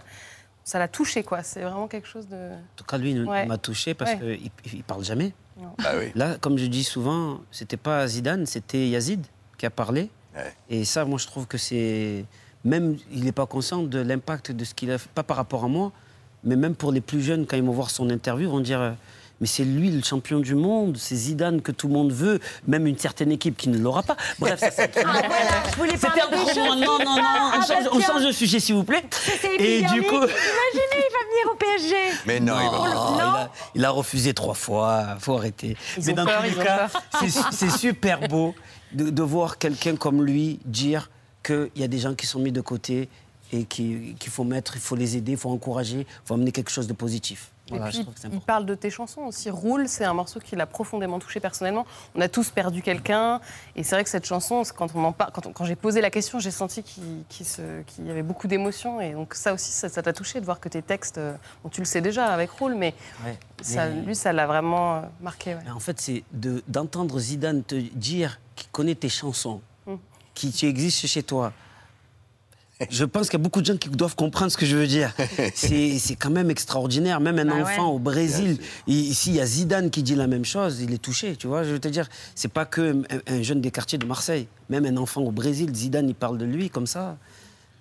Ça 0.65 0.79
l'a 0.79 0.89
touché, 0.89 1.23
quoi. 1.23 1.43
C'est 1.43 1.63
vraiment 1.63 1.89
quelque 1.89 2.07
chose 2.09 2.29
de. 2.29 2.37
En 2.37 2.61
tout 2.77 2.85
cas, 2.85 2.99
lui 2.99 3.13
il 3.13 3.25
Ouais. 3.25 3.47
m'a 3.47 3.57
touché 3.57 3.95
parce 3.95 4.13
Ouais. 4.21 4.41
qu'il 4.63 4.79
ne 4.79 4.83
parle 4.83 5.03
jamais. 5.05 5.33
Bah 5.57 5.93
oui. 5.99 6.13
Là, 6.15 6.37
comme 6.41 6.57
je 6.59 6.67
dis 6.67 6.85
souvent, 6.85 7.41
c'était 7.51 7.77
pas 7.79 8.07
Zidane, 8.07 8.45
c'était 8.47 8.89
Yazid 8.89 9.27
qui 9.57 9.67
a 9.67 9.71
parlé. 9.71 10.11
Et 10.71 10.85
ça, 10.85 11.05
moi, 11.05 11.19
je 11.19 11.27
trouve 11.27 11.47
que 11.47 11.59
c'est. 11.59 12.25
Même, 12.65 12.97
il 13.11 13.25
n'est 13.25 13.33
pas 13.33 13.47
conscient 13.47 13.83
de 13.83 13.99
l'impact 13.99 14.53
de 14.53 14.65
ce 14.65 14.75
qu'il 14.75 14.91
a 14.93 14.99
fait, 14.99 15.09
pas 15.11 15.23
par 15.25 15.37
rapport 15.37 15.65
à 15.65 15.69
moi, 15.69 15.91
mais 16.45 16.55
même 16.55 16.75
pour 16.77 16.93
les 16.93 17.01
plus 17.01 17.23
jeunes, 17.23 17.47
quand 17.47 17.57
ils 17.57 17.63
vont 17.63 17.73
voir 17.73 17.91
son 17.91 18.09
interview, 18.11 18.47
ils 18.49 18.51
vont 18.53 18.61
dire 18.61 18.81
euh, 18.81 18.93
Mais 19.41 19.47
c'est 19.47 19.65
lui 19.65 19.91
le 19.91 20.03
champion 20.03 20.41
du 20.41 20.55
monde, 20.57 20.97
c'est 20.99 21.15
Zidane 21.15 21.63
que 21.63 21.71
tout 21.71 21.87
le 21.87 21.95
monde 21.95 22.13
veut, 22.13 22.41
même 22.67 22.87
une 22.89 22.99
certaine 22.99 23.31
équipe 23.31 23.57
qui 23.57 23.69
ne 23.69 23.79
l'aura 23.79 24.03
pas. 24.03 24.17
Bref, 24.41 24.59
ça, 24.59 24.71
c'est. 24.73 24.97
Ah, 25.05 25.23
voilà, 25.77 25.93
C'était 25.95 26.21
un 26.21 26.29
des 26.31 26.37
gros 26.37 26.49
choses, 26.49 26.57
moment. 26.57 26.77
Non, 26.81 26.99
non, 26.99 27.17
non, 27.17 27.23
Ah, 27.25 27.53
on 27.55 27.59
bah, 27.61 27.65
change, 27.67 27.85
on 27.93 27.99
tiens. 27.99 28.07
change 28.09 28.27
de 28.27 28.33
sujet, 28.33 28.59
s'il 28.59 28.75
vous 28.75 28.83
plaît. 28.85 29.05
C'est 29.11 29.55
Et 29.61 29.83
du 29.83 30.03
coup. 30.03 30.15
Imaginez, 30.17 30.27
il 30.93 31.13
va 31.13 31.23
venir 31.29 31.53
au 31.53 31.57
PSG. 31.57 31.95
Mais 32.27 32.41
non, 32.41 32.55
il 32.61 32.71
va 32.71 32.79
Non, 32.79 32.95
pas. 32.95 33.15
il, 33.15 33.21
a, 33.21 33.51
il 33.77 33.85
a 33.85 33.91
refusé 33.91 34.35
trois 34.35 34.55
fois. 34.55 35.17
faut 35.21 35.35
arrêter. 35.37 35.77
Ils 35.97 36.07
Mais 36.07 36.13
dans 36.15 36.25
peur, 36.25 36.43
tous 36.43 36.59
les 36.59 36.65
cas, 36.65 36.89
c'est- 37.53 37.71
super 37.71 38.21
beau 38.29 38.55
de, 38.93 39.11
de 39.11 39.23
voir 39.23 39.59
quelqu'un 39.59 39.95
comme 39.97 40.25
lui 40.25 40.59
dire 40.65 41.11
qu'il 41.45 41.71
y 41.77 41.85
a 41.85 41.89
des 41.89 41.99
gens 41.99 42.15
qui 42.15 42.27
sont 42.27 42.41
mis 42.41 42.51
de 42.53 42.61
côté 42.61 43.09
et 43.53 43.65
qui- 43.65 44.17
qu'il 44.19 44.33
faut 44.33 44.45
mettre, 44.45 44.75
il 44.77 44.81
faut 44.81 44.97
les 44.97 45.17
aider, 45.17 45.33
il 45.33 45.39
faut 45.39 45.51
encourager, 45.51 46.01
il 46.01 46.07
faut 46.27 46.35
amener 46.35 46.51
quelque 46.53 46.71
chose 46.71 46.87
de 46.89 46.93
positif. 46.93 47.51
Voilà, 47.71 47.89
et 47.89 47.91
puis, 48.05 48.07
il 48.33 48.41
parle 48.41 48.65
de 48.67 48.75
tes 48.75 48.91
chansons 48.91 49.23
aussi. 49.23 49.51
Roule, 49.51 49.89
c'est 49.89 50.05
un 50.05 50.15
morceau 50.15 50.41
qui 50.41 50.57
l'a 50.57 50.67
profondément 50.67 51.19
touché 51.19 51.41
personnellement. 51.41 51.87
On 52.15 52.21
a 52.21 52.29
tous 52.29 52.51
perdu 52.51 52.83
quelqu'un. 52.83 53.41
Et 53.77 53.83
c'est 53.83 53.95
vrai 53.95 54.05
que 54.05 54.11
cette 54.11 54.25
chanson, 54.27 54.63
quand, 54.77 54.95
on 54.95 55.05
en 55.05 55.13
quand, 55.13 55.65
j'ai 55.65 55.77
posé 55.77 56.01
la 56.01 56.11
question, 56.11 56.39
j'ai 56.39 56.51
senti 56.51 56.83
qu'il 56.83 58.07
y 58.07 58.11
avait 58.11 58.23
beaucoup 58.23 58.47
d'émotions. 58.49 59.01
Et 59.01 59.13
donc, 59.13 59.35
ça 59.35 59.53
aussi, 59.55 59.71
ça 59.71 59.89
t'a 59.91 60.13
touché 60.13 60.41
de 60.41 60.45
voir 60.45 60.61
que 60.61 60.69
tes 60.69 60.83
textes, 60.83 61.19
euh, 61.19 61.35
bon, 61.63 61.69
tu 61.71 61.81
le 61.81 61.85
sais 61.87 62.01
déjà 62.01 62.27
avec 62.33 62.51
Roule, 62.51 62.75
mais, 62.75 62.95
Ouais, 63.25 63.39
ça, 63.63 63.87
mais- 63.89 64.03
lui, 64.03 64.15
ça 64.15 64.33
l'a 64.33 64.47
vraiment 64.47 64.97
euh, 64.97 65.01
marqué. 65.21 65.55
ouais. 65.55 65.71
En 65.75 65.81
fait, 65.81 66.01
c'est 66.01 66.25
de- 66.33 66.63
d'entendre 66.69 67.19
Zidane 67.19 67.63
te 67.65 67.75
dire 67.75 68.41
qu'il 68.57 68.69
connaît 68.71 68.95
tes 68.95 69.09
chansons, 69.09 69.61
Mm. 69.87 69.95
qui 70.35 70.53
tu 70.53 70.67
chez 70.91 71.23
toi. 71.23 71.53
Je 72.91 73.05
pense 73.05 73.29
qu'il 73.29 73.39
y 73.39 73.43
a 73.43 73.43
beaucoup 73.43 73.61
de 73.61 73.67
gens 73.67 73.77
qui 73.77 73.89
doivent 73.89 74.15
comprendre 74.15 74.53
ce 74.53 74.57
que 74.57 74.65
je 74.67 74.77
veux 74.77 74.87
dire. 74.87 75.13
C'est 75.55 75.99
c'est 75.99 76.15
quand 76.15 76.31
même 76.31 76.51
extraordinaire. 76.51 77.19
Même 77.21 77.39
un 77.41 77.45
Bah 77.47 77.55
enfant 77.63 77.89
ouais. 77.89 77.95
au 77.97 77.99
Brésil, 77.99 78.59
il- 78.87 78.95
ici, 79.11 79.31
il 79.31 79.37
y 79.37 79.41
a 79.41 79.47
Zidane 79.47 79.91
qui 79.91 80.03
dit 80.03 80.15
la 80.15 80.27
même 80.29 80.45
chose, 80.45 80.81
il 80.81 80.93
est 80.95 80.99
touché, 81.03 81.35
tu 81.37 81.47
vois. 81.49 81.65
Je 81.65 81.71
veux 81.71 81.81
te 81.81 81.89
dire, 81.89 82.09
c'est 82.35 82.53
pas 82.53 82.65
que 82.67 83.03
un, 83.29 83.35
un 83.35 83.43
jeune 83.43 83.61
des 83.61 83.71
quartiers 83.71 83.99
de 83.99 84.07
Marseille. 84.07 84.47
Même 84.71 84.85
un 84.87 84.97
enfant 84.97 85.23
au 85.23 85.31
Brésil, 85.33 85.75
Zidane, 85.75 86.09
il 86.09 86.15
parle 86.15 86.39
de 86.39 86.45
lui 86.45 86.71
comme 86.71 86.87
ça. 86.87 87.17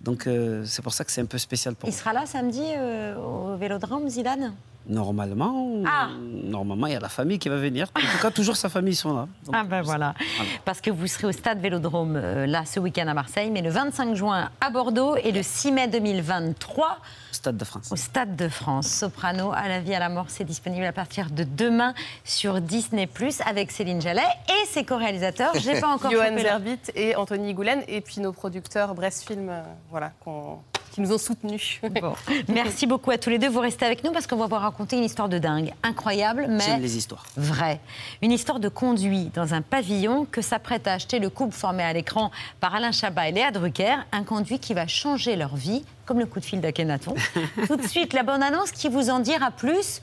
Donc, 0.01 0.27
euh, 0.27 0.63
c'est 0.65 0.81
pour 0.81 0.93
ça 0.93 1.03
que 1.03 1.11
c'est 1.11 1.21
un 1.21 1.25
peu 1.25 1.37
spécial 1.37 1.75
pour 1.75 1.89
Il 1.89 1.91
moi. 1.91 1.99
sera 1.99 2.13
là 2.13 2.25
samedi 2.25 2.61
euh, 2.63 3.15
au 3.17 3.55
Vélodrome, 3.57 4.07
Zidane? 4.09 4.53
Normalement, 4.89 5.83
Ah. 5.85 6.07
normalement, 6.43 6.87
il 6.87 6.93
y 6.93 6.95
a 6.95 6.99
la 6.99 7.09
famille 7.09 7.39
qui 7.39 7.49
va 7.49 7.57
venir. 7.57 7.87
En 7.95 7.99
tout 7.99 8.21
cas, 8.21 8.31
toujours 8.31 8.55
sa 8.55 8.69
famille 8.69 8.95
sont 8.95 9.13
là. 9.13 9.27
Donc, 9.45 9.53
Ah 9.57 9.63
ben 9.63 9.81
voilà. 9.81 10.13
Voilà. 10.37 10.51
Parce 10.65 10.81
que 10.81 10.89
vous 10.91 11.07
serez 11.07 11.27
au 11.27 11.31
stade 11.31 11.59
Vélodrome 11.59 12.17
là 12.17 12.65
ce 12.65 12.79
week-end 12.79 13.07
à 13.07 13.13
Marseille, 13.13 13.49
mais 13.51 13.61
le 13.61 13.69
25 13.69 14.15
juin 14.15 14.49
à 14.61 14.69
Bordeaux 14.69 15.15
et 15.15 15.31
le 15.31 15.43
6 15.43 15.71
mai 15.71 15.87
2023 15.87 16.97
Stade 17.31 17.57
de 17.57 17.65
France. 17.65 17.91
Au 17.91 17.95
Stade 17.95 18.35
de 18.35 18.49
France. 18.49 18.87
Soprano, 18.87 19.51
à 19.53 19.67
la 19.67 19.79
vie, 19.79 19.93
à 19.93 19.99
la 19.99 20.09
mort, 20.09 20.25
c'est 20.29 20.43
disponible 20.43 20.85
à 20.85 20.91
partir 20.93 21.29
de 21.29 21.43
demain 21.43 21.93
sur 22.23 22.61
Disney+, 22.61 23.07
avec 23.45 23.71
Céline 23.71 24.01
Jallet 24.01 24.21
et 24.49 24.65
ses 24.67 24.83
co-réalisateurs. 24.85 25.53
J'ai 25.59 25.79
pas 25.79 25.87
encore 25.89 26.09
Johan 26.11 26.35
Zerbit 26.37 26.79
et 26.95 27.15
Anthony 27.15 27.53
Goulen, 27.53 27.83
et 27.87 28.01
puis 28.01 28.21
nos 28.21 28.31
producteurs 28.33 28.95
Brest 28.95 29.27
Film, 29.27 29.49
euh, 29.49 29.61
voilà, 29.91 30.11
qu'on- 30.23 30.59
qui 30.97 31.01
nous 31.01 31.13
ont 31.13 31.19
soutenus. 31.19 31.79
Bon. 32.01 32.15
Merci 32.47 32.87
beaucoup 32.87 33.11
à 33.11 33.19
tous 33.19 33.29
les 33.29 33.37
deux. 33.37 33.49
Vous 33.49 33.59
restez 33.59 33.85
avec 33.85 34.03
nous 34.03 34.11
parce 34.11 34.25
qu'on 34.25 34.35
va 34.35 34.47
vous 34.47 34.55
raconter 34.55 34.97
une 34.97 35.03
histoire 35.03 35.29
de 35.29 35.37
dingue. 35.37 35.71
Incroyable, 35.83 36.47
mais 36.49 36.63
J'aime 36.63 36.81
les 36.81 36.97
histoires. 36.97 37.23
vraie. 37.35 37.79
Une 38.23 38.31
histoire 38.31 38.59
de 38.59 38.67
conduit 38.67 39.29
dans 39.35 39.53
un 39.53 39.61
pavillon 39.61 40.25
que 40.25 40.41
s'apprête 40.41 40.87
à 40.87 40.93
acheter 40.93 41.19
le 41.19 41.29
couple 41.29 41.53
formé 41.53 41.83
à 41.83 41.93
l'écran 41.93 42.31
par 42.59 42.73
Alain 42.73 42.91
Chabat 42.91 43.29
et 43.29 43.31
Léa 43.31 43.51
Drucker. 43.51 43.93
Un 44.11 44.23
conduit 44.23 44.57
qui 44.57 44.73
va 44.73 44.87
changer 44.87 45.35
leur 45.35 45.55
vie, 45.55 45.85
comme 46.07 46.17
le 46.17 46.25
coup 46.25 46.39
de 46.39 46.45
fil 46.45 46.61
d'Akhenaton. 46.61 47.13
Tout 47.67 47.75
de 47.75 47.87
suite, 47.87 48.13
la 48.13 48.23
bonne 48.23 48.41
annonce 48.41 48.71
qui 48.71 48.89
vous 48.89 49.11
en 49.11 49.19
dira 49.19 49.51
plus 49.51 50.01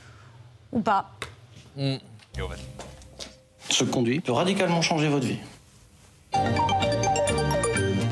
ou 0.71 0.79
pas. 0.81 1.11
Ce 3.68 3.83
conduit 3.83 4.21
peut 4.21 4.31
radicalement 4.31 4.81
changer 4.81 5.09
votre 5.09 5.27
vie. 5.27 5.39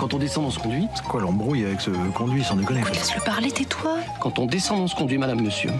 Quand 0.02 0.14
on 0.14 0.18
descend 0.18 0.42
dans 0.42 0.50
ce 0.50 0.58
conduit. 0.58 0.88
C'est 0.96 1.04
quoi 1.04 1.20
l'embrouille 1.20 1.64
avec 1.64 1.80
ce 1.80 1.90
conduit 2.10 2.42
sans 2.42 2.56
déconner 2.56 2.82
Laisse-le 2.92 3.20
parler, 3.20 3.52
tais-toi. 3.52 3.98
Quand 4.18 4.40
on 4.40 4.46
descend 4.46 4.80
dans 4.80 4.88
ce 4.88 4.96
conduit, 4.96 5.16
madame, 5.16 5.40
monsieur, 5.40 5.70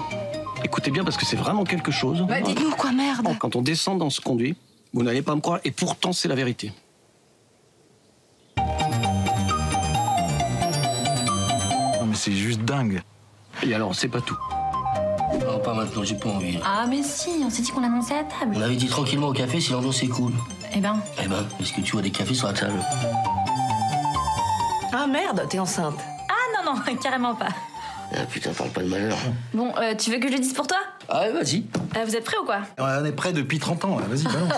écoutez 0.63 0.93
bien 0.93 1.03
parce 1.03 1.17
que 1.17 1.27
c'est 1.27 1.35
vraiment 1.35 1.65
quelque 1.65 1.91
chose. 1.91 2.25
Bah, 2.29 2.41
dites-nous 2.41 2.71
quoi, 2.71 2.93
merde. 2.93 3.27
Quand 3.41 3.57
on 3.57 3.63
descend 3.63 3.99
dans 3.99 4.11
ce 4.11 4.21
conduit, 4.21 4.55
vous 4.93 5.03
n'allez 5.03 5.23
pas 5.23 5.35
me 5.35 5.41
croire, 5.41 5.59
et 5.65 5.73
pourtant 5.73 6.13
c'est 6.13 6.29
la 6.29 6.37
vérité. 6.37 6.71
Non 8.57 8.63
mais 12.07 12.15
c'est 12.15 12.31
juste 12.31 12.61
dingue. 12.61 13.03
Et 13.65 13.75
alors, 13.75 13.93
c'est 13.93 14.07
pas 14.07 14.21
tout. 14.21 14.39
Non, 15.41 15.59
pas 15.59 15.75
maintenant, 15.75 16.05
j'ai 16.05 16.15
pas 16.15 16.29
envie. 16.29 16.61
Ah, 16.65 16.87
mais 16.89 17.03
si, 17.03 17.31
on 17.45 17.51
s'est 17.51 17.63
dit 17.63 17.73
qu'on 17.73 17.81
l'annonçait 17.81 18.19
à 18.19 18.23
table. 18.23 18.55
On 18.57 18.61
avait 18.61 18.77
dit 18.77 18.87
tranquillement 18.87 19.31
au 19.31 19.33
café 19.33 19.61
si 19.61 19.73
l'ambiance 19.73 20.01
est 20.05 20.09
cool. 20.09 20.31
Eh 20.77 20.79
ben. 20.79 20.95
Eh 21.21 21.27
ben, 21.27 21.45
est-ce 21.59 21.73
que 21.73 21.81
tu 21.81 21.91
vois 21.91 22.03
des 22.03 22.11
cafés 22.11 22.35
sur 22.35 22.47
la 22.47 22.53
table? 22.53 22.79
Ah 24.93 25.07
merde, 25.07 25.47
t'es 25.49 25.59
enceinte. 25.59 25.99
Ah 26.29 26.63
non, 26.65 26.75
non, 26.75 26.95
carrément 27.03 27.35
pas. 27.35 27.49
Ah 28.15 28.27
putain, 28.31 28.53
parle 28.53 28.71
pas 28.71 28.83
de 28.83 28.89
malheur. 28.89 29.17
Bon, 29.55 29.73
euh, 29.79 29.95
tu 29.95 30.11
veux 30.11 30.19
que 30.19 30.29
je 30.29 30.33
le 30.35 30.39
dise 30.39 30.53
pour 30.53 30.67
toi? 30.67 30.77
Ah 31.09 31.21
ouais, 31.23 31.33
vas-y. 31.33 31.65
Euh, 31.97 32.05
Vous 32.05 32.15
êtes 32.15 32.25
prêts 32.25 32.37
ou 32.39 32.45
quoi? 32.45 32.59
On 32.79 33.05
est 33.05 33.13
prêt 33.13 33.33
depuis 33.33 33.59
30 33.59 33.85
ans, 33.87 33.97
vas-y, 33.97 34.25
balance. 34.25 34.53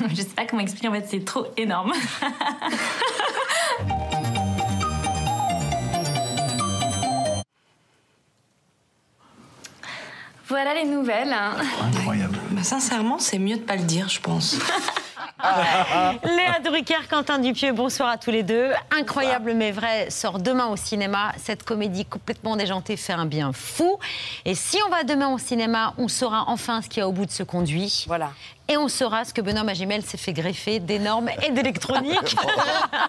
Je 0.10 0.14
sais 0.16 0.24
pas 0.26 0.44
comment 0.44 0.62
expliquer, 0.62 0.88
en 0.88 0.92
fait, 0.92 1.06
c'est 1.10 1.24
trop 1.24 1.46
énorme. 1.56 1.92
voilà 10.48 10.74
les 10.74 10.84
nouvelles. 10.84 11.32
hein. 11.32 11.52
Incroyable. 11.82 12.38
Bah, 12.50 12.62
sincèrement, 12.62 13.18
c'est 13.18 13.38
mieux 13.38 13.56
de 13.56 13.62
pas 13.62 13.76
le 13.76 13.82
dire, 13.84 14.08
je 14.08 14.20
pense. 14.20 14.56
Léa 15.40 16.58
Drucker, 16.64 17.06
Quentin 17.08 17.38
Dupieux, 17.38 17.72
bonsoir 17.72 18.08
à 18.08 18.18
tous 18.18 18.30
les 18.30 18.42
deux. 18.42 18.70
Incroyable 18.90 19.54
mais 19.54 19.70
vrai 19.70 20.10
sort 20.10 20.40
demain 20.40 20.66
au 20.66 20.76
cinéma. 20.76 21.32
Cette 21.36 21.62
comédie 21.62 22.04
complètement 22.04 22.56
déjantée 22.56 22.96
fait 22.96 23.12
un 23.12 23.26
bien 23.26 23.52
fou. 23.52 23.98
Et 24.44 24.54
si 24.54 24.78
on 24.86 24.90
va 24.90 25.04
demain 25.04 25.28
au 25.28 25.38
cinéma, 25.38 25.94
on 25.96 26.08
saura 26.08 26.44
enfin 26.48 26.82
ce 26.82 26.88
qu'il 26.88 26.98
y 26.98 27.02
a 27.02 27.08
au 27.08 27.12
bout 27.12 27.26
de 27.26 27.30
ce 27.30 27.44
conduit. 27.44 28.04
Voilà. 28.08 28.30
Et 28.68 28.76
on 28.76 28.88
saura 28.88 29.24
ce 29.24 29.32
que 29.32 29.40
Benoît 29.40 29.62
Magimel 29.62 30.02
s'est 30.02 30.18
fait 30.18 30.32
greffer 30.32 30.80
d'énormes 30.80 31.30
et 31.46 31.50
d'électronique. 31.50 32.36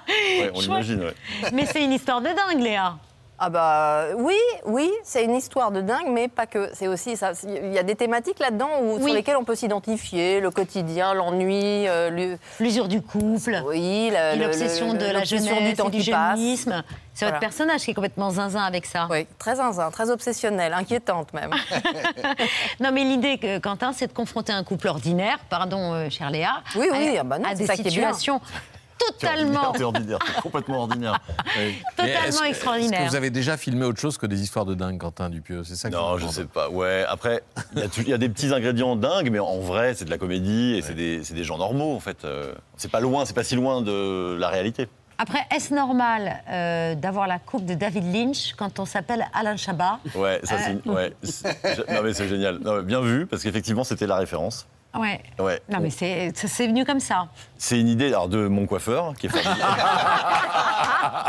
Ouais, 0.09 0.51
on 0.53 0.59
l'imagine, 0.61 1.03
ouais. 1.03 1.13
Mais 1.53 1.65
c'est 1.65 1.83
une 1.83 1.91
histoire 1.93 2.21
de 2.21 2.27
dingue, 2.27 2.61
Léa. 2.61 2.95
Ah 3.41 3.49
bah 3.49 4.05
oui, 4.17 4.35
oui, 4.65 4.91
c'est 5.03 5.23
une 5.23 5.35
histoire 5.35 5.71
de 5.71 5.79
dingue, 5.79 6.07
mais 6.09 6.27
pas 6.27 6.45
que. 6.45 6.69
C'est 6.73 6.87
aussi 6.89 7.15
ça. 7.15 7.31
Il 7.47 7.73
y 7.73 7.79
a 7.79 7.83
des 7.83 7.95
thématiques 7.95 8.39
là-dedans 8.39 8.69
où- 8.83 8.97
sur 9.03 9.13
lesquelles 9.13 9.37
on 9.37 9.45
peut 9.45 9.55
s'identifier 9.55 10.41
le 10.41 10.51
quotidien, 10.51 11.13
l'ennui, 11.13 11.87
euh, 11.87 12.35
l'usure 12.59 12.89
du 12.89 13.01
couple, 13.01 13.61
oui, 13.65 14.11
l'obsession 14.37 14.93
de 14.93 15.05
la 15.05 15.23
jeunesse 15.23 15.63
du 15.69 15.73
temps 15.75 15.87
et 15.87 15.91
du 15.91 16.01
jeunisme. 16.01 16.83
C'est 17.13 17.25
votre 17.25 17.39
personnage 17.39 17.81
qui 17.81 17.91
est 17.91 17.93
complètement 17.93 18.29
zinzin 18.29 18.63
avec 18.63 18.85
ça. 18.85 19.07
Oui, 19.09 19.25
très 19.37 19.55
zinzin, 19.55 19.89
très 19.91 20.09
obsessionnelle, 20.09 20.73
inquiétante 20.73 21.33
même. 21.33 21.51
Non, 22.79 22.91
mais 22.93 23.03
l'idée, 23.03 23.37
que, 23.37 23.57
Quentin, 23.59 23.91
c'est 23.93 24.07
de 24.07 24.13
confronter 24.13 24.53
un 24.53 24.63
couple 24.63 24.87
ordinaire, 24.87 25.37
pardon, 25.49 25.93
euh, 25.93 26.09
chère 26.09 26.29
Léa, 26.29 26.61
Oui, 26.75 26.87
oui, 26.91 27.17
à, 27.17 27.21
ah 27.21 27.23
bah 27.23 27.39
non, 27.39 27.49
à 27.49 27.55
des 27.55 27.67
situations 27.67 28.39
totalement, 28.99 29.71
T'es 29.71 29.83
ordinaire, 29.83 30.19
t'es 30.19 30.41
complètement 30.41 30.79
ordinaire. 30.81 31.19
Oui. 31.57 31.75
totalement 31.97 32.43
Est-ce 32.43 32.91
que 32.91 33.09
vous 33.09 33.15
avez 33.15 33.29
déjà 33.29 33.57
filmé 33.57 33.85
autre 33.85 33.99
chose 33.99 34.17
que 34.17 34.25
des 34.27 34.41
histoires 34.41 34.65
de 34.65 34.75
dingue, 34.75 34.97
Quentin 34.99 35.29
Dupieux? 35.29 35.63
C'est 35.63 35.75
ça 35.75 35.89
que 35.89 35.95
Non, 35.95 36.17
je 36.17 36.27
sais 36.27 36.45
pas. 36.45 36.69
Ouais, 36.69 37.05
après, 37.09 37.43
il 37.75 37.79
y, 38.07 38.13
a 38.13 38.15
y 38.15 38.19
des 38.19 38.29
petits 38.29 38.53
ingrédients 38.53 38.95
dingues, 38.95 39.29
mais 39.31 39.39
en 39.39 39.59
vrai, 39.59 39.93
c'est 39.95 40.05
de 40.05 40.09
la 40.11 40.17
comédie 40.17 40.75
et 40.77 40.81
c'est 40.81 40.93
des, 40.93 41.23
c'est 41.23 41.33
des 41.33 41.43
gens 41.43 41.57
normaux, 41.57 41.95
en 41.95 41.99
fait. 41.99 42.23
Euh, 42.25 42.53
C'est 42.77 42.91
pas 42.91 42.99
loin, 42.99 43.25
c'est 43.25 43.33
pas 43.33 43.43
si 43.43 43.55
loin 43.55 43.81
de 43.81 44.35
la 44.39 44.49
réalité. 44.49 44.87
Après, 45.17 45.39
est-ce 45.53 45.73
normal 45.73 46.41
euh, 46.49 46.95
d'avoir 46.95 47.27
la 47.27 47.39
coupe 47.39 47.65
de 47.65 47.73
David 47.73 48.13
Lynch 48.13 48.53
quand 48.55 48.79
on 48.79 48.85
s'appelle 48.85 49.25
Alain 49.33 49.57
Chabat? 49.57 49.99
Ouais, 50.15 50.39
ça, 50.43 50.57
c'est. 50.59 50.71
Euh, 50.87 50.93
Ouais, 50.93 51.13
c'est- 51.23 51.89
non, 51.91 52.01
mais 52.03 52.13
c'est 52.13 52.29
génial. 52.29 52.59
Non, 52.59 52.77
mais 52.77 52.83
bien 52.83 53.01
vu, 53.01 53.25
parce 53.25 53.43
qu'effectivement, 53.43 53.83
c'était 53.83 54.07
la 54.07 54.15
référence. 54.15 54.65
Ouais. 54.97 55.21
Ouais. 55.37 55.61
Non, 55.69 55.79
mais 55.81 55.89
c'est 55.91 56.31
venu 56.67 56.83
comme 56.85 56.99
ça. 56.99 57.27
C'est 57.57 57.79
une 57.79 57.87
idée 57.89 58.07
alors, 58.07 58.27
de 58.27 58.47
mon 58.47 58.65
coiffeur, 58.65 59.13
qui 59.15 59.27
est 59.27 59.29
formidable. 59.37 59.81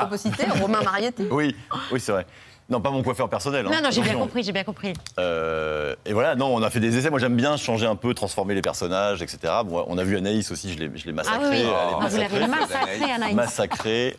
Peut 0.08 0.16
citer 0.16 0.46
Romain 0.60 0.82
Marietti. 0.82 1.26
oui, 1.30 1.54
oui, 1.92 2.00
c'est 2.00 2.12
vrai. 2.12 2.26
Non, 2.70 2.80
pas 2.80 2.90
mon 2.90 3.02
coiffeur 3.02 3.28
personnel. 3.28 3.66
hein. 3.66 3.70
Non, 3.74 3.82
non, 3.82 3.90
j'ai 3.90 4.00
bien 4.00 4.14
compris, 4.14 4.42
j'ai 4.44 4.52
bien 4.52 4.62
compris. 4.64 4.92
Euh, 5.18 5.94
et 6.06 6.12
voilà, 6.12 6.36
non, 6.36 6.54
on 6.54 6.62
a 6.62 6.70
fait 6.70 6.78
des 6.80 6.96
essais. 6.96 7.10
Moi, 7.10 7.18
j'aime 7.18 7.34
bien 7.36 7.56
changer 7.56 7.86
un 7.86 7.96
peu, 7.96 8.14
transformer 8.14 8.54
les 8.54 8.62
personnages, 8.62 9.22
etc. 9.22 9.52
Bon, 9.64 9.84
on 9.88 9.98
a 9.98 10.04
vu 10.04 10.16
Anaïs 10.16 10.50
aussi, 10.52 10.72
je 10.72 10.78
l'ai 10.78 10.90
je 10.94 11.04
l'ai 11.06 11.12
massacrée. 11.12 11.40
Ah 11.44 11.50
oui, 11.50 11.60
est 11.60 11.66
Ah, 12.00 12.06
vous 12.08 12.16
l'avez 12.16 12.46
massacrée, 12.46 13.12
Anaïs. 13.12 13.34
Massacrée. 13.34 14.16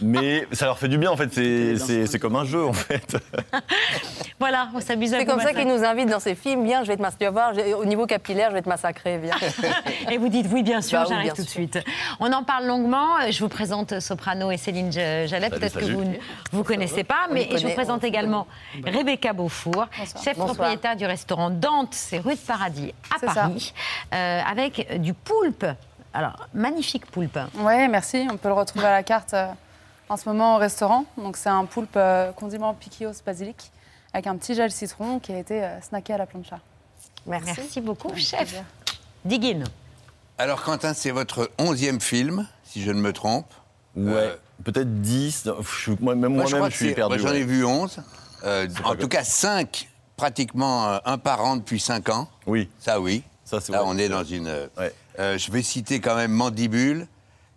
Mais 0.00 0.46
ça 0.52 0.66
leur 0.66 0.78
fait 0.78 0.88
du 0.88 0.98
bien, 0.98 1.10
en 1.10 1.16
fait. 1.16 1.32
C'est- 1.34 1.76
C'est 1.78 2.06
c'est 2.06 2.18
comme 2.18 2.36
un 2.36 2.44
jeu, 2.44 2.64
en 2.64 2.72
fait. 2.72 3.16
Voilà, 4.40 4.68
on 4.74 4.80
s'amuse 4.80 5.14
à 5.14 5.18
C'est 5.20 5.26
comme 5.26 5.38
ça 5.38 5.44
massacrer. 5.46 5.64
qu'il 5.64 5.72
nous 5.74 5.84
invite 5.84 6.08
dans 6.10 6.18
ses 6.20 6.34
films. 6.34 6.64
Viens, 6.64 6.82
je 6.82 6.88
vais 6.88 6.96
te 6.96 7.02
massacrer. 7.02 7.72
Au 7.74 7.84
niveau 7.84 8.04
capillaire, 8.06 8.50
je 8.50 8.54
vais 8.56 8.62
te 8.62 8.68
massacrer. 8.68 9.18
Viens. 9.18 9.34
Et 10.10 10.18
vous 10.18 10.28
dites 10.28 10.46
oui, 10.52 10.62
bien 10.62 10.82
sûr, 10.82 10.98
Bah 11.00 11.06
j'arrive 11.08 11.24
bien 11.26 11.34
tout 11.34 11.44
de 11.44 11.48
suite. 11.48 11.78
On 12.20 12.30
en 12.32 12.42
parle 12.42 12.66
longuement. 12.66 13.06
Je 13.30 13.38
vous 13.38 13.48
présente 13.48 14.00
Soprano 14.00 14.50
et 14.50 14.56
Céline 14.56 14.92
Jallet. 14.92 15.50
Peut-être 15.50 15.78
que 15.78 15.84
vous 15.84 16.04
ne 16.04 16.14
vous 16.52 16.64
connaissez 16.64 17.04
pas, 17.04 17.28
mais 17.32 17.46
je 17.64 17.68
vous 17.68 17.74
présente 17.74 18.04
également 18.04 18.46
Rebecca 18.84 19.32
Beaufour, 19.32 19.88
chef 20.22 20.36
Bonsoir. 20.36 20.54
propriétaire 20.54 20.96
du 20.96 21.06
restaurant 21.06 21.50
Dante, 21.50 21.94
c'est 21.94 22.18
rue 22.18 22.34
de 22.34 22.40
Paradis 22.40 22.94
à. 23.14 23.34
Paris, 23.34 23.72
euh, 24.12 24.40
avec 24.46 25.00
du 25.00 25.14
poulpe. 25.14 25.66
Alors, 26.12 26.46
magnifique 26.54 27.06
poulpe. 27.06 27.38
Oui, 27.56 27.88
merci. 27.88 28.26
On 28.30 28.36
peut 28.36 28.48
le 28.48 28.54
retrouver 28.54 28.86
à 28.86 28.92
la 28.92 29.02
carte 29.02 29.34
euh, 29.34 29.46
en 30.08 30.16
ce 30.16 30.28
moment 30.28 30.56
au 30.56 30.58
restaurant. 30.58 31.04
Donc 31.16 31.36
c'est 31.36 31.48
un 31.48 31.64
poulpe 31.64 31.96
euh, 31.96 32.30
condiment 32.32 32.72
piquillos 32.74 33.12
basilic 33.26 33.72
avec 34.12 34.28
un 34.28 34.36
petit 34.36 34.54
gel 34.54 34.70
citron 34.70 35.18
qui 35.18 35.32
a 35.32 35.38
été 35.38 35.64
euh, 35.64 35.80
snacké 35.80 36.12
à 36.12 36.18
la 36.18 36.26
plancha. 36.26 36.60
Merci, 37.26 37.80
beaucoup, 37.80 38.14
chef. 38.16 38.62
Diggin. 39.24 39.64
Alors, 40.36 40.62
Quentin, 40.62 40.94
c'est 40.94 41.10
votre 41.10 41.50
onzième 41.58 42.00
film, 42.00 42.46
si 42.64 42.82
je 42.82 42.90
ne 42.90 43.00
me 43.00 43.12
trompe. 43.12 43.46
Ouais, 43.96 44.36
peut-être 44.62 45.00
10. 45.02 45.48
Je 45.60 45.68
suis- 45.80 45.96
moi- 46.00 46.14
Même 46.14 46.34
Moi, 46.34 46.46
je 46.46 46.50
moi-même, 46.56 46.70
je 46.70 46.76
suis 46.76 46.94
perdu. 46.94 47.16
moi, 47.18 47.28
J'en 47.28 47.34
ouais. 47.34 47.40
ai 47.40 47.44
vu 47.44 47.64
11. 47.64 47.98
Euh, 48.44 48.68
en 48.84 48.94
tout 48.94 49.08
cas, 49.08 49.24
5, 49.24 49.88
pratiquement 50.16 50.88
euh, 50.88 50.98
un 51.04 51.18
par 51.18 51.42
an 51.44 51.56
depuis 51.56 51.80
5 51.80 52.08
ans. 52.10 52.28
Oui. 52.46 52.68
Ça, 52.78 53.00
oui. 53.00 53.22
Ça, 53.44 53.60
c'est 53.60 53.72
Là, 53.72 53.78
vrai. 53.82 53.88
on 53.92 53.98
est 53.98 54.08
dans 54.08 54.24
une. 54.24 54.48
euh, 54.48 54.66
euh, 55.18 55.38
je 55.38 55.50
vais 55.50 55.62
citer 55.62 56.00
quand 56.00 56.14
même 56.16 56.30
Mandibule, 56.32 57.06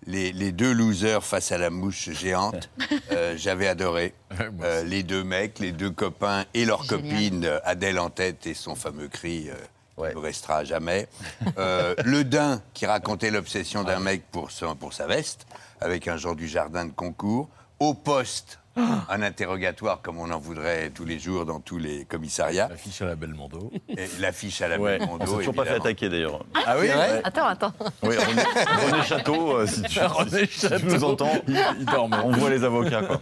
les, 0.06 0.32
les 0.32 0.52
deux 0.52 0.72
losers 0.72 1.24
face 1.24 1.52
à 1.52 1.58
la 1.58 1.70
mouche 1.70 2.10
géante. 2.12 2.70
Euh, 3.12 3.36
J'avais 3.38 3.68
adoré. 3.68 4.14
Euh, 4.62 4.84
les 4.84 5.02
deux 5.02 5.24
mecs, 5.24 5.60
les 5.60 5.72
deux 5.72 5.90
copains 5.92 6.44
et 6.54 6.66
leur 6.66 6.84
Génial. 6.84 7.02
copine, 7.02 7.52
Adèle 7.64 8.00
en 8.00 8.10
tête 8.10 8.46
et 8.48 8.54
son 8.54 8.76
fameux 8.76 9.08
cri. 9.08 9.50
euh, 9.50 9.54
qui 10.10 10.16
ne 10.16 10.22
restera 10.22 10.58
à 10.58 10.64
jamais. 10.64 11.08
Euh, 11.58 11.96
le 12.06 12.24
Dain, 12.24 12.62
qui 12.74 12.86
racontait 12.86 13.32
l'obsession 13.32 13.84
d'un 13.84 14.00
mec 14.00 14.24
pour, 14.32 14.52
son- 14.52 14.76
pour 14.76 14.94
sa 14.94 15.08
veste, 15.08 15.48
avec 15.82 16.08
un 16.08 16.18
genre 16.18 16.36
du 16.36 16.48
jardin 16.48 16.86
de 16.86 16.92
concours. 16.92 17.50
Au 17.80 17.94
poste, 17.94 18.60
un 18.76 19.22
interrogatoire 19.22 20.02
comme 20.02 20.20
on 20.20 20.30
en 20.32 20.40
voudrait 20.40 20.90
tous 20.92 21.06
les 21.06 21.18
jours 21.20 21.46
dans 21.46 21.60
tous 21.60 21.78
les 21.78 22.06
commissariats. 22.06 22.68
L'affiche 22.70 23.02
à 23.02 23.06
la 23.06 23.16
Belmondo. 23.16 23.72
Et 23.90 24.06
L'affiche 24.20 24.62
à 24.62 24.68
la 24.68 24.80
Ouais, 24.80 24.98
Belmondo. 25.00 25.24
on 25.24 25.28
s'est 25.28 25.38
toujours 25.38 25.54
pas 25.56 25.66
fait 25.66 25.76
attaquer 25.76 26.10
d'ailleurs. 26.10 26.44
Ah 26.66 26.76
oui 26.80 26.90
Attends, 27.24 27.46
attends. 27.48 27.74
Oui, 28.04 28.16
René, 28.18 28.42
René 28.92 29.04
Château, 29.04 29.58
euh, 29.58 29.68
si 29.68 29.82
tu, 29.84 30.00
René 30.00 30.46
si 30.48 30.60
tu 30.60 30.68
Château. 30.70 30.86
nous 30.86 31.04
entends, 31.04 31.32
on 32.24 32.32
voit 32.32 32.50
les 32.50 32.64
avocats. 32.64 33.02
Quoi. 33.04 33.22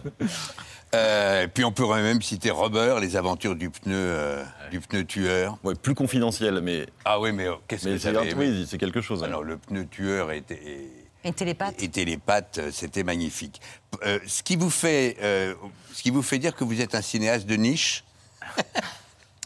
Euh, 0.94 1.42
et 1.42 1.48
puis 1.48 1.64
on 1.64 1.72
pourrait 1.72 2.02
même 2.02 2.22
citer 2.22 2.50
Robert, 2.50 3.00
les 3.00 3.16
aventures 3.16 3.56
du 3.56 3.70
pneu, 3.70 3.94
euh, 3.96 4.42
du 4.70 4.80
pneu 4.80 5.04
tueur. 5.04 5.58
Ouais, 5.64 5.74
plus 5.74 5.94
confidentiel, 5.94 6.60
mais. 6.62 6.86
Ah 7.04 7.18
oui, 7.20 7.32
mais 7.32 7.48
euh, 7.48 7.54
qu'est-ce 7.66 7.86
que 7.88 7.98
c'est 7.98 8.34
oui, 8.36 8.66
c'est 8.70 8.78
quelque 8.78 9.00
chose. 9.00 9.22
hein. 9.22 9.26
Alors 9.26 9.42
le 9.42 9.56
pneu 9.58 9.84
tueur 9.86 10.32
était. 10.32 10.88
Et 11.26 11.32
télépathe. 11.32 11.82
Et 11.82 11.88
télépathe, 11.88 12.58
euh, 12.58 12.70
c'était 12.72 13.02
magnifique. 13.02 13.60
Euh, 14.04 14.18
ce, 14.26 14.42
qui 14.42 14.56
vous 14.56 14.70
fait, 14.70 15.16
euh, 15.22 15.54
ce 15.92 16.02
qui 16.02 16.10
vous 16.10 16.22
fait 16.22 16.38
dire 16.38 16.54
que 16.54 16.62
vous 16.64 16.80
êtes 16.80 16.94
un 16.94 17.02
cinéaste 17.02 17.46
de 17.46 17.56
niche 17.56 18.04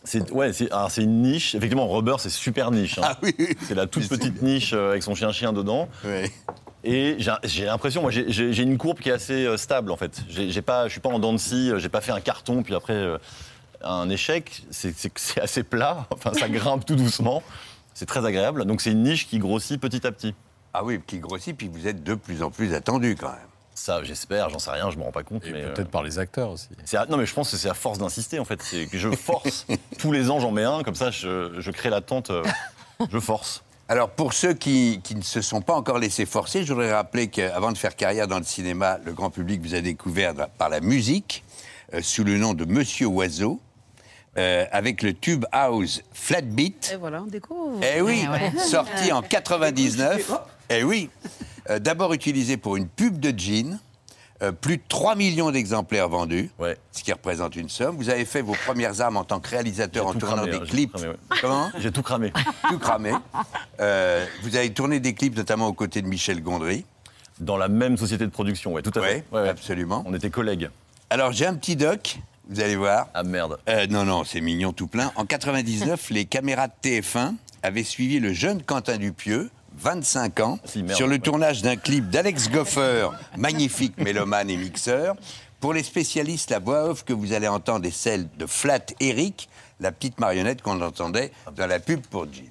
C'est 0.02 0.30
ouais, 0.30 0.52
c'est 0.54 0.70
alors, 0.72 0.90
c'est 0.90 1.02
une 1.02 1.20
niche. 1.22 1.54
Effectivement, 1.54 1.86
Rubber, 1.86 2.16
c'est 2.18 2.30
super 2.30 2.70
niche. 2.70 2.96
hein. 2.98 3.02
Ah 3.04 3.18
oui. 3.22 3.34
C'est 3.68 3.74
la 3.74 3.86
toute 3.86 4.08
petite 4.08 4.40
niche 4.40 4.72
euh, 4.72 4.90
avec 4.90 5.02
son 5.02 5.14
chien-chien 5.14 5.52
dedans. 5.52 5.88
Oui. 6.04 6.30
Et 6.84 7.18
j'ai 7.44 7.66
l'impression, 7.66 8.00
moi, 8.00 8.10
j'ai- 8.10 8.62
une 8.62 8.78
courbe 8.78 9.00
qui 9.00 9.10
est 9.10 9.12
assez 9.12 9.46
stable 9.58 9.90
en 9.90 9.98
fait. 9.98 10.22
J'ai 10.30 10.62
pas, 10.62 10.86
je 10.86 10.92
suis 10.92 11.00
pas 11.00 11.10
en 11.10 11.18
dents 11.18 11.34
de 11.34 11.38
scie. 11.38 11.72
J'ai 11.76 11.90
pas 11.90 12.00
fait 12.00 12.12
un 12.12 12.20
carton 12.22 12.62
puis 12.62 12.74
après 12.74 12.94
euh, 12.94 13.18
un 13.82 14.08
échec. 14.08 14.62
C'est 14.70 14.94
assez 15.40 15.62
plat. 15.62 16.06
Enfin, 16.14 16.32
ça 16.32 16.48
grimpe 16.48 16.86
tout 16.86 16.96
doucement. 16.96 17.42
C'est 17.92 18.06
très 18.06 18.24
agréable. 18.24 18.64
Donc 18.64 18.80
c'est 18.80 18.92
une 18.92 19.02
niche 19.02 19.28
qui 19.28 19.38
grossit 19.38 19.78
petit 19.78 20.06
à 20.06 20.12
petit. 20.12 20.34
Ah 20.72 20.84
oui, 20.84 21.00
qui 21.06 21.18
grossit, 21.18 21.56
puis 21.56 21.68
vous 21.68 21.86
êtes 21.88 22.02
de 22.04 22.14
plus 22.14 22.42
en 22.42 22.50
plus 22.50 22.74
attendu 22.74 23.16
quand 23.18 23.28
même. 23.30 23.38
Ça, 23.74 24.02
j'espère, 24.04 24.50
j'en 24.50 24.58
sais 24.58 24.70
rien, 24.70 24.90
je 24.90 24.98
me 24.98 25.02
rends 25.04 25.12
pas 25.12 25.22
compte. 25.22 25.44
Et 25.46 25.52
mais, 25.52 25.62
peut-être 25.72 25.88
par 25.90 26.02
les 26.02 26.18
acteurs 26.18 26.50
aussi. 26.50 26.68
c'est 26.84 26.96
à- 26.96 27.06
non, 27.06 27.16
mais 27.16 27.24
je 27.26 27.32
pense 27.34 27.50
que 27.50 27.56
c'est 27.56 27.68
à 27.70 27.74
force 27.74 27.98
d'insister 27.98 28.38
en 28.38 28.44
fait. 28.44 28.60
C'est 28.62 28.86
que 28.86 28.98
je 28.98 29.10
force. 29.10 29.66
Tous 29.98 30.12
les 30.12 30.30
ans, 30.30 30.38
j'en 30.38 30.50
mets 30.52 30.64
un, 30.64 30.82
comme 30.82 30.94
ça, 30.94 31.10
je, 31.10 31.54
je 31.58 31.70
crée 31.70 31.88
l'attente. 31.90 32.30
euh, 32.30 32.44
je 33.10 33.18
force. 33.18 33.62
Alors, 33.88 34.10
pour 34.10 34.34
ceux 34.34 34.52
qui, 34.52 35.00
qui 35.02 35.16
ne 35.16 35.22
se 35.22 35.40
sont 35.40 35.62
pas 35.62 35.74
encore 35.74 35.98
laissés 35.98 36.26
forcer, 36.26 36.64
je 36.64 36.72
voudrais 36.72 36.92
rappeler 36.92 37.28
qu'avant 37.28 37.72
de 37.72 37.78
faire 37.78 37.96
carrière 37.96 38.28
dans 38.28 38.38
le 38.38 38.44
cinéma, 38.44 38.98
le 39.04 39.12
grand 39.12 39.30
public 39.30 39.60
vous 39.62 39.74
a 39.74 39.80
découvert 39.80 40.34
par 40.58 40.68
la 40.68 40.80
musique, 40.80 41.42
euh, 41.94 42.00
sous 42.02 42.22
le 42.22 42.38
nom 42.38 42.54
de 42.54 42.64
Monsieur 42.66 43.06
Oiseau, 43.06 43.60
euh, 44.40 44.64
avec 44.72 45.02
le 45.02 45.12
tube 45.12 45.44
house 45.52 46.00
Flatbeat. 46.12 46.92
Et 46.94 46.96
voilà, 46.96 47.22
on 47.22 47.26
découvre. 47.26 47.78
Eh 47.82 48.00
oui, 48.00 48.24
sorti 48.58 49.12
en 49.12 49.20
99. 49.28 50.32
Eh 50.70 50.82
oui. 50.82 51.10
Euh, 51.68 51.78
D'abord 51.78 52.12
utilisé 52.14 52.56
pour 52.56 52.76
une 52.76 52.88
pub 52.88 53.18
de 53.20 53.38
jean. 53.38 53.78
euh, 54.42 54.52
plus 54.52 54.78
de 54.78 54.82
3 54.88 55.14
millions 55.16 55.50
d'exemplaires 55.50 56.08
vendus, 56.08 56.50
ce 56.92 57.02
qui 57.02 57.12
représente 57.12 57.54
une 57.56 57.68
somme. 57.68 57.96
Vous 57.96 58.08
avez 58.08 58.24
fait 58.24 58.40
vos 58.40 58.54
premières 58.66 59.00
armes 59.02 59.18
en 59.18 59.24
tant 59.24 59.38
que 59.40 59.50
réalisateur 59.50 60.06
en 60.06 60.14
tournant 60.14 60.36
cramé, 60.36 60.50
des 60.52 60.56
hein, 60.56 60.66
clips. 60.66 60.96
Comment? 61.42 61.70
J'ai 61.78 61.92
tout 61.92 62.02
cramé. 62.02 62.32
Tout 62.70 62.78
cramé. 62.78 63.12
Euh, 63.80 64.24
vous 64.42 64.56
avez 64.56 64.72
tourné 64.72 64.98
des 65.00 65.12
clips 65.14 65.36
notamment 65.36 65.66
aux 65.66 65.74
côtés 65.74 66.00
de 66.00 66.06
Michel 66.08 66.42
Gondry. 66.42 66.86
Dans 67.40 67.56
la 67.58 67.68
même 67.68 67.96
société 67.98 68.24
de 68.24 68.30
production, 68.30 68.72
oui, 68.74 68.82
tout 68.82 68.98
à 68.98 69.02
fait. 69.02 69.24
Oui, 69.32 69.48
absolument. 69.48 70.02
On 70.06 70.14
était 70.14 70.30
collègues. 70.30 70.68
Alors 71.10 71.32
j'ai 71.32 71.46
un 71.46 71.54
petit 71.54 71.74
doc, 71.76 72.18
vous 72.50 72.60
allez 72.60 72.76
voir. 72.76 73.06
Ah 73.14 73.22
merde. 73.22 73.58
Euh, 73.68 73.86
non, 73.86 74.04
non, 74.04 74.24
c'est 74.24 74.40
mignon 74.40 74.72
tout 74.72 74.88
plein. 74.88 75.12
En 75.14 75.24
99, 75.24 76.10
les 76.10 76.24
caméras 76.24 76.66
de 76.66 76.72
TF1 76.82 77.34
avaient 77.62 77.84
suivi 77.84 78.18
le 78.18 78.32
jeune 78.32 78.62
Quentin 78.62 78.98
Dupieux, 78.98 79.50
25 79.78 80.40
ans, 80.40 80.58
merde, 80.76 80.92
sur 80.92 81.06
le 81.06 81.14
ouais. 81.14 81.18
tournage 81.20 81.62
d'un 81.62 81.76
clip 81.76 82.10
d'Alex 82.10 82.50
Goffer, 82.50 83.08
magnifique 83.38 83.96
mélomane 83.98 84.50
et 84.50 84.56
mixeur. 84.56 85.14
Pour 85.60 85.74
les 85.74 85.82
spécialistes, 85.82 86.50
la 86.50 86.58
voix 86.58 86.90
off 86.90 87.04
que 87.04 87.12
vous 87.12 87.32
allez 87.32 87.48
entendre 87.48 87.86
est 87.86 87.94
celle 87.94 88.28
de 88.36 88.46
Flat 88.46 88.86
Eric, 88.98 89.48
la 89.78 89.92
petite 89.92 90.18
marionnette 90.18 90.62
qu'on 90.62 90.80
entendait 90.80 91.32
dans 91.54 91.66
la 91.66 91.78
pub 91.78 92.00
pour 92.00 92.24
Jean. 92.24 92.49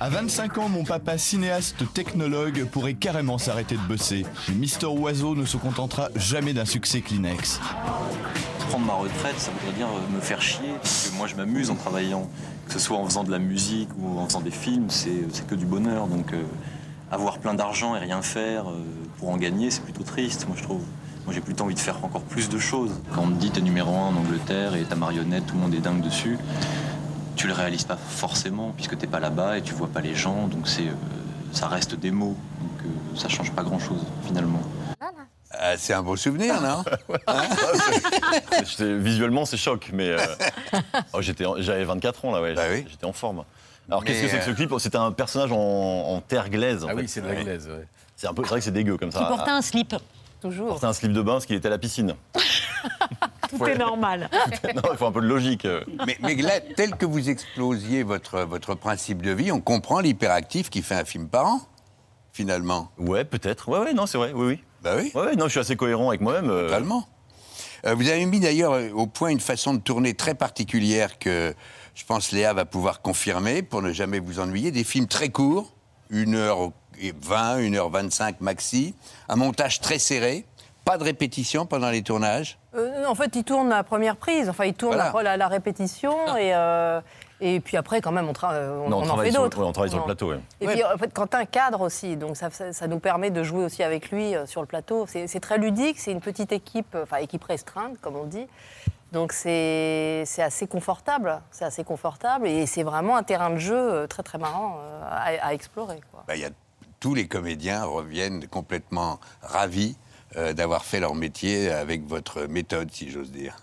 À 0.00 0.08
25 0.08 0.58
ans, 0.58 0.68
mon 0.68 0.82
papa 0.82 1.18
cinéaste 1.18 1.84
technologue 1.94 2.64
pourrait 2.64 2.94
carrément 2.94 3.38
s'arrêter 3.38 3.76
de 3.76 3.80
bosser. 3.82 4.26
Mais 4.48 4.56
Mister 4.56 4.86
Oiseau 4.86 5.36
ne 5.36 5.44
se 5.44 5.56
contentera 5.56 6.08
jamais 6.16 6.52
d'un 6.52 6.64
succès 6.64 7.00
Kleenex. 7.00 7.60
Prendre 8.70 8.86
ma 8.86 8.94
retraite, 8.94 9.38
ça 9.38 9.52
voudrait 9.52 9.76
dire 9.76 9.86
euh, 9.86 10.16
me 10.16 10.20
faire 10.20 10.42
chier, 10.42 10.72
parce 10.82 11.10
que 11.10 11.16
moi 11.16 11.28
je 11.28 11.36
m'amuse 11.36 11.70
en 11.70 11.76
travaillant, 11.76 12.28
que 12.66 12.72
ce 12.72 12.80
soit 12.80 12.98
en 12.98 13.04
faisant 13.04 13.22
de 13.22 13.30
la 13.30 13.38
musique 13.38 13.88
ou 13.96 14.18
en 14.18 14.26
faisant 14.26 14.40
des 14.40 14.50
films, 14.50 14.90
c'est 14.90 15.32
c'est 15.32 15.46
que 15.46 15.54
du 15.54 15.64
bonheur. 15.64 16.08
Donc 16.08 16.32
euh, 16.32 16.42
avoir 17.12 17.38
plein 17.38 17.54
d'argent 17.54 17.94
et 17.94 18.00
rien 18.00 18.20
faire 18.20 18.68
euh, 18.68 18.82
pour 19.20 19.30
en 19.30 19.36
gagner, 19.36 19.70
c'est 19.70 19.84
plutôt 19.84 20.02
triste, 20.02 20.48
moi 20.48 20.56
je 20.58 20.64
trouve. 20.64 20.82
Moi 21.24 21.32
j'ai 21.32 21.40
plutôt 21.40 21.62
envie 21.64 21.76
de 21.76 21.80
faire 21.80 22.04
encore 22.04 22.22
plus 22.22 22.48
de 22.48 22.58
choses. 22.58 22.90
Quand 23.14 23.22
on 23.22 23.28
te 23.28 23.40
dit 23.40 23.52
t'es 23.52 23.60
numéro 23.60 23.94
un 23.94 24.08
en 24.08 24.16
Angleterre 24.16 24.74
et 24.74 24.82
ta 24.82 24.96
marionnette, 24.96 25.46
tout 25.46 25.54
le 25.54 25.60
monde 25.60 25.74
est 25.74 25.80
dingue 25.80 26.02
dessus, 26.02 26.36
tu 27.44 27.48
le 27.48 27.52
réalises 27.54 27.84
pas 27.84 27.98
forcément 27.98 28.72
puisque 28.74 28.96
t'es 28.96 29.06
pas 29.06 29.20
là-bas 29.20 29.58
et 29.58 29.62
tu 29.62 29.74
vois 29.74 29.88
pas 29.88 30.00
les 30.00 30.14
gens, 30.14 30.46
donc 30.48 30.66
c'est 30.66 30.88
euh, 30.88 30.92
ça 31.52 31.68
reste 31.68 31.94
des 31.94 32.10
mots, 32.10 32.38
donc 32.58 32.70
euh, 32.86 33.18
ça 33.18 33.28
change 33.28 33.52
pas 33.52 33.62
grand-chose 33.62 34.00
finalement. 34.26 34.62
Ah, 35.50 35.76
c'est 35.76 35.92
un 35.92 36.02
beau 36.02 36.16
souvenir, 36.16 36.58
non? 36.62 36.82
J'étais- 38.66 38.96
Visuellement, 38.96 39.44
c'est 39.44 39.58
choc, 39.58 39.90
mais 39.92 40.08
euh, 40.08 40.18
oh, 41.12 41.20
j'avais 41.20 41.84
24 41.84 42.24
ans 42.24 42.32
là, 42.32 42.40
ouais, 42.40 42.54
j'étais 42.88 43.04
en 43.04 43.12
forme. 43.12 43.44
Alors 43.90 44.02
qu'est-ce 44.04 44.22
que 44.22 44.28
c'est 44.28 44.38
que 44.38 44.44
ce 44.46 44.50
euh, 44.50 44.54
clip? 44.54 44.72
C'était 44.78 44.96
un 44.96 45.12
personnage 45.12 45.52
en, 45.52 45.58
en 45.58 46.20
terre 46.22 46.48
glaise. 46.48 46.82
en 46.82 46.88
Ah 46.88 46.92
fait. 46.92 47.00
oui, 47.02 47.08
c'est 47.08 47.20
de 47.20 47.26
la 47.28 47.34
glaise, 47.34 47.68
ouais. 47.68 47.86
C'est 48.16 48.26
un 48.26 48.32
peu, 48.32 48.42
c'est 48.44 48.48
vrai 48.48 48.60
que 48.60 48.64
c'est 48.64 48.70
dégueu 48.70 48.96
comme 48.96 49.12
ça. 49.12 49.18
Qui 49.18 49.26
portait 49.26 49.50
un 49.50 49.60
slip. 49.60 49.94
Toujours. 50.40 50.68
portait 50.68 50.86
un 50.86 50.94
slip 50.94 51.12
de 51.12 51.20
bain, 51.20 51.32
parce 51.32 51.44
qu'il 51.44 51.56
était 51.56 51.68
à 51.68 51.70
la 51.72 51.78
piscine. 51.78 52.14
Tout 53.58 53.66
est 53.66 53.78
normal. 53.78 54.28
non, 54.74 54.82
il 54.92 54.96
faut 54.96 55.06
un 55.06 55.12
peu 55.12 55.20
de 55.20 55.26
logique. 55.26 55.66
Mais, 56.06 56.16
mais 56.22 56.34
là, 56.36 56.60
tel 56.76 56.96
que 56.96 57.06
vous 57.06 57.28
explosiez 57.30 58.02
votre, 58.02 58.40
votre 58.40 58.74
principe 58.74 59.22
de 59.22 59.30
vie, 59.32 59.52
on 59.52 59.60
comprend 59.60 60.00
l'hyperactif 60.00 60.70
qui 60.70 60.82
fait 60.82 60.94
un 60.96 61.04
film 61.04 61.28
par 61.28 61.46
an, 61.46 61.60
finalement. 62.32 62.90
Ouais, 62.98 63.24
peut-être. 63.24 63.68
Ouais, 63.68 63.78
ouais, 63.78 63.94
non, 63.94 64.06
c'est 64.06 64.18
vrai. 64.18 64.32
Oui, 64.34 64.46
oui. 64.46 64.60
Bah 64.82 64.94
oui. 64.96 65.10
Ouais, 65.14 65.22
ouais, 65.26 65.36
non, 65.36 65.44
je 65.46 65.50
suis 65.50 65.60
assez 65.60 65.76
cohérent 65.76 66.08
avec 66.08 66.20
moi-même. 66.20 66.50
euh. 66.50 66.66
Totalement. 66.66 67.06
Euh, 67.86 67.94
vous 67.94 68.08
avez 68.08 68.24
mis 68.26 68.40
d'ailleurs 68.40 68.72
euh, 68.72 68.90
au 68.92 69.06
point 69.06 69.28
une 69.30 69.40
façon 69.40 69.74
de 69.74 69.78
tourner 69.80 70.14
très 70.14 70.34
particulière 70.34 71.18
que 71.18 71.54
je 71.94 72.04
pense 72.04 72.32
Léa 72.32 72.52
va 72.52 72.64
pouvoir 72.64 73.02
confirmer 73.02 73.62
pour 73.62 73.82
ne 73.82 73.92
jamais 73.92 74.18
vous 74.18 74.40
ennuyer. 74.40 74.70
Des 74.70 74.84
films 74.84 75.06
très 75.06 75.28
courts, 75.28 75.72
1h20, 76.12 76.72
1h25 77.22 78.34
maxi, 78.40 78.94
un 79.28 79.36
montage 79.36 79.80
très 79.80 79.98
serré, 79.98 80.44
pas 80.84 80.98
de 80.98 81.04
répétition 81.04 81.66
pendant 81.66 81.90
les 81.90 82.02
tournages. 82.02 82.58
Euh, 82.76 83.06
en 83.06 83.14
fait, 83.14 83.34
il 83.36 83.44
tourne 83.44 83.68
la 83.68 83.84
première 83.84 84.16
prise. 84.16 84.48
Enfin, 84.48 84.64
il 84.64 84.74
tourne 84.74 84.94
Voilà. 84.94 85.08
après 85.10 85.22
la, 85.22 85.36
la 85.36 85.48
répétition 85.48 86.12
et, 86.36 86.54
euh, 86.54 87.00
et 87.40 87.60
puis 87.60 87.76
après, 87.76 88.00
quand 88.00 88.10
même, 88.12 88.28
on, 88.28 88.32
tra- 88.32 88.52
euh, 88.52 88.80
on, 88.84 88.88
Non, 88.88 88.96
on, 88.96 89.00
on 89.00 89.02
en 89.02 89.06
travaille 89.06 89.26
fait 89.26 89.32
sur, 89.32 89.42
d'autres. 89.42 89.58
ouais, 89.60 89.64
on 89.66 89.72
travaille 89.72 89.90
sur 89.90 89.98
le 90.00 90.04
plateau. 90.04 90.32
Et 90.60 90.66
puis, 90.66 90.82
en 90.84 90.98
fait, 90.98 91.12
Quentin 91.12 91.44
cadre 91.44 91.80
aussi, 91.82 92.16
donc 92.16 92.36
ça, 92.36 92.50
ça- 92.50 92.72
ça 92.72 92.86
nous 92.86 92.98
permet 92.98 93.30
de 93.30 93.42
jouer 93.42 93.64
aussi 93.64 93.82
avec 93.82 94.10
lui 94.10 94.34
euh, 94.34 94.46
sur 94.46 94.60
le 94.60 94.66
plateau. 94.66 95.06
C'est 95.06 95.40
très 95.40 95.58
ludique, 95.58 95.98
c'est 96.00 96.12
une 96.12 96.20
petite 96.20 96.52
équipe, 96.52 96.96
enfin 97.02 97.18
équipe 97.18 97.44
restreinte, 97.44 98.00
comme 98.00 98.16
on 98.16 98.24
dit. 98.24 98.46
Donc 99.12 99.32
c'est 99.32 100.24
c'est 100.26 100.42
assez 100.42 100.66
confortable, 100.66 101.40
c'est 101.52 101.64
assez 101.64 101.84
confortable 101.84 102.48
et 102.48 102.66
c'est 102.66 102.82
vraiment 102.82 103.16
un 103.16 103.22
terrain 103.22 103.50
de 103.50 103.58
jeu 103.58 104.06
très 104.08 104.24
très 104.24 104.38
marrant 104.38 104.78
euh, 104.80 105.02
à, 105.08 105.46
à 105.50 105.52
explorer. 105.54 106.00
quoi. 106.10 106.24
Bah, 106.26 106.34
il 106.34 106.42
y 106.42 106.44
a- 106.44 106.50
tous 106.98 107.14
les 107.14 107.28
comédiens 107.28 107.84
reviennent 107.84 108.48
complètement 108.48 109.20
ravis 109.40 109.96
euh, 110.36 110.52
d'avoir 110.52 110.84
fait 110.84 111.00
leur 111.00 111.14
métier 111.14 111.70
avec 111.70 112.06
votre 112.06 112.46
méthode, 112.46 112.90
si 112.92 113.10
j'ose 113.10 113.30
dire. 113.30 113.56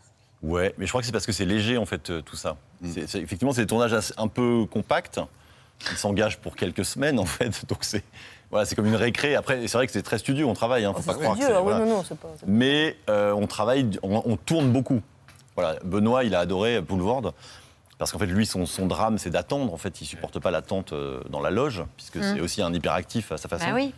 Ouais, 0.44 0.74
mais 0.78 0.86
je 0.86 0.92
crois 0.92 1.02
que 1.02 1.06
c'est 1.06 1.12
parce 1.12 1.26
que 1.26 1.32
c'est 1.32 1.46
léger 1.46 1.78
en 1.78 1.86
fait 1.86 2.10
euh, 2.10 2.22
tout 2.22 2.36
ça. 2.36 2.58
C'est- 2.84 3.08
c'est- 3.08 3.20
effectivement, 3.20 3.54
c'est 3.54 3.62
des 3.62 3.68
tournages 3.68 3.94
assez- 3.94 4.14
un 4.18 4.28
peu 4.28 4.66
compacts. 4.66 5.20
Ils 5.92 5.98
s'engagent 5.98 6.38
pour 6.40 6.56
quelques 6.56 6.86
semaines 6.86 7.20
en 7.20 7.26
fait, 7.26 7.66
donc 7.68 7.80
c'est 7.84 8.04
voilà, 8.50 8.66
c'est 8.66 8.76
comme 8.76 8.88
une 8.88 8.96
récré. 8.96 9.36
Après, 9.36 9.62
c'est 9.68 9.78
vrai 9.78 9.88
que 9.88 9.94
c'est 9.94 10.02
très 10.02 10.18
studieux, 10.18 10.46
on 10.46 10.54
travaille. 10.54 10.84
Hein, 10.84 10.94
faut 10.96 11.02
pas 11.04 11.14
croire 11.14 11.34
que 11.34 11.38
Dieu, 11.38 11.48
c'est- 11.48 11.54
ah 11.54 11.62
oui, 11.64 11.74
non, 11.74 11.86
non, 11.86 12.04
c'est 12.04 12.18
pas. 12.18 12.28
c'est 12.36 12.46
pas- 12.46 12.52
Mais 12.52 12.98
euh, 13.10 13.32
on 13.34 13.48
travaille, 13.48 13.90
on, 14.04 14.22
on 14.26 14.36
tourne 14.36 14.72
beaucoup. 14.72 15.02
Voilà, 15.56 15.78
Benoît, 15.84 16.24
il 16.24 16.34
a 16.36 16.40
adoré 16.40 16.82
Boulevard. 16.82 17.34
Parce 17.98 18.12
qu'en 18.12 18.18
fait, 18.18 18.26
lui, 18.26 18.48
son, 18.48 18.66
son 18.66 18.88
drame, 18.88 19.20
c'est 19.20 19.30
d'attendre. 19.30 19.72
En 19.72 19.78
fait, 19.78 20.02
il 20.02 20.06
supporte 20.06 20.40
pas 20.40 20.50
l'attente 20.50 20.92
dans 21.30 21.40
la 21.40 21.52
loge, 21.52 21.84
puisque 21.98 22.16
Mm. 22.18 22.24
c'est 22.36 22.40
aussi 22.42 22.62
un 22.64 22.74
hyperactif 22.74 23.32
à 23.32 23.38
sa 23.38 23.48
façon. 23.48 23.66
Bah 23.68 23.74
oui. 23.76 23.94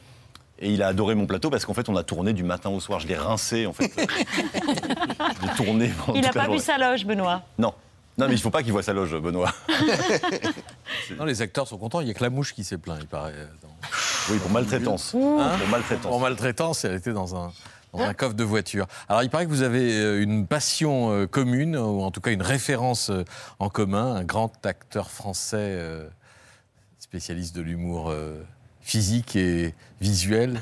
Et 0.59 0.71
il 0.71 0.83
a 0.83 0.87
adoré 0.87 1.15
mon 1.15 1.25
plateau 1.25 1.49
parce 1.49 1.65
qu'en 1.65 1.73
fait, 1.73 1.89
on 1.89 1.95
a 1.95 2.03
tourné 2.03 2.33
du 2.33 2.43
matin 2.43 2.69
au 2.69 2.79
soir. 2.79 2.99
Je 2.99 3.07
l'ai 3.07 3.17
rincé, 3.17 3.65
en 3.65 3.73
fait. 3.73 3.91
je 3.97 5.47
l'ai 5.47 5.53
tourné 5.55 5.91
Il 6.13 6.21
n'a 6.21 6.31
pas 6.31 6.47
vu 6.47 6.59
sa 6.59 6.77
loge, 6.77 7.05
Benoît. 7.05 7.41
Non. 7.57 7.73
Non, 8.17 8.27
mais 8.27 8.35
il 8.35 8.39
faut 8.39 8.51
pas 8.51 8.61
qu'il 8.61 8.71
voit 8.71 8.83
sa 8.83 8.93
loge, 8.93 9.15
Benoît. 9.15 9.51
Non, 11.17 11.25
les 11.25 11.41
acteurs 11.41 11.67
sont 11.67 11.77
contents. 11.77 11.99
Il 12.01 12.05
n'y 12.05 12.11
a 12.11 12.13
que 12.13 12.23
la 12.23 12.29
mouche 12.29 12.53
qui 12.53 12.63
s'est 12.63 12.77
plaint, 12.77 12.97
il 13.01 13.07
paraît. 13.07 13.33
Oui, 14.29 14.37
pour 14.37 14.51
maltraitance. 14.51 15.15
Hein 15.15 15.57
Pour 15.59 15.67
maltraitance. 15.67 16.11
Pour 16.11 16.19
maltraitance, 16.19 16.85
elle 16.85 16.93
était 16.93 17.11
dans 17.11 17.35
un, 17.35 17.51
dans 17.91 17.99
un 17.99 18.13
coffre 18.13 18.35
de 18.35 18.43
voiture. 18.43 18.85
Alors, 19.09 19.23
il 19.23 19.29
paraît 19.29 19.45
que 19.45 19.49
vous 19.49 19.63
avez 19.63 19.97
euh, 19.97 20.21
une 20.21 20.47
passion 20.47 21.11
euh, 21.11 21.27
commune, 21.27 21.75
ou 21.75 22.01
en 22.01 22.11
tout 22.11 22.21
cas 22.21 22.31
une 22.31 22.41
référence 22.41 23.09
euh, 23.09 23.25
en 23.59 23.69
commun, 23.69 24.15
un 24.15 24.23
grand 24.23 24.65
acteur 24.65 25.09
français 25.09 25.77
spécialiste 27.13 27.55
de 27.55 27.61
l'humour 27.61 28.09
euh, 28.09 28.41
physique 28.83 29.35
et 29.35 29.73
visuel. 30.01 30.61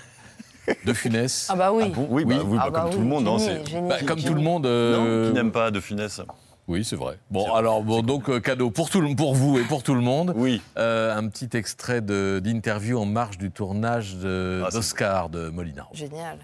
De 0.86 0.94
Funès. 0.94 1.48
Ah 1.52 1.56
bah 1.56 1.72
oui. 1.74 1.90
bon 1.90 2.08
Oui, 2.10 2.24
bah, 2.24 2.36
oui, 2.46 2.58
Ah 2.62 2.70
bah, 2.70 2.72
bah 2.72 2.80
comme 2.82 2.90
oui, 2.90 2.96
tout 2.96 3.02
le 3.02 3.08
monde. 3.08 3.28
hein, 3.28 3.38
génie, 3.40 3.60
c'est- 3.66 3.72
génie, 3.72 3.90
Bah, 3.90 3.96
comme 4.08 4.18
génie. 4.20 4.30
tout 4.30 4.36
le 4.36 4.42
monde. 4.42 4.66
euh, 4.66 5.24
Non, 5.26 5.28
qui 5.30 5.34
n'aime 5.36 5.52
pas 5.52 5.72
de 5.72 5.80
finesse. 5.80 6.22
Oui, 6.68 6.86
c'est 6.86 6.96
vrai. 6.96 7.18
Bon, 7.32 7.52
alors, 7.54 7.84
bon, 7.84 8.02
donc, 8.04 8.30
euh, 8.30 8.40
cadeau 8.40 8.70
pour, 8.70 8.90
tout 8.90 9.02
le, 9.02 9.14
pour 9.16 9.34
vous 9.34 9.58
et 9.60 9.64
pour 9.64 9.84
tout 9.84 9.96
le 9.96 10.00
monde. 10.02 10.34
Oui. 10.38 10.62
Euh, 10.78 11.14
un 11.18 11.28
petit 11.28 11.50
extrait 11.58 12.00
de- 12.02 12.40
d'interview 12.42 12.98
en 13.00 13.06
marge 13.06 13.38
du 13.40 13.52
tournage 13.52 14.16
de- 14.18 14.64
Ah, 14.66 14.70
d'Oscar 14.72 15.30
de 15.30 15.50
Molinaro. 15.50 15.90
Génial. 15.94 16.38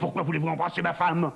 Pourquoi 0.00 0.22
voulez-vous 0.22 0.48
embrasser 0.48 0.82
ma 0.82 0.94
femme? 0.94 1.30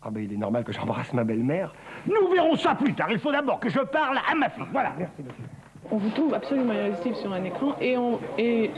Ah 0.00 0.10
ben 0.10 0.22
il 0.22 0.32
est 0.32 0.36
normal 0.36 0.62
que 0.62 0.72
j'embrasse 0.72 1.12
ma 1.12 1.24
belle-mère. 1.24 1.74
Nous 2.06 2.32
verrons 2.32 2.56
ça 2.56 2.76
plus 2.76 2.94
tard. 2.94 3.08
Il 3.10 3.18
faut 3.18 3.32
d'abord 3.32 3.58
que 3.58 3.68
je 3.68 3.80
parle 3.80 4.16
à 4.30 4.34
ma 4.36 4.48
fille. 4.48 4.62
Voilà, 4.72 4.92
merci 4.96 5.14
monsieur. 5.18 5.44
On 5.90 5.96
vous 5.96 6.10
trouve 6.10 6.34
absolument 6.34 6.74
irrésistible 6.74 7.16
sur 7.16 7.32
un 7.32 7.42
écran 7.44 7.74
et, 7.80 7.96
on, 7.96 8.18
et 8.36 8.70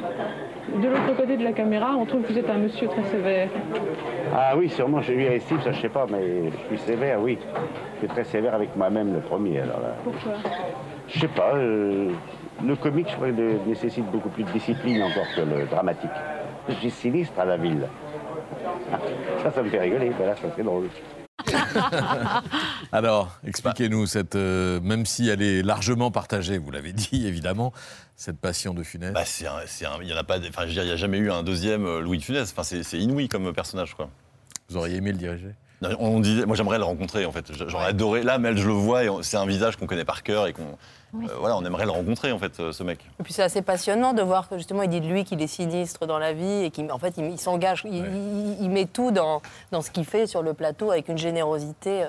de 0.80 0.86
l'autre 0.88 1.16
côté 1.16 1.36
de 1.36 1.42
la 1.42 1.53
caméra, 1.53 1.96
on 1.98 2.07
trouve 2.07 2.22
que 2.22 2.32
vous 2.32 2.38
êtes 2.38 2.48
un 2.48 2.59
monsieur 2.59 2.86
très 2.86 3.03
sévère. 3.05 3.48
Ah 4.32 4.53
oui, 4.57 4.68
sûrement, 4.68 5.01
je 5.01 5.12
suis 5.12 5.22
irrésistible, 5.24 5.61
ça 5.62 5.72
je 5.72 5.80
sais 5.80 5.88
pas, 5.88 6.07
mais 6.09 6.51
je 6.51 6.66
suis 6.68 6.78
sévère, 6.86 7.20
oui. 7.20 7.36
Je 7.94 7.98
suis 7.98 8.09
très 8.09 8.22
sévère 8.24 8.55
avec 8.55 8.76
moi-même 8.76 9.12
le 9.12 9.18
premier, 9.20 9.59
alors 9.61 9.80
là. 9.80 9.94
Pourquoi? 10.05 10.34
Je 11.09 11.18
sais 11.18 11.28
pas, 11.28 11.55
euh, 11.57 12.11
le 12.64 12.76
comique, 12.76 13.09
je 13.11 13.16
crois, 13.16 13.32
de- 13.32 13.59
nécessite 13.66 14.05
beaucoup 14.12 14.28
plus 14.28 14.44
de 14.44 14.51
discipline 14.51 15.03
encore 15.03 15.26
que 15.34 15.40
le 15.40 15.66
dramatique. 15.66 16.11
Je 16.68 16.74
suis 16.74 16.90
sinistre 16.90 17.40
à 17.40 17.44
la 17.44 17.57
ville. 17.57 17.88
Ça, 19.42 19.51
ça 19.51 19.62
me 19.62 19.68
fait 19.68 19.80
rigoler, 19.80 20.11
voilà, 20.16 20.36
ça 20.36 20.46
c'est 20.57 20.62
drôle. 20.62 20.86
Alors, 22.93 23.36
expliquez-nous, 23.47 24.07
cette, 24.07 24.36
euh, 24.36 24.80
même 24.80 25.07
si 25.07 25.28
elle 25.28 25.43
est 25.43 25.62
largement 25.62 26.11
partagée, 26.11 26.59
vous 26.59 26.70
l'avez 26.70 26.93
dit 26.93 27.26
évidemment, 27.26 27.72
cette 28.16 28.38
passion 28.38 28.74
de 28.74 28.82
Funès. 28.82 29.12
Bah, 29.12 29.24
c'est 29.24 29.47
un- 29.47 29.61
c'est 29.66 29.86
un- 29.86 29.99
il 30.03 30.09
y 30.09 30.12
en 30.12 30.16
a 30.16 30.24
pas, 30.24 30.38
enfin, 30.38 30.62
je 30.62 30.66
veux 30.68 30.72
dire, 30.72 30.82
il 30.82 30.86
n'y 30.88 30.93
a 30.93 30.97
jamais 30.97 31.18
eu 31.18 31.30
un 31.30 31.43
deuxième 31.43 31.86
euh, 31.86 32.01
Louis 32.01 32.18
de 32.18 32.22
Funès. 32.24 32.51
Enfin, 32.51 32.62
c'est 32.64 32.82
c'est 32.82 32.99
inouï 32.99 33.28
comme 33.28 33.53
personnage, 33.53 33.95
quoi. 33.95 34.11
Vous 34.68 34.76
auriez 34.76 34.97
aimé 34.97 35.12
le 35.12 35.18
diriger? 35.18 35.55
On 35.98 36.20
disait, 36.20 36.46
moi 36.46 36.56
j'aimerais 36.56 36.78
le 36.78 36.84
rencontrer 36.84 37.24
en 37.24 37.32
fait. 37.32 37.46
J'aurais 37.68 37.86
adoré. 37.86 38.22
Là, 38.22 38.38
Mel, 38.38 38.56
je 38.58 38.66
le 38.66 38.72
vois 38.74 39.04
et 39.04 39.08
c'est 39.22 39.36
un 39.36 39.46
visage 39.46 39.76
qu'on 39.76 39.86
connaît 39.86 40.04
par 40.04 40.22
cœur 40.22 40.46
et 40.46 40.52
qu'on, 40.52 40.62
euh, 41.14 41.26
voilà, 41.38 41.56
on 41.56 41.64
aimerait 41.64 41.84
le 41.86 41.90
rencontrer 41.90 42.32
en 42.32 42.38
fait, 42.38 42.60
euh, 42.60 42.72
ce 42.72 42.82
mec. 42.82 42.98
Et 43.18 43.22
puis 43.22 43.32
c'est 43.32 43.42
assez 43.42 43.62
passionnant 43.62 44.12
de 44.12 44.22
voir 44.22 44.48
que 44.48 44.56
justement 44.58 44.82
il 44.82 44.90
dit 44.90 45.00
de 45.00 45.06
lui 45.08 45.24
qu'il 45.24 45.40
est 45.40 45.46
sinistre 45.46 46.06
dans 46.06 46.18
la 46.18 46.32
vie 46.32 46.64
et 46.64 46.70
qu'en 46.70 46.98
fait 46.98 47.14
il, 47.16 47.24
il 47.30 47.38
s'engage, 47.40 47.82
il, 47.86 47.94
il- 47.94 48.56
il 48.60 48.70
met 48.70 48.84
tout 48.86 49.10
dans, 49.10 49.40
dans 49.72 49.80
ce 49.82 49.90
qu'il 49.90 50.04
fait 50.04 50.26
sur 50.26 50.42
le 50.42 50.52
plateau 50.54 50.90
avec 50.90 51.08
une 51.08 51.18
générosité 51.18 52.02
euh, 52.04 52.08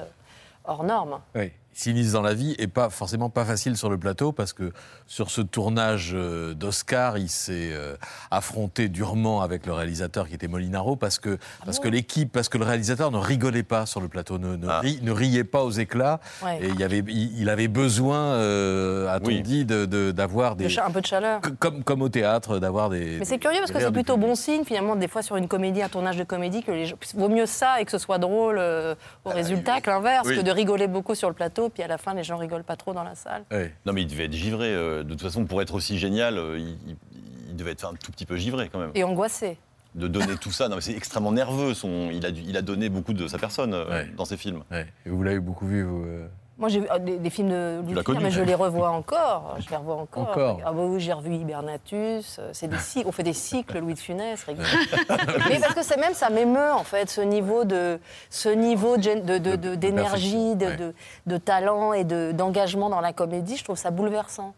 hors 0.66 0.84
norme. 0.84 1.20
Oui. 1.36 1.52
Sinistre 1.74 2.14
dans 2.14 2.22
la 2.22 2.34
vie 2.34 2.54
et 2.60 2.68
pas 2.68 2.90
forcément 2.90 3.30
pas 3.30 3.46
facile 3.46 3.78
sur 3.78 3.90
le 3.90 3.98
plateau 3.98 4.34
parce 4.34 4.52
que 4.52 4.74
sur 5.08 5.32
ce 5.32 5.40
tournage 5.42 6.12
euh, 6.14 6.54
d'Oscar, 6.54 7.18
il 7.18 7.30
s'est 7.30 7.72
euh, 7.72 7.96
affronté 8.30 8.90
durement 8.90 9.42
avec 9.42 9.66
le 9.66 9.72
réalisateur 9.72 10.28
qui 10.28 10.36
était 10.36 10.50
Molinaro 10.50 10.98
parce 10.98 11.18
que 11.18 11.38
parce 11.66 11.80
que 11.80 11.88
l'équipe, 11.88 12.30
parce 12.32 12.50
que 12.50 12.58
le 12.58 12.66
réalisateur 12.66 13.10
ne 13.12 13.18
rigolait 13.18 13.64
pas 13.64 13.86
sur 13.86 14.02
le 14.02 14.10
plateau, 14.10 14.38
ne, 14.38 14.58
ne, 14.58 14.68
ri- 14.68 15.00
ne 15.02 15.12
riait 15.12 15.46
pas 15.46 15.64
aux 15.64 15.72
éclats 15.72 16.20
Ouais. 16.44 16.60
et 16.62 16.68
il 16.68 16.80
y 16.80 16.84
avait 16.84 17.00
il, 17.08 17.40
il 17.40 17.50
avait 17.50 17.68
besoin, 17.70 18.18
euh, 18.18 19.08
a-t-on 19.08 19.28
Oui. 19.28 19.42
dit, 19.42 19.64
de- 19.66 19.86
d'avoir 20.12 20.56
De 20.58 20.66
des 20.66 20.80
un 20.80 20.92
peu 20.92 21.00
de 21.02 21.06
chaleur. 21.06 21.40
comme 21.60 21.84
comme 21.84 22.02
au 22.02 22.10
théâtre, 22.10 22.60
d'avoir 22.60 22.90
des. 22.90 23.18
Mais 23.20 23.26
c'est 23.26 23.40
curieux 23.40 23.60
parce 23.60 23.72
que 23.72 23.80
c'est 23.80 23.92
plutôt 23.92 24.18
bon 24.18 24.36
signe 24.36 24.66
finalement 24.66 24.96
des 24.98 25.08
fois 25.08 25.22
sur 25.22 25.38
une 25.38 25.48
comédie, 25.48 25.82
un 25.82 25.90
tournage 25.90 26.18
de 26.18 26.24
comédie 26.26 26.64
que 26.64 26.72
les 26.72 26.86
gens, 26.88 26.96
vaut 27.16 27.30
mieux 27.30 27.46
ça 27.46 27.80
et 27.80 27.86
que 27.86 27.92
ce 27.92 27.98
soit 27.98 28.18
drôle 28.18 28.58
euh, 28.60 28.94
au 29.26 29.30
résultat 29.30 29.80
que 29.82 29.90
l'inverse, 29.90 30.28
Oui. 30.28 30.36
que 30.38 30.42
de 30.42 30.52
rigoler 30.52 30.88
beaucoup 30.88 31.16
sur 31.16 31.30
le 31.30 31.34
plateau 31.36 31.61
puis 31.70 31.84
à 31.84 31.88
la 31.88 31.98
fin 31.98 32.14
les 32.14 32.24
gens 32.24 32.38
rigolent 32.38 32.64
pas 32.64 32.76
trop 32.76 32.94
dans 32.94 33.04
la 33.04 33.16
salle. 33.16 33.44
Non, 33.86 33.94
mais 33.94 34.02
il 34.02 34.08
devait 34.08 34.26
être 34.26 34.34
givré. 34.34 34.74
euh, 34.74 35.04
de 35.04 35.10
toute 35.10 35.22
façon, 35.22 35.46
pour 35.46 35.62
être 35.62 35.74
aussi 35.74 35.98
génial, 35.98 36.38
euh, 36.38 36.60
il, 36.60 37.56
devait 37.56 37.72
être 37.72 37.86
un 37.86 37.94
tout 37.94 38.12
petit 38.12 38.26
peu 38.26 38.38
givré 38.38 38.70
quand 38.70 38.80
même. 38.80 38.92
Et 38.96 39.04
angoissé. 39.04 39.58
De 39.94 40.08
donner 40.08 40.38
tout 40.38 40.52
ça, 40.52 40.70
non, 40.70 40.76
mais 40.76 40.82
c'est 40.82 40.96
extrêmement 40.96 41.34
nerveux. 41.34 41.74
Son, 41.74 42.10
il, 42.12 42.26
a, 42.26 42.32
dû- 42.32 42.44
il 42.48 42.56
a 42.56 42.62
donné 42.62 42.88
beaucoup 42.88 43.14
de 43.14 43.28
sa 43.28 43.38
personne 43.38 43.74
euh, 43.74 44.06
dans 44.16 44.24
ses 44.26 44.38
films. 44.38 44.64
Et 44.72 45.10
vous 45.10 45.22
l'avez 45.22 45.40
beaucoup 45.40 45.66
vu, 45.66 45.84
vous 45.84 46.04
euh 46.06 46.28
Moi, 46.62 46.70
j'ai 46.70 46.80
vu 46.80 46.88
euh, 46.92 47.00
des, 47.00 47.18
des 47.18 47.30
films 47.30 47.50
de 47.50 47.82
Louis 47.84 47.94
l'as 47.96 48.02
de 48.02 48.06
Funès, 48.06 48.06
connu. 48.06 48.20
mais 48.24 48.32
je 48.32 48.42
les 48.42 48.56
revois 48.56 48.92
encore. 48.92 49.58
Je 49.60 49.70
les 49.70 49.76
revois 49.76 49.96
encore. 49.98 50.30
Encore. 50.30 50.60
Ah 50.64 50.72
bah 50.72 50.82
oui, 50.84 51.00
j'ai 51.02 51.12
revu 51.12 51.34
Hibernatus. 51.36 52.38
euh, 52.40 52.52
C'est 52.54 52.68
des 52.70 52.78
cycles. 52.78 53.08
On 53.08 53.12
fait 53.12 53.24
des 53.24 53.34
cycles 53.34 53.80
Louis 53.80 53.96
de 53.96 54.00
Funès 54.00 54.46
mais 55.50 55.60
parce 55.60 55.74
que 55.74 55.84
c'est 55.84 55.98
même 55.98 56.14
ça 56.14 56.30
m'émeut 56.30 56.72
en 56.72 56.84
fait, 56.84 57.10
ce 57.10 57.22
niveau 57.22 57.64
de, 57.66 58.00
ce 58.30 58.48
niveau 58.50 58.96
de 58.98 59.02
gén- 59.02 59.26
de- 59.26 59.38
de- 59.40 59.56
de- 59.56 59.76
d'énergie, 59.76 60.56
de, 60.56 60.76
de- 60.76 60.94
de 61.26 61.38
talent 61.38 61.94
et 61.94 62.04
de- 62.04 62.32
d'engagement 62.32 62.90
dans 62.90 63.02
la 63.02 63.12
comédie. 63.12 63.58
Je 63.58 63.64
trouve 63.64 63.78
ça 63.78 63.92
bouleversant. 63.92 64.54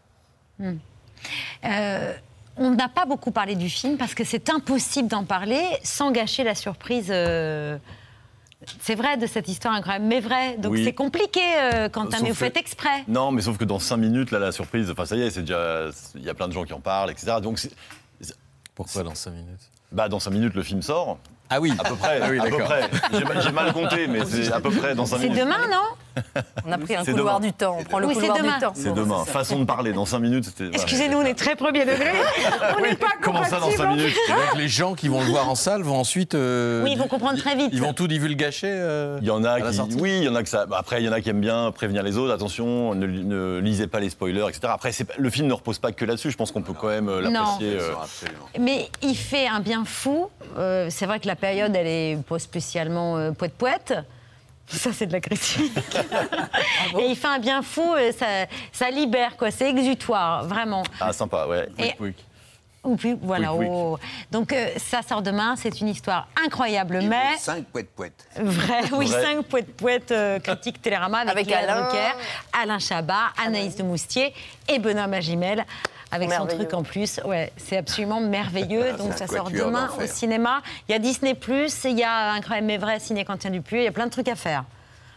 Hmm. 0.60 0.74
Euh, 1.64 2.12
on 2.58 2.70
n'a 2.70 2.88
pas 2.88 3.06
beaucoup 3.06 3.30
parlé 3.30 3.54
du 3.56 3.68
film 3.68 3.96
parce 3.96 4.14
que 4.14 4.24
c'est 4.24 4.50
impossible 4.50 5.08
d'en 5.08 5.24
parler 5.24 5.62
sans 5.82 6.10
gâcher 6.12 6.44
la 6.44 6.54
surprise. 6.54 7.08
euh, 7.10 7.78
C'est 8.80 8.94
vrai 8.94 9.16
de 9.16 9.26
cette 9.26 9.48
histoire 9.48 9.74
incroyable, 9.74 10.04
mais 10.06 10.20
vrai. 10.20 10.56
Donc 10.58 10.72
Oui. 10.72 10.84
c'est 10.84 10.92
compliqué, 10.92 11.40
euh, 11.40 11.88
mais 12.22 12.28
vous 12.28 12.34
que- 12.34 12.34
faites 12.34 12.56
exprès. 12.56 13.04
Non, 13.08 13.30
mais 13.32 13.42
sauf 13.42 13.56
que 13.58 13.64
dans 13.64 13.78
5 13.78 13.96
minutes, 13.96 14.30
là, 14.30 14.38
la 14.38 14.52
surprise, 14.52 14.90
enfin, 14.90 15.04
ça 15.06 15.16
y 15.16 15.22
est, 15.22 15.30
c'est 15.30 15.40
déjà. 15.42 15.88
Il 16.14 16.22
y 16.22 16.28
a 16.30 16.34
plein 16.34 16.48
de 16.48 16.52
gens 16.52 16.64
qui 16.64 16.72
en 16.72 16.80
parlent, 16.80 17.10
etc. 17.10 17.36
Donc, 17.42 17.58
c'est- 17.58 17.72
Pourquoi 18.74 19.02
dans 19.04 19.14
5 19.14 19.30
minutes? 19.30 19.70
Bah, 19.92 20.08
dans 20.08 20.18
5 20.18 20.30
minutes, 20.32 20.54
le 20.54 20.62
film 20.62 20.82
sort. 20.82 21.18
Ah 21.56 21.60
oui 21.60 21.72
À 21.78 21.84
peu 21.88 21.94
près. 21.94 22.20
Ah 22.22 22.26
oui, 22.30 22.38
à 22.40 22.42
peu 22.44 22.50
d'accord. 22.50 22.66
près. 22.66 22.90
J'ai 23.12 23.24
mal- 23.24 23.42
J'ai 23.42 23.52
mal 23.52 23.72
compté, 23.72 24.06
mais 24.08 24.20
c'est 24.26 24.52
à 24.52 24.60
peu 24.60 24.70
près 24.70 24.94
dans 24.94 25.06
5 25.06 25.18
C'est 25.20 25.28
minutes. 25.28 25.40
demain, 25.44 25.68
non 25.70 26.22
On 26.66 26.72
a 26.72 26.78
pris 26.78 26.96
un 26.96 27.04
C'est 27.04 27.12
couloir 27.12 27.38
demain. 27.38 27.48
du 27.48 27.52
temps. 27.54 27.76
On 27.80 27.84
prend 27.84 27.98
le 28.00 28.06
Oui, 28.06 28.14
c'est 28.14 28.20
couloir 28.22 28.38
demain. 28.38 28.54
du 28.54 28.60
temps. 28.64 28.72
C'est 28.74 28.92
demain. 28.94 29.24
Façon 29.24 29.58
de 29.60 29.64
parler, 29.64 29.92
dans 29.92 30.04
5 30.06 30.18
minutes, 30.18 30.44
c'était. 30.46 30.66
Excusez-nous, 30.74 31.18
on 31.18 31.24
est 31.24 31.34
très 31.38 31.54
premier 31.56 31.84
degré. 31.84 32.10
On 32.78 32.82
n'est 32.82 32.96
pas 32.96 33.06
Comment 33.22 33.44
ça, 33.44 33.60
dans 33.60 33.66
5 33.70 33.76
compatibles. 33.76 33.96
minutes 33.96 34.16
donc 34.28 34.58
les 34.58 34.68
gens 34.68 34.94
qui 34.94 35.08
vont 35.08 35.20
le 35.20 35.26
voir 35.26 35.48
en 35.48 35.54
salle 35.54 35.82
vont 35.82 35.96
ensuite. 35.98 36.34
euh, 36.34 36.82
Oui, 36.82 36.90
ils 36.92 36.98
vont 36.98 37.06
comprendre 37.08 37.38
très 37.38 37.54
vite. 37.56 37.70
Ils 37.72 37.80
vont 37.82 37.92
tout 37.92 38.08
divulgacher. 38.08 38.68
euh, 38.70 39.18
Il 39.22 39.26
y 39.28 39.30
en 39.30 39.44
a 39.44 39.60
qui, 39.60 39.80
oui, 40.00 40.18
il 40.18 40.24
y 40.24 40.28
en 40.28 40.34
a 40.34 40.42
que 40.42 40.48
ça. 40.48 40.66
bah, 40.66 40.76
Après, 40.80 41.00
il 41.00 41.06
y 41.06 41.08
en 41.08 41.12
a 41.12 41.20
qui 41.20 41.30
aiment 41.30 41.40
bien 41.40 41.70
prévenir 41.72 42.02
les 42.02 42.16
autres. 42.18 42.32
Attention, 42.32 42.94
ne, 42.94 43.06
ne 43.06 43.58
lisez 43.60 43.86
pas 43.86 44.00
les 44.00 44.10
spoilers, 44.10 44.46
etc. 44.48 44.60
Après, 44.72 44.90
c'est 44.92 45.06
le 45.16 45.30
film 45.30 45.46
ne 45.46 45.52
repose 45.52 45.78
pas 45.78 45.92
que 45.92 46.04
là-dessus. 46.04 46.30
Je 46.30 46.36
pense 46.36 46.50
qu'on 46.52 46.62
peut 46.62 46.72
quand 46.72 46.88
même 46.88 47.08
euh, 47.08 47.20
l'apprécier. 47.20 47.78
euh, 47.80 47.92
Mais 48.58 48.88
il 49.02 49.16
fait 49.16 49.46
un 49.46 49.60
bien 49.60 49.84
fou. 49.84 50.28
Euh, 50.58 50.88
c'est 50.90 51.06
vrai 51.06 51.20
que 51.20 51.26
la 51.26 51.36
période, 51.44 51.76
elle 51.76 51.86
est 51.86 52.18
pas 52.26 52.38
spécialement 52.38 53.18
euh, 53.18 53.32
poète-poète. 53.32 53.92
Ça, 54.66 54.94
c'est 54.94 55.04
de 55.06 55.12
la 55.12 55.20
critique. 55.20 55.72
Et 56.98 57.04
il 57.10 57.16
fait 57.16 57.28
un 57.28 57.38
bien 57.38 57.60
fou, 57.60 57.92
euh, 57.94 58.12
ça, 58.12 58.26
ça 58.72 58.90
libère, 58.90 59.36
quoi. 59.36 59.50
C'est 59.50 59.68
exutoire, 59.68 60.44
vraiment. 60.46 60.84
Ah, 60.98 61.12
sympa, 61.12 61.46
ouais. 61.46 61.68
Et- 61.78 61.92
Ou 62.82 62.96
puis, 62.96 63.14
voilà. 63.20 63.52
Oh. 63.52 63.98
Donc, 64.30 64.54
euh, 64.54 64.68
ça 64.78 65.02
sort 65.02 65.20
demain. 65.20 65.54
C'est 65.56 65.82
une 65.82 65.88
histoire 65.88 66.28
incroyable, 66.46 67.00
mais. 67.02 67.36
5 67.38 67.66
poètes 67.66 67.90
poètes. 67.94 68.26
Vrai, 68.36 68.80
oui, 68.92 69.06
Vrai. 69.06 69.22
cinq 69.22 69.44
poètes 69.44 69.76
poètes 69.76 70.12
euh, 70.12 70.38
critiques 70.38 70.80
Télérama 70.80 71.18
avec, 71.18 71.52
Alain. 71.52 71.82
Drucker, 71.82 72.12
Alain 72.62 72.78
Chabat, 72.78 73.32
Anaïs 73.44 73.76
de 73.76 73.82
Moustier 73.82 74.32
et 74.66 74.78
Benoît 74.78 75.06
Magimel 75.08 75.66
avec 76.14 76.32
son 76.32 76.46
truc 76.46 76.72
en 76.74 76.82
plus. 76.82 77.20
Ouais, 77.24 77.52
c'est 77.56 77.76
absolument 77.76 78.20
merveilleux. 78.20 78.90
Ah, 78.94 78.96
Donc 78.96 79.12
ça 79.14 79.26
sort 79.26 79.50
demain 79.50 79.88
au 79.98 80.06
cinéma. 80.06 80.62
Il 80.88 80.92
y 80.92 80.94
a 80.94 80.98
Disney+, 80.98 81.36
il 81.84 81.98
y 81.98 82.02
a 82.02 82.32
Incroyable 82.32 82.66
mais 82.66 82.78
vrai, 82.78 82.98
Ciné 83.00 83.24
Quentin 83.24 83.50
Dupieux, 83.50 83.78
il 83.78 83.84
y 83.84 83.88
a 83.88 83.92
plein 83.92 84.06
de 84.06 84.10
trucs 84.10 84.28
à 84.28 84.34
faire. 84.36 84.64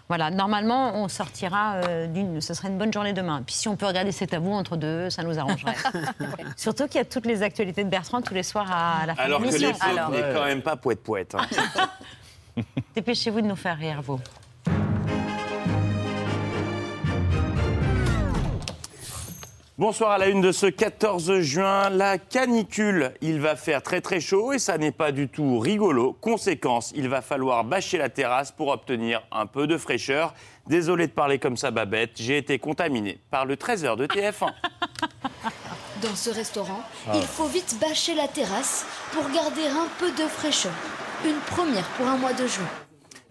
Voilà, 0.10 0.30
normalement, 0.32 0.96
on 0.96 1.10
sortira 1.10 1.76
euh, 1.76 2.08
d'une. 2.08 2.40
Ce 2.40 2.54
serait 2.54 2.70
une 2.70 2.78
bonne 2.78 2.94
journée 2.94 3.12
demain. 3.12 3.44
Puis 3.46 3.56
si 3.56 3.68
on 3.68 3.76
peut 3.76 3.86
regarder 3.86 4.14
C'est 4.14 4.34
à 4.34 4.40
vous 4.40 4.54
entre 4.54 4.78
deux, 4.78 5.10
ça 5.10 5.22
nous 5.24 5.38
arrangerait. 5.38 5.76
Surtout 6.56 6.88
qu'il 6.88 6.96
y 6.96 7.02
a 7.02 7.06
toutes 7.06 7.26
les 7.26 7.44
actualités 7.44 7.84
de 7.84 7.90
Bertrand 7.90 8.22
tous 8.22 8.34
les 8.34 8.44
soirs 8.44 8.72
à, 8.72 9.06
la 9.06 9.16
fin 9.16 9.24
Alors 9.24 9.42
de 9.42 9.48
que 9.48 9.52
l'émission. 9.52 9.86
Alors, 9.86 10.10
n'est 10.12 10.34
quand 10.34 10.46
même 10.46 10.62
pas 10.62 10.78
poète-poète. 10.78 11.36
hein. 11.36 11.90
dépêchez-vous 12.96 13.42
de 13.42 13.48
nous 13.48 13.58
faire 13.58 13.78
rire, 13.78 14.02
vous. 14.02 14.20
Bonsoir 19.78 20.10
à 20.10 20.18
la 20.18 20.28
une 20.30 20.42
de 20.42 20.52
ce 20.52 20.66
14 20.66 21.40
juin. 21.42 21.92
La 21.92 22.18
canicule, 22.18 23.14
il 23.22 23.40
va 23.40 23.56
faire 23.56 23.84
très 23.84 24.02
très 24.02 24.20
chaud 24.20 24.52
et 24.54 24.58
ça 24.58 24.80
n'est 24.80 24.92
pas 24.92 25.12
du 25.12 25.28
tout 25.30 25.60
rigolo. 25.60 26.14
Conséquence, 26.20 26.92
il 26.96 27.08
va 27.08 27.22
falloir 27.22 27.64
bâcher 27.64 28.00
la 28.00 28.10
terrasse 28.10 28.52
pour 28.52 28.70
obtenir 28.70 29.22
un 29.32 29.46
peu 29.46 29.68
de 29.68 29.78
fraîcheur. 29.78 30.34
Désolé 30.66 31.06
de 31.06 31.12
parler 31.12 31.38
comme 31.38 31.58
ça, 31.58 31.70
Babette, 31.70 32.14
j'ai 32.16 32.38
été 32.38 32.58
contaminé 32.58 33.20
par 33.30 33.46
le 33.46 33.56
13h 33.56 33.96
de 33.98 34.08
TF1. 34.08 34.52
Dans 36.02 36.16
ce 36.16 36.32
restaurant, 36.32 36.82
Ah. 37.08 37.12
il 37.16 37.22
faut 37.28 37.46
vite 37.46 37.78
bâcher 37.80 38.16
la 38.16 38.28
terrasse 38.28 38.84
pour 39.12 39.30
garder 39.30 39.68
un 39.68 39.88
peu 40.00 40.10
de 40.12 40.28
fraîcheur. 40.28 40.74
Une 41.24 41.38
première 41.56 41.86
pour 41.98 42.08
un 42.08 42.18
mois 42.18 42.34
de 42.34 42.48
juin. 42.48 42.66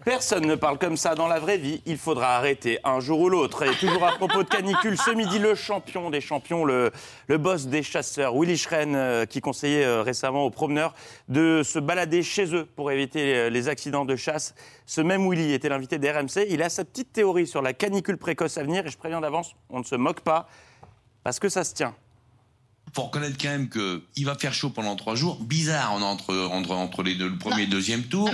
Personne 0.06 0.46
ne 0.46 0.54
parle 0.54 0.78
comme 0.78 0.96
ça 0.96 1.16
dans 1.16 1.26
la 1.26 1.40
vraie 1.40 1.58
vie. 1.58 1.82
Il 1.84 1.98
faudra 1.98 2.36
arrêter 2.36 2.78
un 2.84 3.00
jour 3.00 3.18
ou 3.22 3.28
l'autre. 3.28 3.64
Et 3.64 3.74
toujours 3.74 4.06
à 4.06 4.12
propos 4.12 4.44
de 4.44 4.48
canicule, 4.48 4.96
ce 4.96 5.10
midi, 5.10 5.40
le 5.40 5.56
champion 5.56 6.10
des 6.10 6.20
champions, 6.20 6.64
le, 6.64 6.92
le 7.26 7.38
boss 7.38 7.66
des 7.66 7.82
chasseurs, 7.82 8.32
Willy 8.32 8.56
Schren, 8.56 8.94
euh, 8.94 9.26
qui 9.26 9.40
conseillait 9.40 9.84
euh, 9.84 10.02
récemment 10.02 10.44
aux 10.44 10.50
promeneurs 10.50 10.94
de 11.28 11.62
se 11.64 11.80
balader 11.80 12.22
chez 12.22 12.54
eux 12.54 12.68
pour 12.76 12.92
éviter 12.92 13.34
euh, 13.34 13.50
les 13.50 13.66
accidents 13.66 14.04
de 14.04 14.14
chasse. 14.14 14.54
Ce 14.86 15.00
même 15.00 15.28
Willy 15.28 15.52
était 15.52 15.68
l'invité 15.68 15.98
d'RMC. 15.98 16.46
Il 16.50 16.62
a 16.62 16.68
sa 16.68 16.84
petite 16.84 17.12
théorie 17.12 17.48
sur 17.48 17.60
la 17.60 17.72
canicule 17.72 18.16
précoce 18.16 18.58
à 18.58 18.62
venir. 18.62 18.86
Et 18.86 18.90
je 18.90 18.98
préviens 18.98 19.20
d'avance, 19.20 19.56
on 19.70 19.80
ne 19.80 19.84
se 19.84 19.96
moque 19.96 20.20
pas 20.20 20.48
parce 21.24 21.40
que 21.40 21.48
ça 21.48 21.64
se 21.64 21.74
tient. 21.74 21.96
faut 22.94 23.02
reconnaître 23.02 23.38
quand 23.40 23.48
même 23.48 23.68
qu'il 23.68 24.24
va 24.24 24.36
faire 24.36 24.54
chaud 24.54 24.70
pendant 24.70 24.94
trois 24.94 25.16
jours. 25.16 25.42
Bizarre, 25.42 25.94
on 25.96 26.00
est 26.00 26.04
entre, 26.04 26.32
entre, 26.52 26.70
entre 26.70 27.02
les 27.02 27.16
deux, 27.16 27.28
le 27.28 27.38
premier 27.38 27.62
et 27.62 27.66
le 27.66 27.72
deuxième 27.72 28.04
tour. 28.04 28.30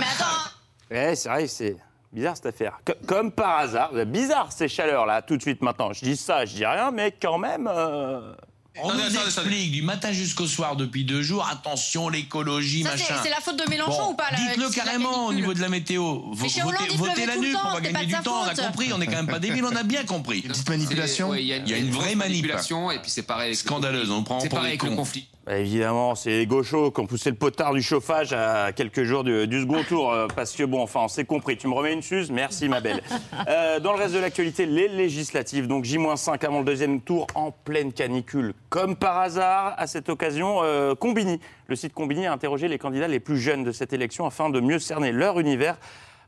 Ouais, 0.91 1.15
c'est 1.15 1.29
vrai, 1.29 1.47
c'est 1.47 1.75
bizarre 2.11 2.35
cette 2.35 2.47
affaire. 2.47 2.79
Co- 2.85 2.93
comme 3.07 3.31
par 3.31 3.57
hasard, 3.59 3.91
bizarre 4.05 4.51
ces 4.51 4.67
chaleurs 4.67 5.05
là, 5.05 5.21
tout 5.21 5.37
de 5.37 5.41
suite 5.41 5.61
maintenant. 5.61 5.93
Je 5.93 6.01
dis 6.05 6.17
ça, 6.17 6.45
je 6.45 6.55
dis 6.55 6.65
rien, 6.65 6.91
mais 6.91 7.11
quand 7.19 7.37
même. 7.39 7.67
euh, 7.71 8.33
On 8.81 8.91
nous 8.93 9.01
explique 9.15 9.71
du 9.71 9.81
matin 9.83 10.11
jusqu'au 10.11 10.47
soir 10.47 10.75
depuis 10.75 11.05
deux 11.05 11.21
jours, 11.21 11.47
attention, 11.47 12.09
l'écologie, 12.09 12.83
machin. 12.83 13.15
c'est 13.23 13.29
la 13.29 13.39
faute 13.39 13.57
de 13.63 13.69
Mélenchon 13.69 14.11
ou 14.11 14.13
pas, 14.15 14.25
Dites-le 14.35 14.69
carrément 14.71 15.27
au 15.27 15.33
niveau 15.33 15.53
de 15.53 15.61
la 15.61 15.69
météo. 15.69 16.21
Mais 16.41 16.49
chez 16.49 16.61
Hollande, 16.63 16.81
il 16.91 16.97
votez 16.97 17.25
la 17.27 17.35
nuque, 17.37 17.55
on 17.65 17.73
va 17.73 17.81
gagner 17.81 18.05
du 18.07 18.13
temps, 18.23 18.41
on 18.43 18.47
a 18.47 18.55
compris, 18.55 18.91
on 18.93 18.99
est 19.01 19.05
quand 19.05 19.13
même 19.13 19.27
pas 19.27 19.39
débiles, 19.39 19.65
on 19.65 19.75
a 19.75 19.83
bien 19.83 20.03
compris. 20.05 20.39
Une 20.39 20.49
petite 20.51 20.69
manipulation. 20.69 21.29
Ouais, 21.29 21.41
Il 21.43 21.47
y 21.47 21.53
a, 21.53 21.57
il 21.57 21.69
y 21.69 21.73
a 21.73 21.77
une 21.77 21.91
vraie 21.91 22.15
manip. 22.15 22.41
manipulation, 22.43 22.89
et 22.91 22.99
puis 22.99 23.09
c'est 23.11 23.23
pareil. 23.23 23.55
Scandaleuse, 23.55 24.09
on 24.11 24.23
prend 24.23 24.39
C'est 24.39 24.49
pour 24.49 24.57
pareil 24.59 24.71
avec 24.71 24.83
le 24.83 24.95
conflit. 24.95 25.27
Bah, 25.45 25.57
évidemment, 25.57 26.15
c'est 26.15 26.29
les 26.29 26.47
gauchos 26.47 26.91
qui 26.91 27.01
ont 27.01 27.05
poussé 27.05 27.29
le 27.29 27.35
potard 27.35 27.73
du 27.73 27.81
chauffage 27.81 28.31
à 28.31 28.71
quelques 28.71 29.03
jours 29.03 29.25
du, 29.25 29.45
du 29.45 29.61
second 29.61 29.83
tour. 29.83 30.11
euh, 30.13 30.27
parce 30.33 30.53
que, 30.53 30.63
bon, 30.63 30.81
enfin, 30.81 31.01
on 31.03 31.07
s'est 31.09 31.25
compris. 31.25 31.57
Tu 31.57 31.67
me 31.67 31.73
remets 31.73 31.91
une 31.91 32.01
suze? 32.01 32.31
Merci, 32.31 32.69
ma 32.69 32.79
belle. 32.79 33.01
Euh, 33.49 33.79
dans 33.81 33.91
le 33.91 33.97
reste 33.97 34.13
de 34.13 34.19
l'actualité, 34.19 34.65
les 34.65 34.87
législatives. 34.87 35.67
Donc, 35.67 35.83
J-5 35.83 36.45
avant 36.45 36.59
le 36.59 36.65
deuxième 36.65 37.01
tour 37.01 37.27
en 37.35 37.51
pleine 37.51 37.91
canicule. 37.91 38.53
Comme 38.69 38.95
par 38.95 39.17
hasard, 39.17 39.73
à 39.77 39.85
cette 39.85 40.07
occasion, 40.07 40.59
euh, 40.63 40.95
Combini. 40.95 41.41
Le 41.67 41.75
site 41.75 41.93
Combini 41.93 42.25
a 42.25 42.31
interrogé 42.31 42.69
les 42.69 42.77
candidats 42.77 43.07
les 43.09 43.19
plus 43.19 43.37
jeunes 43.37 43.63
de 43.65 43.71
cette 43.73 43.91
élection 43.91 44.25
afin 44.25 44.49
de 44.49 44.61
mieux 44.61 44.79
cerner 44.79 45.11
leur 45.11 45.39
univers. 45.39 45.77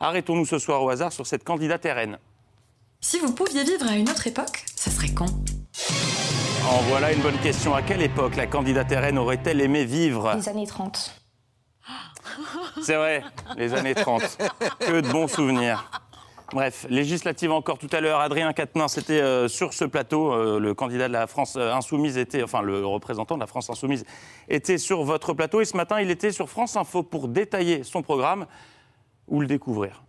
Arrêtons-nous 0.01 0.45
ce 0.45 0.59
soir 0.59 0.83
au 0.83 0.89
hasard 0.89 1.13
sur 1.13 1.25
cette 1.25 1.43
candidate 1.45 1.85
RN. 1.85 2.17
Si 2.99 3.19
vous 3.19 3.31
pouviez 3.33 3.63
vivre 3.63 3.87
à 3.87 3.95
une 3.95 4.09
autre 4.09 4.27
époque, 4.27 4.65
ce 4.75 4.89
serait 4.89 5.13
quand? 5.13 5.27
En 6.69 6.79
voilà 6.89 7.11
une 7.13 7.21
bonne 7.21 7.37
question. 7.39 7.73
À 7.75 7.81
quelle 7.81 8.01
époque 8.01 8.35
la 8.35 8.47
candidate 8.47 8.91
RN 8.91 9.17
aurait-elle 9.17 9.61
aimé 9.61 9.85
vivre 9.85 10.33
Les 10.35 10.49
années 10.49 10.67
30. 10.67 11.21
C'est 12.81 12.95
vrai, 12.95 13.23
les 13.57 13.73
années 13.73 13.95
30. 13.95 14.37
Que 14.79 15.01
de 15.01 15.07
bons 15.09 15.27
souvenirs. 15.27 15.89
Bref, 16.53 16.85
législative 16.89 17.51
encore 17.51 17.77
tout 17.77 17.89
à 17.91 18.01
l'heure. 18.01 18.19
Adrien 18.19 18.53
Quatennens 18.53 18.93
c'était 18.93 19.19
euh, 19.21 19.47
sur 19.47 19.73
ce 19.73 19.85
plateau. 19.85 20.31
Euh, 20.33 20.59
le 20.59 20.73
candidat 20.73 21.07
de 21.07 21.13
la 21.13 21.27
France 21.27 21.55
euh, 21.57 21.73
Insoumise 21.73 22.17
était, 22.17 22.43
enfin 22.43 22.61
le 22.61 22.85
représentant 22.85 23.35
de 23.35 23.39
la 23.41 23.47
France 23.47 23.69
Insoumise 23.69 24.05
était 24.47 24.77
sur 24.77 25.03
votre 25.03 25.33
plateau. 25.33 25.61
Et 25.61 25.65
ce 25.65 25.75
matin, 25.75 25.99
il 26.01 26.11
était 26.11 26.31
sur 26.31 26.49
France 26.49 26.75
Info 26.77 27.03
pour 27.03 27.27
détailler 27.27 27.83
son 27.83 28.01
programme 28.03 28.45
ou 29.27 29.41
le 29.41 29.47
découvrir. 29.47 30.03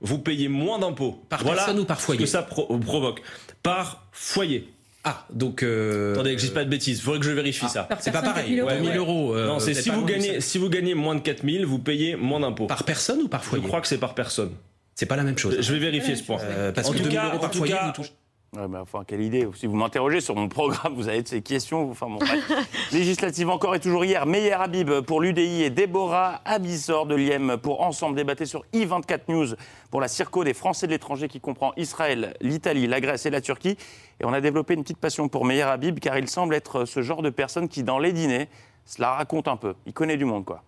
vous 0.00 0.18
payez 0.18 0.48
moins 0.48 0.78
d'impôts. 0.78 1.22
Par 1.28 1.42
personne 1.44 1.78
ou 1.80 1.84
par 1.84 2.00
foyer 2.00 2.20
Ce 2.20 2.24
que 2.24 2.30
ça 2.30 2.42
pro- 2.42 2.78
provoque. 2.78 3.22
Par 3.62 4.06
foyer. 4.12 4.72
Ah, 5.04 5.24
donc. 5.32 5.62
euh, 5.62 6.12
Attendez, 6.12 6.32
que 6.34 6.40
je 6.40 6.46
dise 6.46 6.54
pas 6.54 6.64
de 6.64 6.68
bêtises. 6.70 6.98
Il 6.98 7.02
faudrait 7.02 7.20
que 7.20 7.26
je 7.26 7.30
vérifie 7.30 7.68
ça. 7.68 7.84
Par 7.84 8.00
C'est 8.02 8.10
pas 8.10 8.20
personne, 8.20 8.34
pareil. 8.34 8.56
4 8.56 8.68
000 8.68 8.68
euros. 8.68 8.76
Ouais, 8.84 8.88
1000 8.90 8.98
euros, 8.98 9.34
euh, 9.34 9.46
non, 9.46 9.58
c'est 9.58 9.74
si 9.74 9.88
vous, 9.90 10.04
gagnez, 10.04 10.34
ça. 10.34 10.40
si 10.42 10.58
vous 10.58 10.68
gagnez 10.68 10.94
moins 10.94 11.14
de 11.14 11.20
4000, 11.20 11.64
vous 11.64 11.78
payez 11.78 12.16
moins 12.16 12.40
d'impôts. 12.40 12.66
Par 12.66 12.84
personne 12.84 13.20
ou 13.22 13.28
par 13.28 13.42
foyer 13.44 13.62
Je 13.62 13.68
crois 13.68 13.80
que 13.80 13.88
c'est 13.88 13.98
par 13.98 14.14
personne. 14.14 14.50
C'est 14.94 15.06
pas 15.06 15.16
la 15.16 15.22
même 15.22 15.38
chose. 15.38 15.56
Je 15.60 15.72
vais 15.72 15.78
vérifier 15.78 16.16
ce 16.16 16.22
point. 16.22 16.38
Euh, 16.42 16.72
parce 16.72 16.88
en 16.88 16.92
que 16.92 16.98
tout 16.98 17.04
2000 17.04 17.18
cas, 17.18 17.26
euros 17.28 17.36
en 17.36 17.40
par 17.40 17.50
tout 17.50 17.58
foyer, 17.58 17.72
cas, 17.72 17.86
vous 17.86 17.92
touchez. 17.92 18.12
Ouais, 18.56 18.66
mais 18.66 18.78
enfin, 18.78 19.04
quelle 19.06 19.20
idée. 19.20 19.46
Si 19.54 19.68
vous 19.68 19.76
m'interrogez 19.76 20.20
sur 20.20 20.34
mon 20.34 20.48
programme, 20.48 20.94
vous 20.94 21.08
avez 21.08 21.22
de 21.22 21.28
ces 21.28 21.40
questions. 21.40 21.88
Enfin, 21.88 22.08
bon. 22.08 22.18
Législative 22.92 23.48
encore 23.48 23.76
et 23.76 23.80
toujours 23.80 24.04
hier. 24.04 24.26
Meyer 24.26 24.54
Habib 24.54 24.90
pour 25.02 25.20
l'UDI 25.20 25.62
et 25.62 25.70
Déborah 25.70 26.40
Abissor 26.44 27.06
de 27.06 27.14
l'IEM 27.14 27.58
pour 27.58 27.80
Ensemble 27.82 28.16
débattre 28.16 28.44
sur 28.48 28.64
i24 28.74 29.20
News 29.28 29.46
pour 29.92 30.00
la 30.00 30.08
circo 30.08 30.42
des 30.42 30.52
Français 30.52 30.88
de 30.88 30.92
l'étranger 30.92 31.28
qui 31.28 31.38
comprend 31.38 31.72
Israël, 31.76 32.34
l'Italie, 32.40 32.88
la 32.88 33.00
Grèce 33.00 33.24
et 33.24 33.30
la 33.30 33.40
Turquie. 33.40 33.76
Et 34.20 34.24
on 34.24 34.32
a 34.32 34.40
développé 34.40 34.74
une 34.74 34.82
petite 34.82 34.98
passion 34.98 35.28
pour 35.28 35.44
Meyer 35.44 35.62
Habib 35.62 36.00
car 36.00 36.18
il 36.18 36.28
semble 36.28 36.56
être 36.56 36.86
ce 36.86 37.02
genre 37.02 37.22
de 37.22 37.30
personne 37.30 37.68
qui, 37.68 37.84
dans 37.84 38.00
les 38.00 38.12
dîners, 38.12 38.48
se 38.84 39.00
la 39.00 39.12
raconte 39.12 39.48
un 39.48 39.56
peu. 39.56 39.74
Il 39.86 39.92
connaît 39.92 40.16
du 40.16 40.24
monde, 40.24 40.44
quoi. 40.44 40.64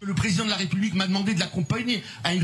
Le 0.00 0.14
président 0.14 0.44
de 0.44 0.50
la 0.50 0.56
République 0.56 0.94
m'a 0.94 1.06
demandé 1.06 1.34
de 1.34 1.40
l'accompagner 1.40 2.02
à 2.24 2.34
une, 2.34 2.42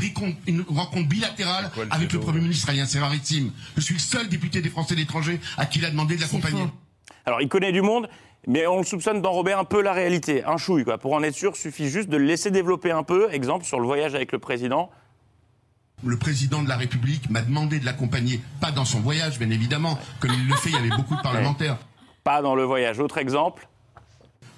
rencontre 0.69 1.07
bilatérale 1.07 1.71
avec 1.89 2.13
le 2.13 2.19
Premier 2.19 2.41
ministre. 2.41 2.71
C'est 2.85 2.99
rarissime. 2.99 3.51
Je 3.75 3.81
suis 3.81 3.95
le 3.95 3.99
seul 3.99 4.29
député 4.29 4.61
des 4.61 4.69
Français 4.69 4.95
de 4.95 4.99
l'étranger 4.99 5.39
à 5.57 5.65
qui 5.65 5.79
il 5.79 5.85
a 5.85 5.89
demandé 5.89 6.15
de 6.15 6.21
l'accompagner. 6.21 6.63
Alors, 7.25 7.41
il 7.41 7.49
connaît 7.49 7.71
du 7.71 7.81
monde, 7.81 8.09
mais 8.47 8.65
on 8.67 8.77
le 8.77 8.83
soupçonne 8.83 9.21
d'enrober 9.21 9.53
un 9.53 9.63
peu 9.63 9.81
la 9.81 9.93
réalité. 9.93 10.43
Un 10.43 10.57
chouille, 10.57 10.83
quoi. 10.83 10.97
Pour 10.97 11.13
en 11.13 11.23
être 11.23 11.35
sûr, 11.35 11.55
suffit 11.55 11.89
juste 11.89 12.09
de 12.09 12.17
le 12.17 12.25
laisser 12.25 12.51
développer 12.51 12.91
un 12.91 13.03
peu. 13.03 13.31
Exemple, 13.31 13.65
sur 13.65 13.79
le 13.79 13.85
voyage 13.85 14.15
avec 14.15 14.31
le 14.31 14.39
président. 14.39 14.89
Le 16.03 16.17
président 16.17 16.63
de 16.63 16.69
la 16.69 16.77
République 16.77 17.29
m'a 17.29 17.41
demandé 17.41 17.79
de 17.79 17.85
l'accompagner, 17.85 18.41
pas 18.59 18.71
dans 18.71 18.85
son 18.85 19.01
voyage, 19.01 19.37
bien 19.37 19.51
évidemment, 19.51 19.99
comme 20.19 20.31
il 20.33 20.47
le 20.47 20.55
fait, 20.55 20.69
il 20.69 20.75
y 20.75 20.79
avait 20.79 20.89
beaucoup 20.89 21.15
de 21.15 21.21
parlementaires. 21.21 21.77
Pas 22.23 22.41
dans 22.41 22.55
le 22.55 22.63
voyage. 22.63 22.99
Autre 22.99 23.19
exemple 23.19 23.67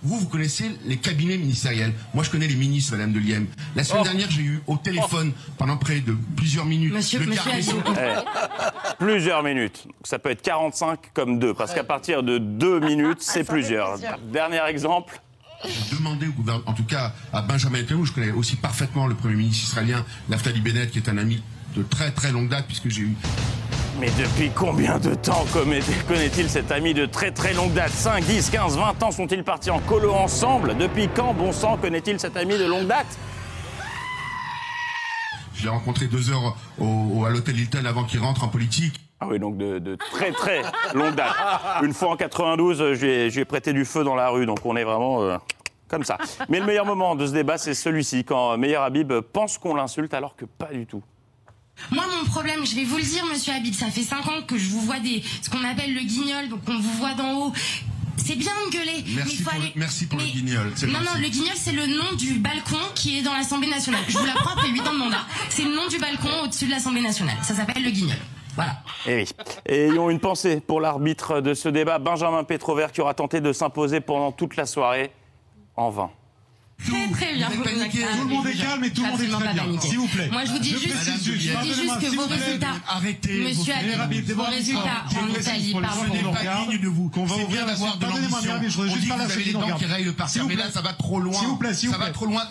Vous, 0.03 0.19
vous 0.19 0.27
connaissez 0.27 0.65
les 0.85 0.97
cabinets 0.97 1.37
ministériels. 1.37 1.93
Moi, 2.13 2.23
je 2.23 2.29
connais 2.29 2.47
les 2.47 2.55
ministres, 2.55 2.91
Madame 2.93 3.13
de 3.13 3.19
Liem. 3.19 3.47
La 3.75 3.83
semaine 3.83 4.01
Oh. 4.01 4.05
dernière, 4.05 4.29
j'ai 4.29 4.41
eu 4.41 4.61
au 4.67 4.75
téléphone 4.77 5.31
pendant 5.57 5.77
près 5.77 6.01
de 6.01 6.15
plusieurs 6.35 6.65
minutes 6.65 6.93
Monsieur- 6.93 7.19
le 7.19 7.27
monsieur. 7.27 7.51
Eh, 7.87 8.93
plusieurs 8.99 9.43
minutes. 9.43 9.87
Ça 10.03 10.19
peut 10.19 10.31
être 10.31 10.41
45 10.41 10.99
comme 11.13 11.39
2, 11.39 11.53
parce 11.53 11.73
qu'à 11.73 11.83
partir 11.85 12.21
de 12.23 12.37
2 12.37 12.79
minutes, 12.81 13.17
c'est 13.21 13.45
plusieurs. 13.45 13.97
Dernier 14.31 14.61
exemple. 14.67 15.19
J'ai 15.63 15.95
demandé 15.95 16.27
au 16.27 16.31
gouvernement, 16.33 16.69
en 16.69 16.73
tout 16.73 16.83
cas 16.83 17.13
à 17.31 17.41
Benjamin 17.41 17.79
Netanyahu, 17.79 18.05
je 18.05 18.11
connais 18.11 18.31
aussi 18.31 18.57
parfaitement 18.57 19.07
le 19.07 19.15
Premier 19.15 19.35
ministre 19.35 19.63
israélien, 19.69 20.03
Naftali 20.27 20.59
Bennett, 20.59 20.91
qui 20.91 20.97
est 20.97 21.07
un 21.07 21.17
ami 21.17 21.41
de 21.77 21.83
très 21.83 22.11
très 22.11 22.33
longue 22.33 22.49
date, 22.49 22.65
puisque 22.67 22.89
j'ai 22.89 23.03
eu 23.03 23.15
Mais 23.99 24.09
depuis 24.17 24.49
combien 24.49 24.97
de 24.97 25.13
temps 25.13 25.45
connaît-il 25.53 26.49
cet 26.49 26.71
ami 26.71 26.93
de 26.93 27.05
très 27.05 27.31
très 27.31 27.53
longue 27.53 27.73
date? 27.73 27.91
5, 27.91 28.23
10, 28.23 28.49
15, 28.49 28.77
20 28.77 29.03
ans 29.03 29.11
sont-ils 29.11 29.43
partis 29.43 29.69
en 29.69 29.79
colo 29.79 30.11
ensemble? 30.13 30.75
Depuis 30.77 31.07
quand, 31.15 31.33
bon 31.33 31.51
sang, 31.51 31.77
connaît-il 31.77 32.19
cet 32.19 32.35
ami 32.35 32.57
de 32.57 32.65
longue 32.65 32.87
date? 32.87 33.05
Je 35.53 35.63
l'ai 35.63 35.69
rencontré 35.69 36.07
deux 36.07 36.31
heures 36.31 36.55
au, 36.79 36.85
au- 36.85 37.25
à 37.25 37.29
l'hôtel 37.29 37.57
Hilton 37.57 37.85
avant 37.85 38.03
qu'il 38.03 38.19
rentre 38.19 38.43
en 38.43 38.47
politique. 38.47 38.99
Ah 39.19 39.27
oui, 39.29 39.39
donc 39.39 39.57
de, 39.57 39.79
de 39.79 39.95
très 39.95 40.31
très 40.31 40.61
longue 40.93 41.15
date. 41.15 41.31
Une 41.83 41.93
fois 41.93 42.09
en 42.09 42.17
92, 42.17 42.81
euh, 42.81 42.95
je 42.95 43.05
lui 43.05 43.11
ai, 43.11 43.29
je 43.29 43.35
lui 43.35 43.41
ai 43.43 43.45
prêté 43.45 43.71
du 43.71 43.85
feu 43.85 44.03
dans 44.03 44.15
la 44.15 44.29
rue, 44.29 44.45
donc 44.45 44.65
on 44.65 44.75
est 44.75 44.83
vraiment 44.83 45.21
euh, 45.21 45.37
comme 45.87 46.03
ça. 46.03 46.17
Mais 46.49 46.59
le 46.59 46.65
meilleur 46.65 46.85
moment 46.85 47.15
de 47.15 47.25
ce 47.27 47.31
débat, 47.31 47.57
c'est 47.57 47.75
celui-ci, 47.75 48.25
quand 48.25 48.57
Meyer 48.57 48.75
Habib 48.77 49.13
pense 49.31 49.57
qu'on 49.59 49.75
l'insulte 49.75 50.13
alors 50.13 50.35
que 50.35 50.43
pas 50.45 50.73
du 50.73 50.85
tout. 50.87 51.03
Moi, 51.91 52.03
mon 52.19 52.25
problème, 52.29 52.65
je 52.65 52.75
vais 52.75 52.83
vous 52.83 52.97
le 52.97 53.03
dire, 53.03 53.25
monsieur 53.25 53.53
Habib, 53.53 53.73
ça 53.73 53.87
fait 53.87 54.03
5 54.03 54.27
ans 54.27 54.41
que 54.47 54.57
je 54.57 54.69
vous 54.69 54.81
vois 54.81 54.99
des, 54.99 55.21
ce 55.41 55.49
qu'on 55.49 55.63
appelle 55.63 55.93
le 55.93 56.01
guignol, 56.01 56.47
donc 56.49 56.61
on 56.67 56.77
vous 56.79 56.93
voit 56.93 57.13
d'en 57.13 57.33
haut. 57.47 57.53
C'est 58.15 58.35
bien 58.35 58.51
de 58.67 58.71
gueuler. 58.71 59.03
mais 59.07 59.13
Merci 59.17 59.35
il 59.35 59.37
faut 59.43 59.49
pour, 59.49 59.53
le, 59.59 59.63
aller- 59.65 59.73
merci 59.75 60.05
pour 60.05 60.19
le 60.19 60.25
guignol. 60.25 60.71
Non, 60.87 60.99
non, 60.99 61.19
le 61.19 61.27
guignol, 61.29 61.55
c'est 61.55 61.71
le 61.71 61.87
nom 61.87 62.13
du 62.17 62.35
balcon 62.35 62.77
qui 62.95 63.17
est 63.17 63.21
dans 63.23 63.33
l'Assemblée 63.33 63.67
nationale. 63.69 64.01
Je 64.07 64.17
vous 64.17 64.25
l'apprends 64.25 64.51
après 64.53 64.69
8 64.69 64.81
ans 64.81 64.93
de 64.93 64.97
mandat. 64.99 65.25
C'est 65.49 65.63
le 65.63 65.75
nom 65.75 65.87
du 65.87 65.97
balcon 65.97 66.29
au-dessus 66.43 66.65
de 66.67 66.71
l'Assemblée 66.71 67.01
nationale. 67.01 67.35
Ça 67.41 67.55
s'appelle 67.55 67.83
le 67.83 67.89
guignol. 67.89 68.17
Voilà. 68.55 68.81
Et 69.07 69.15
oui. 69.15 69.29
Et 69.65 69.87
ayons 69.87 70.11
une 70.11 70.19
pensée 70.19 70.61
pour 70.61 70.79
l'arbitre 70.79 71.41
de 71.41 71.55
ce 71.55 71.67
débat, 71.69 71.97
Benjamin 71.97 72.43
Pétrovert, 72.43 72.91
qui 72.91 73.01
aura 73.01 73.15
tenté 73.15 73.41
de 73.41 73.51
s'imposer 73.51 73.99
pendant 73.99 74.31
toute 74.31 74.55
la 74.55 74.67
soirée 74.67 75.11
en 75.75 75.89
vain. 75.89 76.11
Très 76.83 77.11
très 77.11 77.33
bien. 77.33 77.49
Vous 77.49 77.63
paniqué, 77.63 77.99
tout 77.99 78.27
le 78.27 78.33
monde 78.33 78.47
est 78.47 78.57
calme 78.57 78.83
et 78.83 78.89
tout 78.91 79.03
le 79.03 79.09
monde 79.09 79.21
est 79.21 79.27
très 79.27 79.53
bien. 79.53 79.81
S'il 79.81 79.97
vous 79.99 80.07
plaît. 80.07 80.29
Moi, 80.31 80.45
je 80.45 80.51
vous 80.51 80.59
dis 80.59 80.69
juste, 80.71 80.83
je 81.23 81.31
vous 81.31 81.37
dis 81.37 81.73
juste 81.73 81.99
que 81.99 82.15
vos 82.15 82.27
plaît. 82.27 82.35
résultats. 82.37 82.67
Arrêtez, 82.87 83.43
Monsieur 83.43 83.73
Habib, 83.99 84.31
vos 84.31 84.43
résultats 84.43 85.05
en 85.21 85.39
Italie, 85.39 85.73
pardon. 85.73 86.03
Ce 86.03 86.11
n'est 86.11 86.23
pas 86.23 86.65
digne 86.69 86.81
de 86.81 86.87
vous. 86.87 87.09
Qu'on 87.09 87.25
va 87.25 87.35
ouvrir 87.35 87.65
la 87.65 87.75
suite. 87.75 87.99
de 87.99 88.05
l'ambition. 88.05 88.53
On 88.79 88.87
juste 88.87 88.99
dit 89.01 89.07
que 89.07 89.13
vous 89.13 89.21
avez 89.21 89.43
les 89.43 89.53
dents 89.53 89.77
qui 89.77 89.85
rayent 89.85 90.03
le 90.05 90.11
vous 90.11 90.47
mais 90.47 90.55
là, 90.55 90.63
plaît. 90.63 90.71
ça 90.73 90.81
va 90.81 90.93
trop 90.93 91.19
loin. 91.19 91.33
S'il 91.33 91.47
vous 91.47 91.57
plaît, 91.57 91.73
s'il 91.73 91.89
vous 91.89 91.93
Ça 91.93 91.99
va 91.99 92.05
plaît. 92.05 92.13
trop 92.13 92.25
loin. 92.25 92.43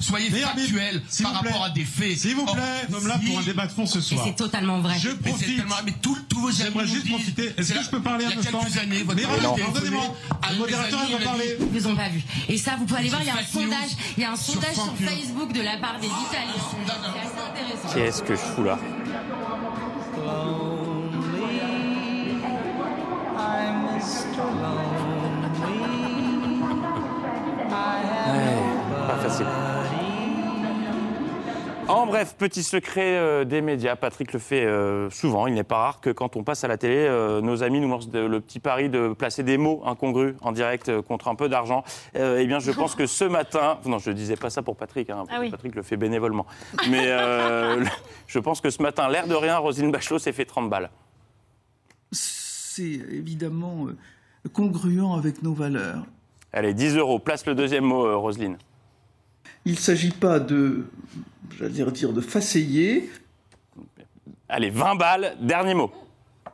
Soyez- 0.00 0.30
factuel 0.30 1.02
par 1.22 1.40
plaît. 1.40 1.50
rapport 1.50 1.64
à 1.64 1.70
des 1.70 1.84
faits. 1.84 2.18
S'il 2.18 2.34
vous 2.34 2.44
plaît, 2.46 2.62
nous 2.88 2.98
sommes 2.98 3.08
là 3.08 3.20
pour 3.24 3.38
un 3.38 3.42
débat 3.42 3.66
de 3.66 3.72
fond 3.72 3.86
ce 3.86 4.00
soir. 4.00 4.22
c'est 4.26 4.36
totalement 4.36 4.80
vrai. 4.80 4.96
Je 5.00 5.10
profite. 5.10 5.62
mais 5.84 5.94
tous 6.02 6.16
vos 6.38 6.48
amis 6.48 6.56
J'aimerais 6.58 6.86
juste 6.86 7.08
profiter. 7.08 7.52
Est-ce 7.56 7.72
que 7.72 7.82
je 7.82 7.88
peux 7.90 8.00
parler 8.00 8.24
un 8.24 8.30
Il 8.30 8.34
y 8.34 8.36
a 8.36 8.40
instant 8.40 8.60
quelques 8.60 8.78
années, 8.78 9.02
votre 9.02 9.20
modérateur, 10.58 11.00
va 11.10 11.24
parler. 11.24 11.56
Ils 11.60 11.80
vous 11.80 11.86
ont 11.88 11.96
pas 11.96 12.08
vu. 12.08 12.22
Et 12.48 12.56
ça, 12.58 12.76
vous 12.78 12.84
pouvez 12.84 13.00
aller 13.00 13.08
voir, 13.08 13.22
il 13.22 13.26
y 13.26 13.30
a 13.30 13.34
un 13.34 13.36
news 13.64 13.70
sondage, 13.86 14.14
il 14.16 14.22
y 14.22 14.26
a 14.26 14.32
un 14.32 14.36
sondage 14.36 14.74
sur. 14.74 14.94
Facebook 14.96 15.52
de 15.52 15.62
la 15.62 15.76
part 15.78 15.98
des 16.00 16.06
Italiens. 16.06 16.52
C'est 16.86 17.20
assez 17.20 17.50
intéressant. 17.50 17.94
Qu'est-ce 17.94 18.22
que 18.22 18.34
je 18.34 18.40
fous 18.40 18.64
là 18.64 18.78
Ouais, 28.28 29.06
Pas 29.06 29.16
facile. 29.28 29.46
En 31.88 32.06
bref, 32.06 32.34
petit 32.36 32.62
secret 32.62 33.16
euh, 33.16 33.44
des 33.44 33.62
médias, 33.62 33.96
Patrick 33.96 34.32
le 34.34 34.38
fait 34.38 34.64
euh, 34.64 35.08
souvent. 35.10 35.46
Il 35.46 35.54
n'est 35.54 35.64
pas 35.64 35.78
rare 35.78 36.00
que 36.00 36.10
quand 36.10 36.36
on 36.36 36.44
passe 36.44 36.62
à 36.62 36.68
la 36.68 36.76
télé, 36.76 36.96
euh, 36.98 37.40
nos 37.40 37.62
amis 37.62 37.80
nous 37.80 37.88
lancent 37.88 38.10
de- 38.10 38.18
le 38.18 38.40
petit 38.40 38.60
pari 38.60 38.90
de 38.90 39.14
placer 39.14 39.42
des 39.42 39.56
mots 39.56 39.82
incongrus 39.86 40.34
en 40.42 40.52
direct 40.52 40.88
euh, 40.90 41.00
contre 41.00 41.28
un 41.28 41.34
peu 41.34 41.48
d'argent. 41.48 41.84
Euh, 42.16 42.40
eh 42.40 42.46
bien, 42.46 42.58
je 42.58 42.70
pense 42.72 42.94
que 42.94 43.06
ce 43.06 43.24
matin, 43.24 43.78
non, 43.86 43.98
je 43.98 44.10
disais 44.10 44.36
pas 44.36 44.50
ça 44.50 44.60
pour 44.62 44.76
Patrick. 44.76 45.08
hein, 45.08 45.24
Ah 45.30 45.38
oui. 45.40 45.50
Patrick 45.50 45.74
le 45.74 45.82
fait 45.82 45.96
bénévolement. 45.96 46.46
Mais 46.90 47.04
euh, 47.06 47.82
je 48.26 48.38
pense 48.38 48.60
que 48.60 48.68
ce 48.70 48.82
matin, 48.82 49.08
l'air 49.08 49.26
de 49.26 49.34
rien, 49.34 49.56
Roselyne 49.56 49.90
Bachelot 49.90 50.18
s'est 50.18 50.32
fait 50.32 50.44
30 50.44 50.68
balles. 50.68 50.90
C'est 52.12 52.82
évidemment 52.82 53.86
congruent 54.52 55.14
avec 55.18 55.42
nos 55.42 55.52
valeurs. 55.54 56.02
Allez, 56.52 56.74
10 56.74 56.96
euros. 56.96 57.18
Place 57.18 57.44
le 57.46 57.54
deuxième 57.54 57.84
mot, 57.84 58.20
Roselyne. 58.20 58.56
Il 59.68 59.72
ne 59.74 59.78
s'agit 59.78 60.12
pas 60.12 60.40
de, 60.40 60.86
j'allais 61.58 61.90
dire, 61.90 62.12
de 62.14 62.22
faceiller. 62.22 63.10
Allez, 64.48 64.70
20 64.70 64.94
balles. 64.94 65.36
Dernier 65.42 65.74
mot. 65.74 65.90
Ah 66.46 66.50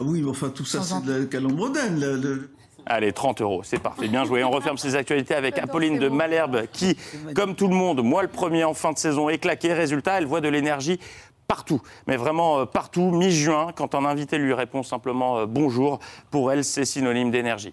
oui, 0.00 0.22
mais 0.22 0.28
enfin 0.30 0.50
tout 0.50 0.64
ça 0.64 0.82
c'est 0.82 1.04
de 1.04 1.12
la 1.20 1.26
calombrdaine. 1.26 2.00
là, 2.00 2.16
le- 2.16 2.50
Allez, 2.84 3.12
30 3.12 3.42
euros, 3.42 3.62
c'est 3.62 3.78
parfait, 3.78 4.08
bien 4.08 4.24
joué. 4.24 4.42
On 4.42 4.50
referme 4.50 4.76
ces 4.76 4.96
actualités 4.96 5.34
avec 5.36 5.56
Apolline 5.58 6.00
de 6.00 6.08
Malherbe 6.08 6.62
qui, 6.72 6.96
comme 7.36 7.54
tout 7.54 7.68
le 7.68 7.76
monde, 7.76 8.02
moi 8.02 8.22
le 8.22 8.28
premier 8.28 8.64
en 8.64 8.74
fin 8.74 8.90
de 8.92 8.98
saison, 8.98 9.28
est 9.28 9.38
claqué. 9.38 9.72
Résultat, 9.72 10.18
elle 10.18 10.26
voit 10.26 10.40
de 10.40 10.48
l'énergie 10.48 10.98
partout, 11.46 11.80
mais 12.08 12.16
vraiment 12.16 12.58
euh, 12.60 12.64
partout, 12.64 13.12
mi-juin, 13.12 13.70
quand 13.76 13.94
un 13.94 14.04
invité 14.04 14.36
lui 14.38 14.52
répond 14.52 14.82
simplement 14.82 15.38
euh, 15.38 15.46
bonjour, 15.46 16.00
pour 16.32 16.50
elle, 16.50 16.64
c'est 16.64 16.84
synonyme 16.84 17.30
d'énergie. 17.30 17.72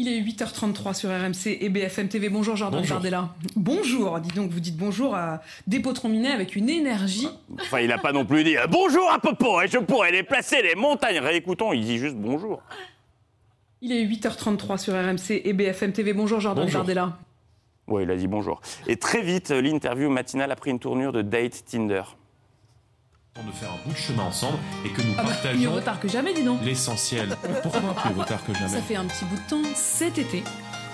Il 0.00 0.08
est 0.08 0.18
8h33 0.18 0.94
sur 0.94 1.10
RMC 1.10 1.58
et 1.60 1.68
BFM 1.68 2.08
TV. 2.08 2.30
Bonjour 2.30 2.56
Jordan 2.56 2.80
Bonjour. 2.80 2.94
Bardella. 2.96 3.34
Bonjour, 3.54 4.18
dis 4.20 4.30
donc, 4.30 4.50
vous 4.50 4.58
dites 4.58 4.78
bonjour 4.78 5.14
à 5.14 5.42
Dépôt 5.66 5.92
Minet 6.08 6.30
avec 6.30 6.56
une 6.56 6.70
énergie. 6.70 7.28
Enfin, 7.60 7.80
il 7.80 7.88
n'a 7.88 7.98
pas 7.98 8.10
non 8.12 8.24
plus 8.24 8.42
dit 8.42 8.56
euh, 8.56 8.66
bonjour 8.66 9.12
à 9.12 9.18
Popo 9.18 9.60
et 9.60 9.68
je 9.68 9.76
pourrais 9.76 10.10
déplacer 10.10 10.62
les 10.62 10.74
montagnes. 10.74 11.18
Réécoutons, 11.18 11.74
il 11.74 11.84
dit 11.84 11.98
juste 11.98 12.16
bonjour. 12.16 12.62
Il 13.82 13.92
est 13.92 14.06
8h33 14.06 14.78
sur 14.78 14.94
RMC 14.94 15.42
et 15.44 15.52
BFM 15.52 15.92
TV. 15.92 16.14
Bonjour 16.14 16.40
Jordan 16.40 16.64
Bonjour. 16.64 16.78
Bardella. 16.80 17.18
Oui, 17.86 18.04
il 18.04 18.10
a 18.10 18.16
dit 18.16 18.26
bonjour. 18.26 18.62
Et 18.86 18.96
très 18.96 19.20
vite, 19.20 19.50
l'interview 19.50 20.08
matinale 20.08 20.50
a 20.50 20.56
pris 20.56 20.70
une 20.70 20.78
tournure 20.78 21.12
de 21.12 21.20
date 21.20 21.62
Tinder. 21.66 22.04
De 23.46 23.52
faire 23.52 23.70
un 23.70 23.78
bout 23.86 23.92
de 23.92 23.98
chemin 23.98 24.24
ensemble 24.24 24.58
et 24.84 24.90
que 24.90 25.02
nous 25.02 25.14
Ah 25.18 25.22
bah, 25.22 25.28
mieux 25.28 25.34
partageons 25.42 25.70
vaut 25.72 25.80
tard 25.80 26.00
que 26.00 26.08
jamais, 26.08 26.32
dis 26.34 26.42
donc. 26.42 26.60
l'essentiel. 26.64 27.36
Pourquoi 27.62 27.80
plus 28.04 28.12
vaut 28.14 28.24
tard 28.24 28.44
que 28.46 28.54
jamais 28.54 28.68
Ça 28.68 28.82
fait 28.82 28.96
un 28.96 29.04
petit 29.04 29.24
bout 29.24 29.36
de 29.36 29.48
temps, 29.48 29.68
cet 29.74 30.18
été. 30.18 30.42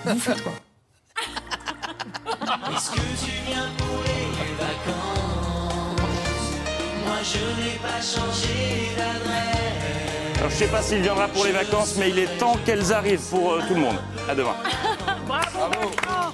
Vous 0.05 0.19
faites 0.19 0.41
quoi 0.43 0.53
Est-ce 2.75 2.91
que 2.91 2.99
tu 3.25 3.31
viens 3.47 3.67
pour 3.77 4.03
les 4.03 4.53
vacances 4.57 6.01
Moi 7.05 7.17
je 7.23 7.61
n'ai 7.61 7.75
pas 7.77 8.01
changé 8.01 8.91
d'adresse. 8.95 10.37
Alors, 10.37 10.51
je 10.51 10.55
sais 10.55 10.67
pas 10.67 10.81
s'il 10.83 11.01
viendra 11.01 11.27
pour 11.29 11.45
les 11.45 11.51
vacances, 11.51 11.95
mais 11.97 12.09
il 12.11 12.19
est 12.19 12.37
temps 12.37 12.55
qu'elles 12.63 12.93
arrivent 12.93 13.27
pour 13.29 13.53
euh, 13.53 13.61
tout 13.67 13.73
le 13.73 13.79
monde. 13.81 13.97
À 14.29 14.35
demain. 14.35 14.55
Bravo, 15.27 15.59
Bertrand 15.67 16.31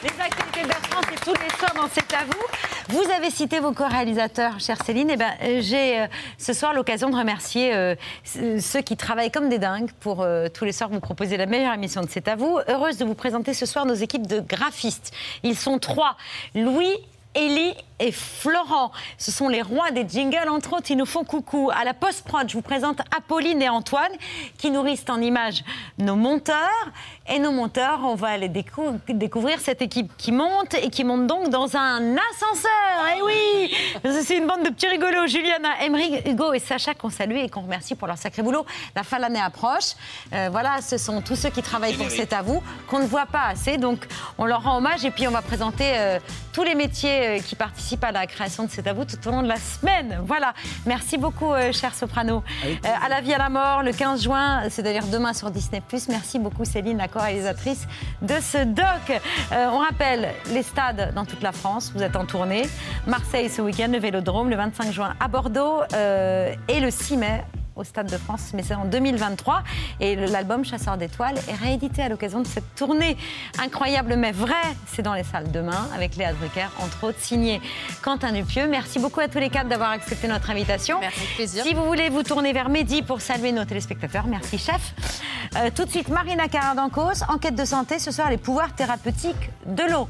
Les 0.00 0.10
actualités 0.10 0.62
de 0.62 0.68
Bertrand, 0.68 1.00
c'est 1.10 1.24
tous 1.24 1.34
les 1.42 1.50
soirs 1.58 1.74
dans 1.74 1.88
C'est 1.92 2.14
à 2.14 2.22
vous. 2.24 3.00
Vous 3.00 3.10
avez 3.10 3.30
cité 3.30 3.58
vos 3.58 3.72
co-réalisateurs, 3.72 4.60
chère 4.60 4.80
Céline. 4.84 5.10
Eh 5.10 5.16
ben, 5.16 5.32
euh, 5.42 5.60
j'ai 5.60 6.02
euh, 6.02 6.06
ce 6.38 6.52
soir 6.52 6.72
l'occasion 6.72 7.10
de 7.10 7.16
remercier 7.16 7.74
euh, 7.74 7.96
ceux 8.24 8.80
qui 8.80 8.96
travaillent 8.96 9.32
comme 9.32 9.48
des 9.48 9.58
dingues 9.58 9.90
pour 9.98 10.24
tous 10.54 10.64
les 10.64 10.70
soirs 10.70 10.88
vous 10.88 11.00
proposer 11.00 11.36
la 11.36 11.46
meilleure 11.46 11.74
émission 11.74 12.00
de 12.02 12.06
C'est 12.08 12.28
à 12.28 12.36
vous. 12.36 12.60
Heureuse 12.68 12.96
de 12.98 13.04
vous 13.04 13.16
présenter 13.16 13.54
ce 13.54 13.66
soir 13.66 13.86
nos 13.86 13.94
équipes 13.94 14.28
de 14.28 14.38
graphistes. 14.38 15.12
Ils 15.42 15.56
sont 15.56 15.80
trois. 15.80 16.16
Louis, 16.54 16.94
Élie 17.34 17.74
et 18.00 18.12
Florent. 18.12 18.92
Ce 19.18 19.30
sont 19.32 19.48
les 19.48 19.60
rois 19.62 19.90
des 19.90 20.08
jingles, 20.08 20.48
entre 20.48 20.74
autres, 20.74 20.90
ils 20.90 20.96
nous 20.96 21.06
font 21.06 21.24
coucou. 21.24 21.70
À 21.74 21.84
la 21.84 21.94
post-prod, 21.94 22.48
je 22.48 22.54
vous 22.54 22.62
présente 22.62 23.00
Apolline 23.16 23.60
et 23.60 23.68
Antoine 23.68 24.10
qui 24.56 24.70
nourrissent 24.70 25.04
en 25.08 25.20
images 25.20 25.64
nos 25.98 26.14
monteurs. 26.16 26.56
Et 27.30 27.38
nos 27.40 27.50
monteurs, 27.52 28.00
on 28.04 28.14
va 28.14 28.28
aller 28.28 28.48
décou- 28.48 28.98
découvrir 29.08 29.60
cette 29.60 29.82
équipe 29.82 30.10
qui 30.16 30.32
monte 30.32 30.74
et 30.74 30.88
qui 30.90 31.04
monte 31.04 31.26
donc 31.26 31.50
dans 31.50 31.76
un 31.76 32.16
ascenseur. 32.16 33.06
Eh 33.18 33.22
oui 33.22 33.74
C'est 34.04 34.36
une 34.36 34.46
bande 34.46 34.62
de 34.64 34.70
petits 34.70 34.86
rigolos. 34.88 35.26
Juliana, 35.26 35.82
Emery, 35.84 36.22
Hugo 36.24 36.52
et 36.54 36.58
Sacha 36.60 36.94
qu'on 36.94 37.10
salue 37.10 37.36
et 37.36 37.48
qu'on 37.50 37.62
remercie 37.62 37.94
pour 37.96 38.06
leur 38.08 38.16
sacré 38.16 38.42
boulot. 38.42 38.64
La 38.96 39.02
fin 39.02 39.16
de 39.18 39.22
l'année 39.22 39.40
approche. 39.42 39.92
Euh, 40.32 40.48
voilà, 40.50 40.80
ce 40.80 40.96
sont 40.98 41.20
tous 41.20 41.36
ceux 41.36 41.50
qui 41.50 41.62
travaillent 41.62 41.96
pour 41.96 42.08
C'est 42.10 42.32
à 42.32 42.42
vous, 42.42 42.62
qu'on 42.86 43.00
ne 43.00 43.06
voit 43.06 43.26
pas 43.26 43.46
assez. 43.48 43.76
Donc, 43.76 44.06
on 44.38 44.46
leur 44.46 44.62
rend 44.62 44.78
hommage 44.78 45.04
et 45.04 45.10
puis 45.10 45.26
on 45.28 45.32
va 45.32 45.42
présenter 45.42 45.92
euh, 45.96 46.18
tous 46.54 46.62
les 46.62 46.74
métiers 46.74 47.17
euh, 47.18 47.38
qui 47.40 47.56
participent 47.56 48.04
à 48.04 48.12
la 48.12 48.26
création 48.26 48.64
de 48.64 48.70
C'est 48.70 48.86
à 48.86 48.92
vous 48.92 49.04
tout 49.04 49.16
au 49.26 49.30
long 49.30 49.42
de 49.42 49.48
la 49.48 49.56
semaine. 49.56 50.18
Voilà. 50.24 50.54
Merci 50.86 51.18
beaucoup, 51.18 51.52
euh, 51.52 51.72
cher 51.72 51.94
Soprano. 51.94 52.42
Euh, 52.64 52.88
à 53.04 53.08
la 53.08 53.20
vie, 53.20 53.34
à 53.34 53.38
la 53.38 53.48
mort, 53.48 53.82
le 53.82 53.92
15 53.92 54.22
juin, 54.22 54.62
c'est-à-dire 54.70 55.06
demain 55.06 55.32
sur 55.32 55.50
Disney+. 55.50 55.82
Merci 56.08 56.38
beaucoup, 56.38 56.64
Céline, 56.64 56.98
la 56.98 57.08
co-réalisatrice 57.08 57.86
de 58.22 58.34
ce 58.40 58.64
doc. 58.64 59.20
On 59.52 59.78
rappelle 59.78 60.28
les 60.52 60.62
stades 60.62 61.12
dans 61.14 61.24
toute 61.24 61.42
la 61.42 61.52
France. 61.52 61.92
Vous 61.94 62.02
êtes 62.02 62.16
en 62.16 62.24
tournée. 62.24 62.68
Marseille 63.06 63.48
ce 63.48 63.62
week-end, 63.62 63.88
le 63.90 63.98
Vélodrome, 63.98 64.50
le 64.50 64.56
25 64.56 64.92
juin 64.92 65.14
à 65.20 65.28
Bordeaux 65.28 65.80
euh, 65.94 66.54
et 66.68 66.80
le 66.80 66.90
6 66.90 67.16
mai 67.16 67.44
au 67.78 67.84
Stade 67.84 68.10
de 68.10 68.18
France, 68.18 68.50
mais 68.54 68.62
c'est 68.62 68.74
en 68.74 68.84
2023. 68.84 69.62
Et 70.00 70.16
l'album 70.16 70.64
Chasseur 70.64 70.96
d'étoiles 70.96 71.36
est 71.48 71.54
réédité 71.54 72.02
à 72.02 72.08
l'occasion 72.08 72.40
de 72.40 72.46
cette 72.46 72.74
tournée 72.74 73.16
incroyable 73.58 74.16
mais 74.16 74.32
vraie. 74.32 74.54
C'est 74.86 75.02
dans 75.02 75.14
les 75.14 75.24
salles 75.24 75.50
demain 75.50 75.88
avec 75.94 76.16
Léa 76.16 76.32
Drucker, 76.32 76.68
entre 76.80 77.04
autres, 77.04 77.20
signé 77.20 77.60
Quentin 78.02 78.32
Dupieux. 78.32 78.66
Merci 78.66 78.98
beaucoup 78.98 79.20
à 79.20 79.28
tous 79.28 79.38
les 79.38 79.50
quatre 79.50 79.68
d'avoir 79.68 79.90
accepté 79.90 80.28
notre 80.28 80.50
invitation. 80.50 80.98
Merci, 81.00 81.20
plaisir. 81.36 81.64
Si 81.64 81.74
vous 81.74 81.84
voulez 81.84 82.08
vous 82.10 82.22
tourner 82.22 82.52
vers 82.52 82.68
Mehdi 82.68 83.02
pour 83.02 83.20
saluer 83.20 83.52
nos 83.52 83.64
téléspectateurs, 83.64 84.26
merci 84.26 84.58
chef. 84.58 84.94
Euh, 85.56 85.70
tout 85.74 85.84
de 85.84 85.90
suite, 85.90 86.08
Marina 86.08 86.48
Caradancos, 86.48 87.22
enquête 87.28 87.54
de 87.54 87.64
santé, 87.64 87.98
ce 87.98 88.10
soir 88.10 88.30
les 88.30 88.38
pouvoirs 88.38 88.74
thérapeutiques 88.74 89.50
de 89.66 89.84
l'eau. 89.90 90.08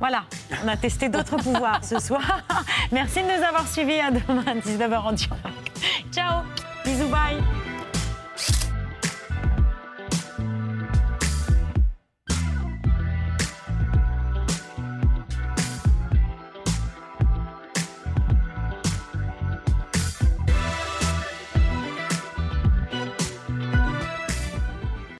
Voilà, 0.00 0.24
on 0.64 0.68
a 0.68 0.76
testé 0.76 1.08
d'autres 1.08 1.36
pouvoirs 1.44 1.84
ce 1.84 2.00
soir. 2.00 2.42
Merci 2.90 3.20
de 3.22 3.26
nous 3.26 3.44
avoir 3.44 3.68
suivis. 3.68 4.00
À 4.00 4.10
demain, 4.10 4.56
19h 4.56 4.96
en 4.96 5.12
direct. 5.12 5.80
Ciao, 6.12 6.42
Fiz 6.84 7.00
o 7.00 7.06
bem. 7.06 7.71